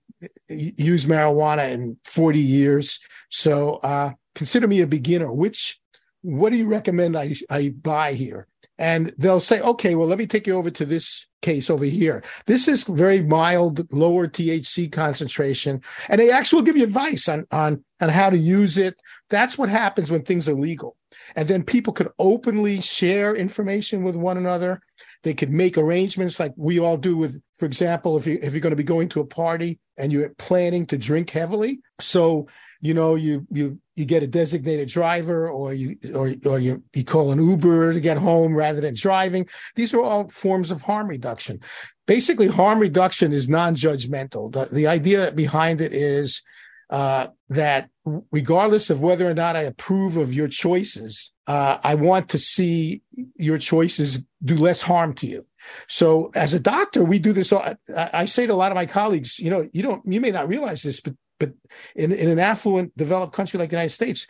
used 0.49 1.09
marijuana 1.09 1.71
in 1.71 1.97
40 2.05 2.41
years, 2.41 2.99
so 3.31 3.77
uh, 3.77 4.13
consider 4.35 4.67
me 4.67 4.81
a 4.81 4.87
beginner. 4.87 5.33
Which 5.33 5.81
what 6.23 6.51
do 6.51 6.59
you 6.59 6.67
recommend 6.67 7.17
I, 7.17 7.35
I 7.51 7.71
buy 7.71 8.15
here? 8.15 8.47
And 8.79 9.13
they'll 9.19 9.41
say, 9.41 9.61
okay, 9.61 9.97
well, 9.97 10.07
let 10.07 10.19
me 10.19 10.27
take 10.27 10.47
you 10.47 10.57
over 10.57 10.71
to 10.71 10.87
this 10.87 11.27
case 11.43 11.69
over 11.69 11.85
here. 11.85 12.23
This 12.47 12.69
is 12.69 12.85
very 12.85 13.23
mild, 13.23 13.93
lower 13.93 14.29
THC 14.29 14.91
concentration. 14.91 15.83
And 16.09 16.21
they 16.21 16.31
actually 16.31 16.59
will 16.59 16.67
give 16.67 16.77
you 16.77 16.85
advice 16.85 17.29
on, 17.29 17.47
on, 17.51 17.85
on 18.01 18.09
how 18.09 18.31
to 18.31 18.39
use 18.39 18.79
it. 18.79 18.97
That's 19.31 19.59
what 19.59 19.69
happens 19.69 20.11
when 20.11 20.23
things 20.23 20.49
are 20.49 20.55
legal. 20.55 20.97
And 21.35 21.49
then 21.49 21.65
people 21.65 21.93
could 21.93 22.11
openly 22.19 22.81
share 22.81 23.35
information 23.35 24.05
with 24.05 24.15
one 24.15 24.37
another. 24.37 24.81
They 25.23 25.35
could 25.35 25.51
make 25.51 25.77
arrangements 25.77 26.39
like 26.39 26.53
we 26.57 26.79
all 26.79 26.97
do 26.97 27.17
with, 27.17 27.41
for 27.57 27.67
example, 27.67 28.17
if 28.17 28.27
you 28.27 28.39
if 28.41 28.53
you're 28.53 28.61
going 28.61 28.71
to 28.71 28.77
be 28.77 28.85
going 28.85 29.09
to 29.11 29.21
a 29.21 29.27
party 29.27 29.81
and 29.97 30.13
you're 30.13 30.29
planning 30.31 30.87
to 30.87 30.99
drink 30.99 31.31
heavily. 31.31 31.81
So 32.01 32.47
you 32.81 32.95
know 32.95 33.15
you 33.15 33.47
you 33.51 33.79
you 33.97 34.05
get 34.05 34.23
a 34.23 34.27
designated 34.27 34.89
driver 34.89 35.49
or 35.49 35.73
you 35.73 35.97
or 36.15 36.35
or 36.45 36.59
you, 36.59 36.83
you 36.95 37.05
call 37.05 37.33
an 37.33 37.45
uber 37.45 37.93
to 37.93 38.01
get 38.01 38.17
home 38.17 38.55
rather 38.55 38.81
than 38.81 38.95
driving 38.95 39.47
these 39.75 39.93
are 39.93 40.03
all 40.03 40.29
forms 40.29 40.71
of 40.71 40.83
harm 40.83 41.09
reduction 41.09 41.61
basically 42.07 42.47
harm 42.47 42.79
reduction 42.79 43.33
is 43.33 43.49
non-judgmental 43.49 44.53
the, 44.53 44.67
the 44.75 44.87
idea 44.87 45.33
behind 45.33 45.81
it 45.81 45.93
is 45.93 46.43
uh, 46.91 47.27
that 47.51 47.91
regardless 48.05 48.91
of 48.91 49.01
whether 49.01 49.29
or 49.29 49.35
not 49.35 49.57
I 49.57 49.63
approve 49.63 50.17
of 50.17 50.33
your 50.33 50.49
choices, 50.49 51.33
uh, 51.47 51.79
I 51.83 51.95
want 51.97 52.31
to 52.31 52.39
see 52.39 53.03
your 53.37 53.59
choices 53.59 54.25
do 54.43 54.57
less 54.57 54.81
harm 54.81 55.13
to 55.15 55.27
you. 55.27 55.45
So 55.87 56.31
as 56.35 56.55
a 56.55 56.61
doctor, 56.61 57.05
we 57.05 57.19
do 57.19 57.33
this. 57.35 57.53
All, 57.53 57.61
I, 57.95 58.11
I 58.15 58.25
say 58.25 58.47
to 58.47 58.53
a 58.53 58.55
lot 58.55 58.73
of 58.73 58.77
my 58.77 58.87
colleagues, 58.87 59.39
you 59.39 59.51
know, 59.51 59.69
you 59.73 59.83
don't, 59.83 60.03
you 60.07 60.21
may 60.21 60.31
not 60.31 60.49
realize 60.49 60.83
this, 60.83 61.01
but 61.01 61.15
but 61.39 61.53
in, 61.95 62.13
in 62.13 62.29
an 62.29 62.39
affluent, 62.39 62.97
developed 62.97 63.33
country 63.33 63.59
like 63.59 63.71
the 63.71 63.77
United 63.77 63.95
States, 63.95 64.27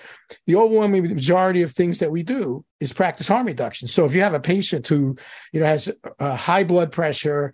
the 0.47 0.57
overwhelming 0.57 1.03
majority 1.03 1.63
of 1.63 1.73
things 1.73 1.99
that 1.99 2.11
we 2.11 2.23
do 2.23 2.65
is 2.81 2.93
practice 2.93 3.29
harm 3.29 3.47
reduction. 3.47 3.89
So 3.89 4.05
if 4.05 4.15
you 4.15 4.23
have 4.23 4.35
a 4.35 4.41
patient 4.41 4.87
who, 4.87 5.17
you 5.53 5.61
know, 5.61 5.67
has 5.67 5.91
uh, 6.19 6.37
high 6.37 6.65
blood 6.65 6.93
pressure, 6.93 7.53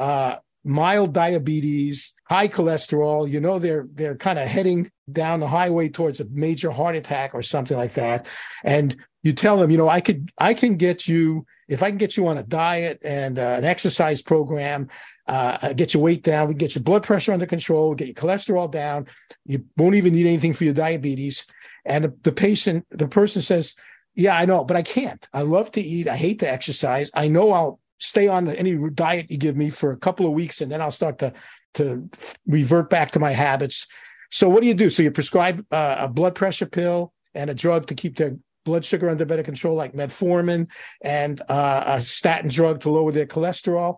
uh, 0.00 0.36
mild 0.64 1.12
diabetes, 1.12 2.14
high 2.24 2.48
cholesterol, 2.48 3.30
you 3.30 3.40
know 3.40 3.58
they're 3.58 3.86
they're 3.94 4.16
kind 4.16 4.38
of 4.38 4.48
heading 4.48 4.90
down 5.10 5.40
the 5.40 5.48
highway 5.48 5.88
towards 5.88 6.20
a 6.20 6.26
major 6.30 6.70
heart 6.72 6.96
attack 6.96 7.34
or 7.34 7.42
something 7.42 7.76
like 7.76 7.94
that, 7.94 8.26
and 8.64 8.96
you 9.22 9.32
tell 9.32 9.56
them, 9.56 9.70
you 9.70 9.78
know, 9.78 9.88
I 9.88 10.00
could 10.00 10.30
I 10.38 10.54
can 10.54 10.76
get 10.76 11.06
you 11.06 11.46
if 11.68 11.82
I 11.82 11.90
can 11.90 11.98
get 11.98 12.16
you 12.16 12.26
on 12.28 12.38
a 12.38 12.42
diet 12.42 13.00
and 13.04 13.38
uh, 13.38 13.54
an 13.58 13.64
exercise 13.64 14.22
program, 14.22 14.88
uh, 15.26 15.72
get 15.72 15.94
your 15.94 16.02
weight 16.02 16.22
down, 16.22 16.48
we 16.48 16.54
get 16.54 16.74
your 16.74 16.82
blood 16.82 17.02
pressure 17.02 17.32
under 17.32 17.46
control, 17.46 17.94
get 17.94 18.06
your 18.06 18.14
cholesterol 18.14 18.70
down, 18.70 19.06
you 19.44 19.64
won't 19.76 19.94
even 19.94 20.12
need 20.12 20.26
anything 20.26 20.52
for 20.52 20.64
your 20.64 20.74
diabetes. 20.74 21.46
And 21.84 22.04
the, 22.04 22.14
the 22.22 22.32
patient, 22.32 22.86
the 22.90 23.08
person 23.08 23.42
says, 23.42 23.74
"Yeah, 24.14 24.36
I 24.36 24.44
know, 24.44 24.64
but 24.64 24.76
I 24.76 24.82
can't. 24.82 25.26
I 25.32 25.42
love 25.42 25.70
to 25.72 25.80
eat. 25.80 26.08
I 26.08 26.16
hate 26.16 26.40
to 26.40 26.50
exercise. 26.50 27.10
I 27.14 27.28
know 27.28 27.52
I'll 27.52 27.80
stay 27.98 28.28
on 28.28 28.48
any 28.48 28.76
diet 28.90 29.30
you 29.30 29.38
give 29.38 29.56
me 29.56 29.70
for 29.70 29.92
a 29.92 29.96
couple 29.96 30.26
of 30.26 30.32
weeks, 30.32 30.60
and 30.60 30.70
then 30.70 30.80
I'll 30.80 30.90
start 30.90 31.18
to 31.20 31.32
to 31.74 32.08
revert 32.46 32.90
back 32.90 33.12
to 33.12 33.20
my 33.20 33.32
habits." 33.32 33.86
So 34.30 34.48
what 34.48 34.62
do 34.62 34.68
you 34.68 34.74
do? 34.74 34.90
So 34.90 35.02
you 35.02 35.10
prescribe 35.10 35.64
uh, 35.70 35.96
a 36.00 36.08
blood 36.08 36.34
pressure 36.34 36.66
pill 36.66 37.12
and 37.34 37.48
a 37.48 37.54
drug 37.54 37.86
to 37.86 37.94
keep 37.94 38.16
their 38.16 38.36
blood 38.64 38.84
sugar 38.84 39.08
under 39.08 39.24
better 39.24 39.42
control, 39.42 39.76
like 39.76 39.94
metformin, 39.94 40.66
and 41.00 41.40
uh, 41.48 41.84
a 41.86 42.00
statin 42.00 42.50
drug 42.50 42.80
to 42.80 42.90
lower 42.90 43.12
their 43.12 43.26
cholesterol. 43.26 43.96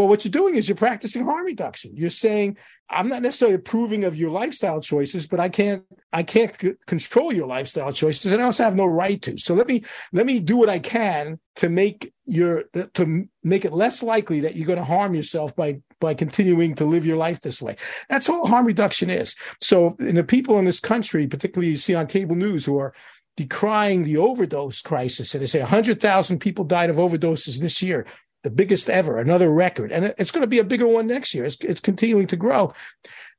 Well, 0.00 0.08
what 0.08 0.24
you're 0.24 0.32
doing 0.32 0.54
is 0.54 0.66
you're 0.66 0.76
practicing 0.76 1.26
harm 1.26 1.44
reduction. 1.44 1.94
You're 1.94 2.08
saying, 2.08 2.56
I'm 2.88 3.08
not 3.08 3.20
necessarily 3.20 3.56
approving 3.56 4.04
of 4.04 4.16
your 4.16 4.30
lifestyle 4.30 4.80
choices, 4.80 5.26
but 5.26 5.40
I 5.40 5.50
can't 5.50 5.84
I 6.10 6.22
can't 6.22 6.58
c- 6.58 6.72
control 6.86 7.34
your 7.34 7.46
lifestyle 7.46 7.92
choices, 7.92 8.32
and 8.32 8.40
I 8.40 8.46
also 8.46 8.64
have 8.64 8.74
no 8.74 8.86
right 8.86 9.20
to. 9.20 9.36
So 9.36 9.52
let 9.52 9.68
me 9.68 9.84
let 10.14 10.24
me 10.24 10.40
do 10.40 10.56
what 10.56 10.70
I 10.70 10.78
can 10.78 11.38
to 11.56 11.68
make 11.68 12.14
your 12.24 12.64
to 12.94 13.28
make 13.44 13.66
it 13.66 13.74
less 13.74 14.02
likely 14.02 14.40
that 14.40 14.56
you're 14.56 14.66
going 14.66 14.78
to 14.78 14.84
harm 14.86 15.14
yourself 15.14 15.54
by 15.54 15.82
by 16.00 16.14
continuing 16.14 16.74
to 16.76 16.86
live 16.86 17.04
your 17.04 17.18
life 17.18 17.42
this 17.42 17.60
way. 17.60 17.76
That's 18.08 18.30
all 18.30 18.46
harm 18.46 18.64
reduction 18.64 19.10
is. 19.10 19.36
So, 19.60 19.96
in 19.98 20.14
the 20.14 20.24
people 20.24 20.58
in 20.58 20.64
this 20.64 20.80
country, 20.80 21.26
particularly 21.26 21.72
you 21.72 21.76
see 21.76 21.94
on 21.94 22.06
cable 22.06 22.36
news, 22.36 22.64
who 22.64 22.78
are 22.78 22.94
decrying 23.36 24.04
the 24.04 24.16
overdose 24.16 24.80
crisis, 24.80 25.34
and 25.34 25.42
they 25.42 25.46
say 25.46 25.60
100,000 25.60 26.38
people 26.38 26.64
died 26.64 26.88
of 26.88 26.96
overdoses 26.96 27.58
this 27.58 27.82
year 27.82 28.06
the 28.42 28.50
biggest 28.50 28.88
ever, 28.88 29.18
another 29.18 29.50
record. 29.50 29.92
And 29.92 30.14
it's 30.18 30.30
going 30.30 30.42
to 30.42 30.48
be 30.48 30.58
a 30.58 30.64
bigger 30.64 30.86
one 30.86 31.06
next 31.06 31.34
year. 31.34 31.44
It's, 31.44 31.56
it's 31.56 31.80
continuing 31.80 32.26
to 32.28 32.36
grow. 32.36 32.72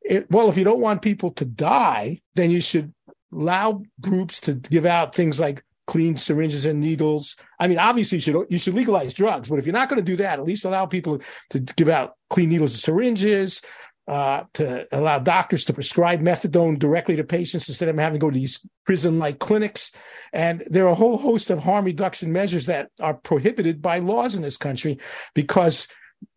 It, 0.02 0.30
well, 0.30 0.50
if 0.50 0.58
you 0.58 0.64
don't 0.64 0.82
want 0.82 1.02
people 1.02 1.32
to 1.32 1.46
die, 1.46 2.20
then 2.36 2.52
you 2.52 2.62
should 2.62 2.94
allow 3.34 3.84
groups 4.00 4.42
to 4.42 4.56
give 4.56 4.86
out 4.86 5.16
things 5.16 5.40
like 5.40 5.64
clean 5.88 6.18
syringes 6.18 6.66
and 6.66 6.80
needles. 6.80 7.36
I 7.60 7.68
mean, 7.68 7.78
obviously, 7.78 8.18
you 8.18 8.22
should 8.22 8.46
you 8.50 8.60
should 8.60 8.76
legalize 8.76 9.14
drugs, 9.14 9.50
but 9.50 9.60
if 9.60 9.66
you're 9.66 9.74
not 9.74 9.90
going 9.90 10.04
to 10.04 10.12
do 10.12 10.18
that, 10.18 10.40
at 10.40 10.46
least 10.46 10.66
allow 10.66 10.86
people 10.86 11.22
to 11.50 11.60
give 11.60 11.90
out 11.90 12.16
clean 12.30 12.50
needles 12.50 12.72
and 12.72 12.80
syringes, 12.80 13.62
uh, 14.08 14.44
to 14.54 14.88
allow 14.92 15.20
doctors 15.20 15.66
to 15.66 15.74
prescribe 15.74 16.22
methadone 16.22 16.78
directly 16.78 17.16
to 17.16 17.24
patients 17.24 17.70
instead 17.70 17.90
of 17.90 17.98
having 17.98 18.20
to 18.20 18.24
go 18.24 18.30
to 18.30 18.40
these 18.40 18.66
prison-like 18.86 19.40
clinics. 19.40 19.92
And 20.34 20.64
there 20.68 20.86
are 20.86 20.92
a 20.92 20.96
whole 20.96 21.18
host 21.18 21.50
of 21.50 21.60
harm 21.60 21.86
reduction 21.86 22.32
measures 22.32 22.66
that 22.66 22.90
are 23.00 23.14
prohibited 23.14 23.82
by 23.82 24.00
laws 24.00 24.36
in 24.36 24.42
this 24.42 24.58
country 24.58 25.00
because 25.34 25.88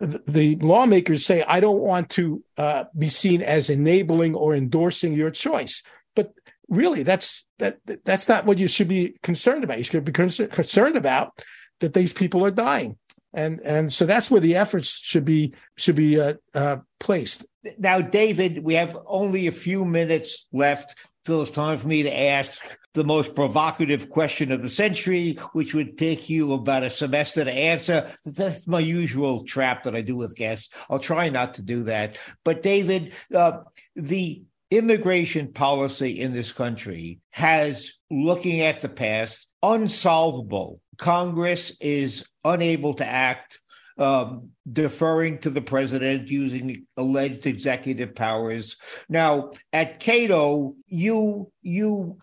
the 0.01 0.57
lawmakers 0.57 1.25
say, 1.25 1.43
I 1.43 1.61
don't 1.61 1.81
want 1.81 2.11
to 2.11 2.43
uh, 2.57 2.85
be 2.97 3.09
seen 3.09 3.43
as 3.43 3.71
enabling 3.71 4.35
or 4.35 4.55
endorsing 4.55 5.13
your 5.13 5.31
choice. 5.31 5.83
But 6.15 6.33
really, 6.69 7.03
that's 7.03 7.45
that 7.59 7.79
that's 8.05 8.29
not 8.29 8.47
what 8.47 8.59
you 8.59 8.69
should 8.69 8.89
be 8.89 9.17
concerned 9.23 9.65
about. 9.65 9.79
You 9.79 9.85
should 9.85 10.05
be 10.05 10.13
concerned 10.13 10.97
about 10.97 11.43
that 11.81 11.93
these 11.93 12.13
people 12.13 12.45
are 12.47 12.51
dying 12.51 12.97
and 13.35 13.61
and 13.61 13.93
so 13.93 14.07
that's 14.07 14.31
where 14.31 14.41
the 14.41 14.57
efforts 14.57 14.89
should 14.89 15.25
be 15.25 15.55
should 15.77 15.97
be 15.97 16.21
uh, 16.21 16.35
uh, 16.55 16.77
placed. 17.01 17.45
Now, 17.79 18.01
David, 18.01 18.65
we 18.65 18.75
have 18.75 18.97
only 19.07 19.47
a 19.47 19.53
few 19.53 19.85
minutes 19.85 20.47
left, 20.53 20.97
so 21.27 21.43
it's 21.43 21.51
time 21.51 21.79
for 21.79 21.89
me 21.89 22.03
to 22.03 22.21
ask 22.21 22.61
the 22.93 23.05
most 23.05 23.35
provocative 23.35 24.11
question 24.11 24.53
of 24.53 24.63
the 24.63 24.71
century, 24.71 25.39
which 25.53 25.75
would 25.75 25.97
take 25.99 26.29
you 26.29 26.53
about 26.53 26.83
a 26.83 26.91
semester 26.91 27.45
to 27.45 27.51
answer. 27.51 28.11
That's 28.25 28.67
my 28.67 28.81
usual 28.81 29.45
trap 29.45 29.83
that 29.85 29.97
I 29.97 30.03
do 30.03 30.17
with 30.17 30.37
guests. 30.37 30.69
I'll 30.91 30.99
try 30.99 31.29
not 31.29 31.55
to 31.55 31.63
do 31.63 31.85
that. 31.85 32.19
But 32.45 32.63
David, 32.63 33.15
uh, 33.35 33.61
the 33.97 34.43
immigration 34.71 35.53
policy 35.53 36.21
in 36.21 36.33
this 36.33 36.53
country 36.53 37.21
has, 37.31 37.93
looking 38.11 38.61
at 38.61 38.81
the 38.81 38.89
past, 38.89 39.47
unsolvable. 39.63 40.81
Congress 40.99 41.77
is 41.81 42.25
unable 42.45 42.95
to 42.95 43.07
act, 43.07 43.61
um, 43.99 44.51
deferring 44.71 45.39
to 45.39 45.51
the 45.51 45.61
president 45.61 46.29
using 46.29 46.87
alleged 46.97 47.47
executive 47.47 48.15
powers. 48.15 48.77
Now, 49.09 49.53
at 49.73 50.01
Cato, 50.01 50.75
you 50.87 51.51
you 51.63 52.19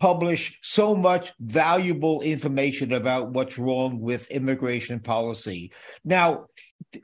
publish 0.00 0.58
so 0.60 0.94
much 0.94 1.32
valuable 1.40 2.20
information 2.20 2.92
about 2.92 3.30
what's 3.30 3.58
wrong 3.58 4.00
with 4.00 4.30
immigration 4.30 5.00
policy. 5.00 5.72
Now, 6.04 6.46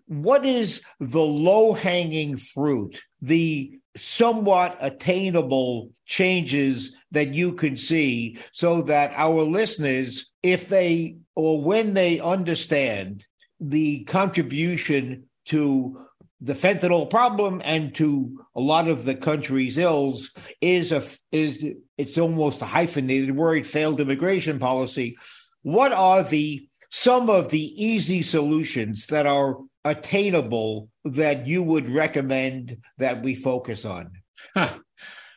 what 0.07 0.45
is 0.45 0.83
the 0.99 1.21
low 1.21 1.73
hanging 1.73 2.37
fruit, 2.37 3.03
the 3.23 3.79
somewhat 3.97 4.77
attainable 4.81 5.91
changes 6.07 6.95
that 7.11 7.35
you 7.35 7.53
can 7.53 7.77
see 7.77 8.39
so 8.53 8.83
that 8.83 9.13
our 9.17 9.43
listeners, 9.43 10.31
if 10.43 10.69
they 10.69 11.17
or 11.35 11.63
when 11.63 11.95
they 11.95 12.21
understand 12.21 13.27
the 13.61 14.05
contribution 14.05 15.25
to 15.47 16.07
the 16.41 16.55
fentanyl 16.55 17.09
problem 17.09 17.61
and 17.65 17.95
to 17.95 18.45
a 18.57 18.61
lot 18.61 18.89
of 18.89 19.05
the 19.05 19.15
country's 19.15 19.77
ills 19.77 20.31
is 20.61 20.91
a 20.91 21.03
is 21.33 21.65
it's 21.99 22.17
almost 22.17 22.63
a 22.63 22.67
hyphenated 22.67 23.37
word 23.37 23.67
failed 23.67 24.01
immigration 24.01 24.59
policy. 24.59 25.17
What 25.63 25.93
are 25.93 26.23
the 26.23 26.67
some 26.91 27.29
of 27.29 27.51
the 27.51 27.85
easy 27.85 28.23
solutions 28.23 29.07
that 29.09 29.27
are 29.27 29.59
attainable 29.85 30.89
that 31.05 31.47
you 31.47 31.63
would 31.63 31.91
recommend 31.91 32.79
that 32.99 33.23
we 33.23 33.35
focus 33.35 33.85
on? 33.85 34.11
Huh. 34.55 34.79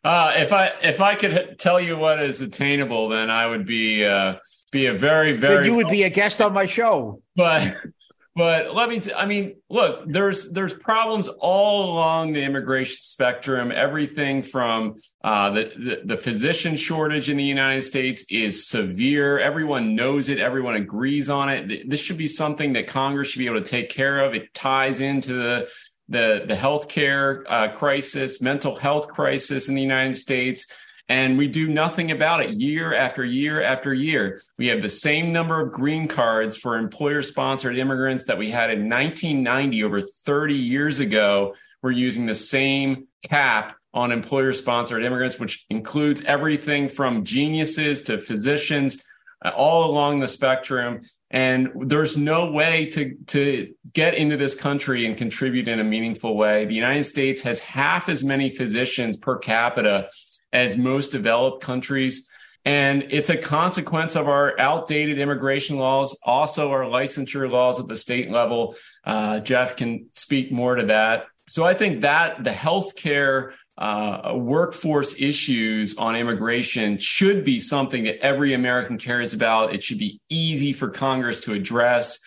uh, 0.05 0.33
if 0.37 0.53
i 0.53 0.71
if 0.81 1.01
i 1.01 1.15
could 1.15 1.59
tell 1.59 1.79
you 1.79 1.97
what 1.97 2.21
is 2.21 2.39
attainable 2.39 3.09
then 3.09 3.29
i 3.29 3.45
would 3.45 3.65
be 3.65 4.05
uh, 4.05 4.35
be 4.71 4.85
a 4.87 4.93
very 4.93 5.33
very 5.33 5.57
then 5.57 5.65
you 5.65 5.75
would 5.75 5.89
be 5.89 6.03
a 6.03 6.09
guest 6.09 6.41
on 6.41 6.53
my 6.53 6.65
show. 6.65 7.21
But 7.35 7.75
but 8.35 8.73
let 8.73 8.89
me, 8.89 8.99
t- 8.99 9.13
I 9.13 9.25
mean, 9.25 9.57
look, 9.69 10.05
there's 10.07 10.51
there's 10.51 10.73
problems 10.73 11.27
all 11.27 11.91
along 11.91 12.33
the 12.33 12.41
immigration 12.41 12.97
spectrum. 13.01 13.71
Everything 13.71 14.41
from 14.41 14.95
uh, 15.23 15.51
the, 15.51 15.71
the, 15.77 16.01
the 16.05 16.17
physician 16.17 16.75
shortage 16.75 17.29
in 17.29 17.37
the 17.37 17.43
United 17.43 17.83
States 17.83 18.25
is 18.29 18.67
severe. 18.67 19.37
Everyone 19.37 19.95
knows 19.95 20.29
it. 20.29 20.39
Everyone 20.39 20.75
agrees 20.75 21.29
on 21.29 21.49
it. 21.49 21.89
This 21.89 22.01
should 22.01 22.17
be 22.17 22.27
something 22.27 22.73
that 22.73 22.87
Congress 22.87 23.29
should 23.29 23.39
be 23.39 23.45
able 23.45 23.61
to 23.61 23.69
take 23.69 23.89
care 23.89 24.23
of. 24.23 24.33
It 24.33 24.53
ties 24.53 24.99
into 24.99 25.33
the 25.33 25.69
the 26.09 26.45
the 26.47 26.55
healthcare 26.55 27.43
uh, 27.47 27.67
crisis, 27.73 28.41
mental 28.41 28.75
health 28.75 29.09
crisis 29.09 29.69
in 29.69 29.75
the 29.75 29.81
United 29.81 30.15
States 30.15 30.65
and 31.09 31.37
we 31.37 31.47
do 31.47 31.67
nothing 31.67 32.11
about 32.11 32.41
it 32.41 32.61
year 32.61 32.93
after 32.93 33.25
year 33.25 33.61
after 33.61 33.93
year. 33.93 34.41
We 34.57 34.67
have 34.67 34.81
the 34.81 34.89
same 34.89 35.33
number 35.33 35.59
of 35.59 35.73
green 35.73 36.07
cards 36.07 36.55
for 36.55 36.77
employer 36.77 37.21
sponsored 37.23 37.77
immigrants 37.77 38.25
that 38.25 38.37
we 38.37 38.49
had 38.49 38.69
in 38.69 38.89
1990, 38.89 39.83
over 39.83 40.01
30 40.01 40.53
years 40.55 40.99
ago. 40.99 41.55
We're 41.81 41.91
using 41.91 42.25
the 42.25 42.35
same 42.35 43.07
cap 43.29 43.75
on 43.93 44.11
employer 44.11 44.53
sponsored 44.53 45.03
immigrants, 45.03 45.39
which 45.39 45.65
includes 45.69 46.23
everything 46.23 46.87
from 46.87 47.25
geniuses 47.25 48.01
to 48.03 48.21
physicians, 48.21 49.03
uh, 49.43 49.49
all 49.49 49.91
along 49.91 50.19
the 50.19 50.27
spectrum. 50.27 51.01
And 51.29 51.69
there's 51.87 52.15
no 52.15 52.51
way 52.51 52.85
to, 52.91 53.15
to 53.27 53.73
get 53.91 54.15
into 54.15 54.37
this 54.37 54.55
country 54.55 55.05
and 55.05 55.17
contribute 55.17 55.67
in 55.67 55.79
a 55.79 55.83
meaningful 55.83 56.37
way. 56.37 56.63
The 56.65 56.75
United 56.75 57.03
States 57.03 57.41
has 57.41 57.59
half 57.59 58.07
as 58.07 58.23
many 58.23 58.49
physicians 58.49 59.17
per 59.17 59.37
capita 59.37 60.09
as 60.53 60.77
most 60.77 61.11
developed 61.11 61.61
countries. 61.61 62.29
And 62.63 63.07
it's 63.09 63.29
a 63.29 63.37
consequence 63.37 64.15
of 64.15 64.29
our 64.29 64.57
outdated 64.57 65.19
immigration 65.19 65.77
laws, 65.77 66.17
also 66.23 66.71
our 66.71 66.83
licensure 66.83 67.51
laws 67.51 67.79
at 67.79 67.87
the 67.87 67.97
state 67.97 68.31
level. 68.31 68.75
Uh, 69.03 69.39
Jeff 69.41 69.75
can 69.75 70.07
speak 70.13 70.51
more 70.51 70.75
to 70.75 70.85
that. 70.85 71.25
So 71.49 71.65
I 71.65 71.73
think 71.73 72.01
that 72.01 72.41
the 72.43 72.51
healthcare 72.51 73.51
uh, 73.77 74.33
workforce 74.35 75.19
issues 75.19 75.97
on 75.97 76.15
immigration 76.15 76.99
should 76.99 77.43
be 77.43 77.59
something 77.59 78.05
that 78.05 78.19
every 78.19 78.53
American 78.53 78.97
cares 78.97 79.33
about. 79.33 79.73
It 79.73 79.83
should 79.83 79.97
be 79.97 80.21
easy 80.29 80.71
for 80.71 80.89
Congress 80.89 81.41
to 81.41 81.53
address. 81.53 82.19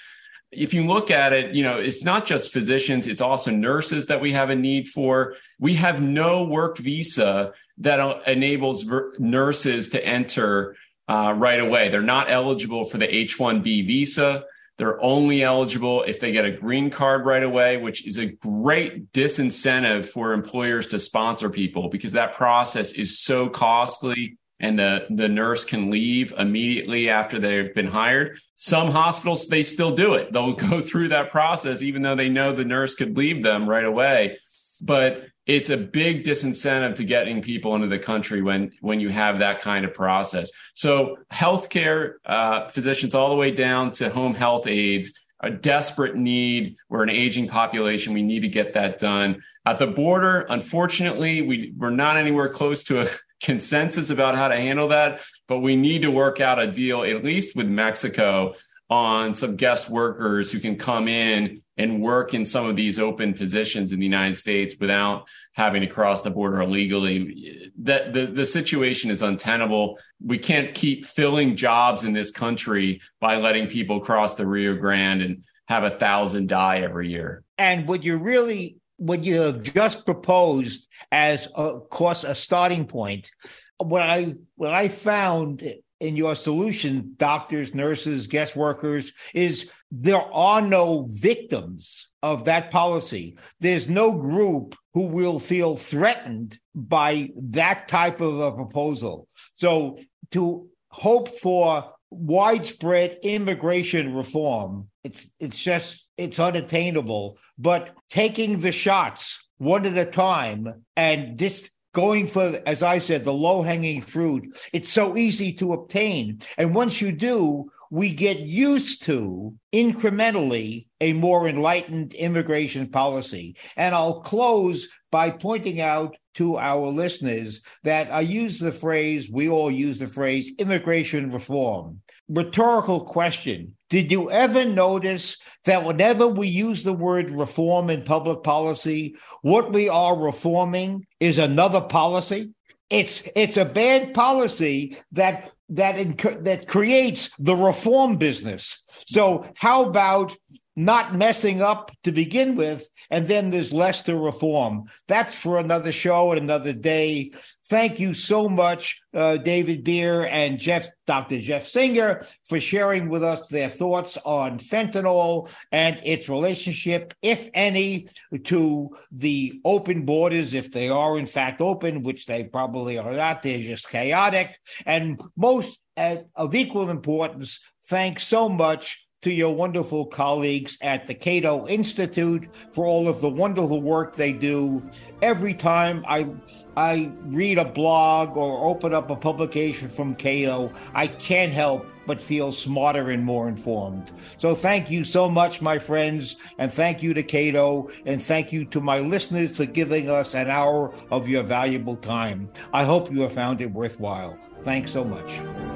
If 0.50 0.74
you 0.74 0.86
look 0.86 1.10
at 1.10 1.32
it, 1.32 1.54
you 1.54 1.62
know, 1.62 1.78
it's 1.78 2.04
not 2.04 2.26
just 2.26 2.52
physicians, 2.52 3.06
it's 3.06 3.20
also 3.20 3.50
nurses 3.50 4.06
that 4.06 4.20
we 4.20 4.32
have 4.32 4.50
a 4.50 4.56
need 4.56 4.88
for. 4.88 5.34
We 5.58 5.74
have 5.74 6.02
no 6.02 6.44
work 6.44 6.78
visa 6.78 7.52
that 7.78 8.26
enables 8.26 8.82
ver- 8.82 9.14
nurses 9.18 9.90
to 9.90 10.04
enter 10.04 10.76
uh, 11.08 11.34
right 11.36 11.60
away. 11.60 11.88
They're 11.88 12.02
not 12.02 12.30
eligible 12.30 12.84
for 12.84 12.98
the 12.98 13.14
H 13.14 13.38
1B 13.38 13.86
visa. 13.86 14.44
They're 14.78 15.02
only 15.02 15.42
eligible 15.42 16.02
if 16.02 16.20
they 16.20 16.32
get 16.32 16.44
a 16.44 16.50
green 16.50 16.90
card 16.90 17.24
right 17.24 17.42
away, 17.42 17.78
which 17.78 18.06
is 18.06 18.18
a 18.18 18.26
great 18.26 19.12
disincentive 19.12 20.06
for 20.06 20.32
employers 20.32 20.88
to 20.88 20.98
sponsor 20.98 21.48
people 21.48 21.88
because 21.88 22.12
that 22.12 22.34
process 22.34 22.92
is 22.92 23.20
so 23.20 23.48
costly 23.48 24.36
and 24.58 24.78
the, 24.78 25.06
the 25.10 25.28
nurse 25.28 25.64
can 25.64 25.90
leave 25.90 26.32
immediately 26.38 27.10
after 27.10 27.38
they've 27.38 27.74
been 27.74 27.86
hired. 27.86 28.38
Some 28.56 28.90
hospitals, 28.90 29.48
they 29.48 29.62
still 29.62 29.94
do 29.94 30.14
it. 30.14 30.32
They'll 30.32 30.52
go 30.54 30.80
through 30.80 31.08
that 31.08 31.30
process, 31.30 31.82
even 31.82 32.02
though 32.02 32.16
they 32.16 32.28
know 32.28 32.52
the 32.52 32.64
nurse 32.64 32.94
could 32.94 33.16
leave 33.16 33.42
them 33.42 33.68
right 33.68 33.84
away. 33.84 34.38
But 34.80 35.24
it's 35.46 35.70
a 35.70 35.76
big 35.76 36.24
disincentive 36.24 36.96
to 36.96 37.04
getting 37.04 37.40
people 37.40 37.76
into 37.76 37.86
the 37.86 38.00
country 38.00 38.42
when 38.42 38.72
when 38.80 38.98
you 38.98 39.08
have 39.08 39.38
that 39.38 39.60
kind 39.60 39.84
of 39.84 39.94
process. 39.94 40.50
So 40.74 41.18
healthcare 41.32 42.14
uh, 42.26 42.68
physicians 42.68 43.14
all 43.14 43.30
the 43.30 43.36
way 43.36 43.52
down 43.52 43.92
to 43.92 44.10
home 44.10 44.34
health 44.34 44.66
aides, 44.66 45.12
a 45.40 45.50
desperate 45.50 46.16
need. 46.16 46.76
We're 46.88 47.04
an 47.04 47.10
aging 47.10 47.48
population. 47.48 48.12
We 48.12 48.22
need 48.22 48.40
to 48.40 48.48
get 48.48 48.74
that 48.74 48.98
done. 48.98 49.42
At 49.64 49.78
the 49.78 49.86
border, 49.86 50.46
unfortunately, 50.48 51.42
we, 51.42 51.72
we're 51.76 51.90
not 51.90 52.16
anywhere 52.16 52.48
close 52.48 52.84
to 52.84 53.02
a 53.02 53.08
consensus 53.42 54.10
about 54.10 54.34
how 54.34 54.48
to 54.48 54.56
handle 54.56 54.88
that, 54.88 55.20
but 55.46 55.58
we 55.58 55.76
need 55.76 56.02
to 56.02 56.10
work 56.10 56.40
out 56.40 56.58
a 56.58 56.66
deal, 56.66 57.02
at 57.02 57.22
least 57.22 57.54
with 57.54 57.68
Mexico, 57.68 58.54
on 58.88 59.34
some 59.34 59.56
guest 59.56 59.90
workers 59.90 60.50
who 60.50 60.60
can 60.60 60.76
come 60.76 61.08
in 61.08 61.62
and 61.76 62.00
work 62.00 62.32
in 62.32 62.46
some 62.46 62.66
of 62.66 62.76
these 62.76 62.98
open 62.98 63.34
positions 63.34 63.92
in 63.92 64.00
the 64.00 64.06
United 64.06 64.36
States 64.36 64.76
without 64.80 65.26
having 65.52 65.82
to 65.82 65.86
cross 65.86 66.22
the 66.22 66.30
border 66.30 66.62
illegally. 66.62 67.70
That 67.78 68.12
the, 68.12 68.26
the 68.26 68.46
situation 68.46 69.10
is 69.10 69.22
untenable. 69.22 69.98
We 70.24 70.38
can't 70.38 70.74
keep 70.74 71.04
filling 71.04 71.56
jobs 71.56 72.04
in 72.04 72.12
this 72.12 72.30
country 72.30 73.00
by 73.20 73.36
letting 73.36 73.68
people 73.68 74.00
cross 74.00 74.34
the 74.34 74.46
Rio 74.46 74.74
Grande 74.74 75.22
and 75.22 75.44
have 75.68 75.84
a 75.84 75.90
thousand 75.90 76.48
die 76.48 76.78
every 76.78 77.10
year. 77.10 77.42
And 77.58 77.86
what 77.86 78.02
you 78.02 78.18
really 78.18 78.78
what 78.98 79.24
you 79.24 79.40
have 79.42 79.62
just 79.62 80.06
proposed 80.06 80.88
as 81.12 81.46
of 81.54 81.90
course 81.90 82.24
a 82.24 82.34
starting 82.34 82.86
point, 82.86 83.30
what 83.78 84.02
I 84.02 84.34
what 84.54 84.72
I 84.72 84.88
found 84.88 85.62
in 86.00 86.16
your 86.16 86.34
solution, 86.34 87.14
doctors, 87.16 87.74
nurses, 87.74 88.26
guest 88.26 88.56
workers, 88.56 89.12
is 89.34 89.70
there 89.90 90.22
are 90.32 90.60
no 90.60 91.08
victims 91.12 92.08
of 92.22 92.44
that 92.44 92.70
policy. 92.70 93.38
There's 93.60 93.88
no 93.88 94.12
group 94.12 94.74
who 94.94 95.02
will 95.02 95.38
feel 95.38 95.76
threatened 95.76 96.58
by 96.74 97.30
that 97.36 97.88
type 97.88 98.20
of 98.20 98.40
a 98.40 98.52
proposal. 98.52 99.28
So 99.54 99.98
to 100.32 100.68
hope 100.88 101.28
for 101.28 101.92
widespread 102.10 103.18
immigration 103.22 104.14
reform, 104.14 104.88
it's 105.04 105.28
it's 105.38 105.58
just 105.58 106.08
it's 106.16 106.38
unattainable. 106.38 107.38
But 107.58 107.94
taking 108.10 108.60
the 108.60 108.72
shots 108.72 109.42
one 109.58 109.86
at 109.86 109.96
a 109.96 110.10
time 110.10 110.84
and 110.96 111.38
this 111.38 111.70
going 111.96 112.26
for, 112.26 112.60
as 112.66 112.82
I 112.82 112.98
said, 112.98 113.24
the 113.24 113.32
low 113.32 113.62
hanging 113.62 114.02
fruit. 114.02 114.54
It's 114.74 114.92
so 114.92 115.16
easy 115.16 115.54
to 115.54 115.72
obtain. 115.72 116.40
And 116.58 116.74
once 116.74 117.00
you 117.00 117.10
do, 117.10 117.70
we 117.90 118.12
get 118.12 118.40
used 118.40 119.04
to 119.04 119.54
incrementally 119.72 120.88
a 121.00 121.14
more 121.14 121.48
enlightened 121.48 122.12
immigration 122.12 122.90
policy. 122.90 123.56
And 123.78 123.94
I'll 123.94 124.20
close 124.20 124.88
by 125.10 125.30
pointing 125.30 125.80
out 125.80 126.18
to 126.34 126.58
our 126.58 126.86
listeners 126.88 127.62
that 127.82 128.12
I 128.12 128.20
use 128.20 128.58
the 128.58 128.72
phrase, 128.72 129.30
we 129.30 129.48
all 129.48 129.70
use 129.70 129.98
the 129.98 130.06
phrase 130.06 130.52
immigration 130.58 131.32
reform. 131.32 132.02
Rhetorical 132.28 133.06
question. 133.06 133.74
Did 133.88 134.12
you 134.12 134.30
ever 134.30 134.66
notice 134.66 135.38
that 135.66 135.84
whenever 135.84 136.26
we 136.26 136.48
use 136.48 136.82
the 136.82 136.92
word 136.92 137.30
reform 137.30 137.90
in 137.90 138.02
public 138.02 138.42
policy, 138.42 139.16
what 139.42 139.72
we 139.72 139.88
are 139.88 140.16
reforming 140.16 141.06
is 141.20 141.38
another 141.38 141.80
policy? 141.80 142.52
It's 142.88 143.28
it's 143.34 143.56
a 143.56 143.64
bad 143.64 144.14
policy 144.14 144.96
that 145.12 145.50
that 145.70 145.96
inc- 145.96 146.44
that 146.44 146.68
creates 146.68 147.30
the 147.38 147.56
reform 147.56 148.16
business. 148.16 148.80
So 149.06 149.44
how 149.56 149.84
about 149.84 150.36
not 150.76 151.14
messing 151.14 151.62
up 151.62 151.90
to 152.04 152.12
begin 152.12 152.54
with, 152.54 152.88
and 153.10 153.26
then 153.26 153.50
there's 153.50 153.72
less 153.72 154.02
to 154.02 154.16
reform. 154.16 154.84
That's 155.08 155.34
for 155.34 155.58
another 155.58 155.90
show 155.90 156.32
and 156.32 156.40
another 156.40 156.74
day. 156.74 157.32
Thank 157.68 157.98
you 157.98 158.12
so 158.12 158.48
much, 158.48 159.00
uh, 159.14 159.38
David 159.38 159.82
Bier 159.84 160.26
and 160.26 160.58
Jeff, 160.58 160.86
Dr. 161.06 161.40
Jeff 161.40 161.66
Singer, 161.66 162.26
for 162.44 162.60
sharing 162.60 163.08
with 163.08 163.24
us 163.24 163.48
their 163.48 163.70
thoughts 163.70 164.18
on 164.24 164.58
fentanyl 164.58 165.50
and 165.72 165.98
its 166.04 166.28
relationship, 166.28 167.14
if 167.22 167.48
any, 167.54 168.08
to 168.44 168.94
the 169.10 169.58
open 169.64 170.04
borders, 170.04 170.52
if 170.52 170.70
they 170.70 170.90
are 170.90 171.18
in 171.18 171.26
fact 171.26 171.62
open, 171.62 172.02
which 172.02 172.26
they 172.26 172.44
probably 172.44 172.98
are 172.98 173.14
not. 173.14 173.42
They're 173.42 173.62
just 173.62 173.88
chaotic. 173.88 174.58
And 174.84 175.20
most 175.36 175.80
uh, 175.96 176.16
of 176.34 176.54
equal 176.54 176.90
importance, 176.90 177.60
thanks 177.88 178.26
so 178.26 178.48
much 178.48 179.05
to 179.22 179.32
your 179.32 179.54
wonderful 179.54 180.06
colleagues 180.06 180.78
at 180.82 181.06
the 181.06 181.14
Cato 181.14 181.66
Institute 181.66 182.48
for 182.72 182.86
all 182.86 183.08
of 183.08 183.20
the 183.20 183.28
wonderful 183.28 183.80
work 183.80 184.14
they 184.14 184.32
do. 184.32 184.82
Every 185.22 185.54
time 185.54 186.04
I 186.06 186.28
I 186.76 187.10
read 187.24 187.58
a 187.58 187.64
blog 187.64 188.36
or 188.36 188.66
open 188.68 188.92
up 188.92 189.10
a 189.10 189.16
publication 189.16 189.88
from 189.88 190.14
Cato, 190.14 190.72
I 190.94 191.06
can't 191.06 191.52
help 191.52 191.86
but 192.06 192.22
feel 192.22 192.52
smarter 192.52 193.10
and 193.10 193.24
more 193.24 193.48
informed. 193.48 194.12
So 194.38 194.54
thank 194.54 194.90
you 194.90 195.02
so 195.02 195.28
much, 195.28 195.60
my 195.60 195.78
friends, 195.78 196.36
and 196.58 196.72
thank 196.72 197.02
you 197.02 197.12
to 197.14 197.22
Cato, 197.22 197.90
and 198.04 198.22
thank 198.22 198.52
you 198.52 198.64
to 198.66 198.80
my 198.80 199.00
listeners 199.00 199.56
for 199.56 199.64
giving 199.66 200.08
us 200.08 200.34
an 200.34 200.48
hour 200.48 200.94
of 201.10 201.28
your 201.28 201.42
valuable 201.42 201.96
time. 201.96 202.48
I 202.72 202.84
hope 202.84 203.10
you 203.10 203.22
have 203.22 203.32
found 203.32 203.60
it 203.60 203.72
worthwhile. 203.72 204.38
Thanks 204.62 204.92
so 204.92 205.02
much. 205.02 205.75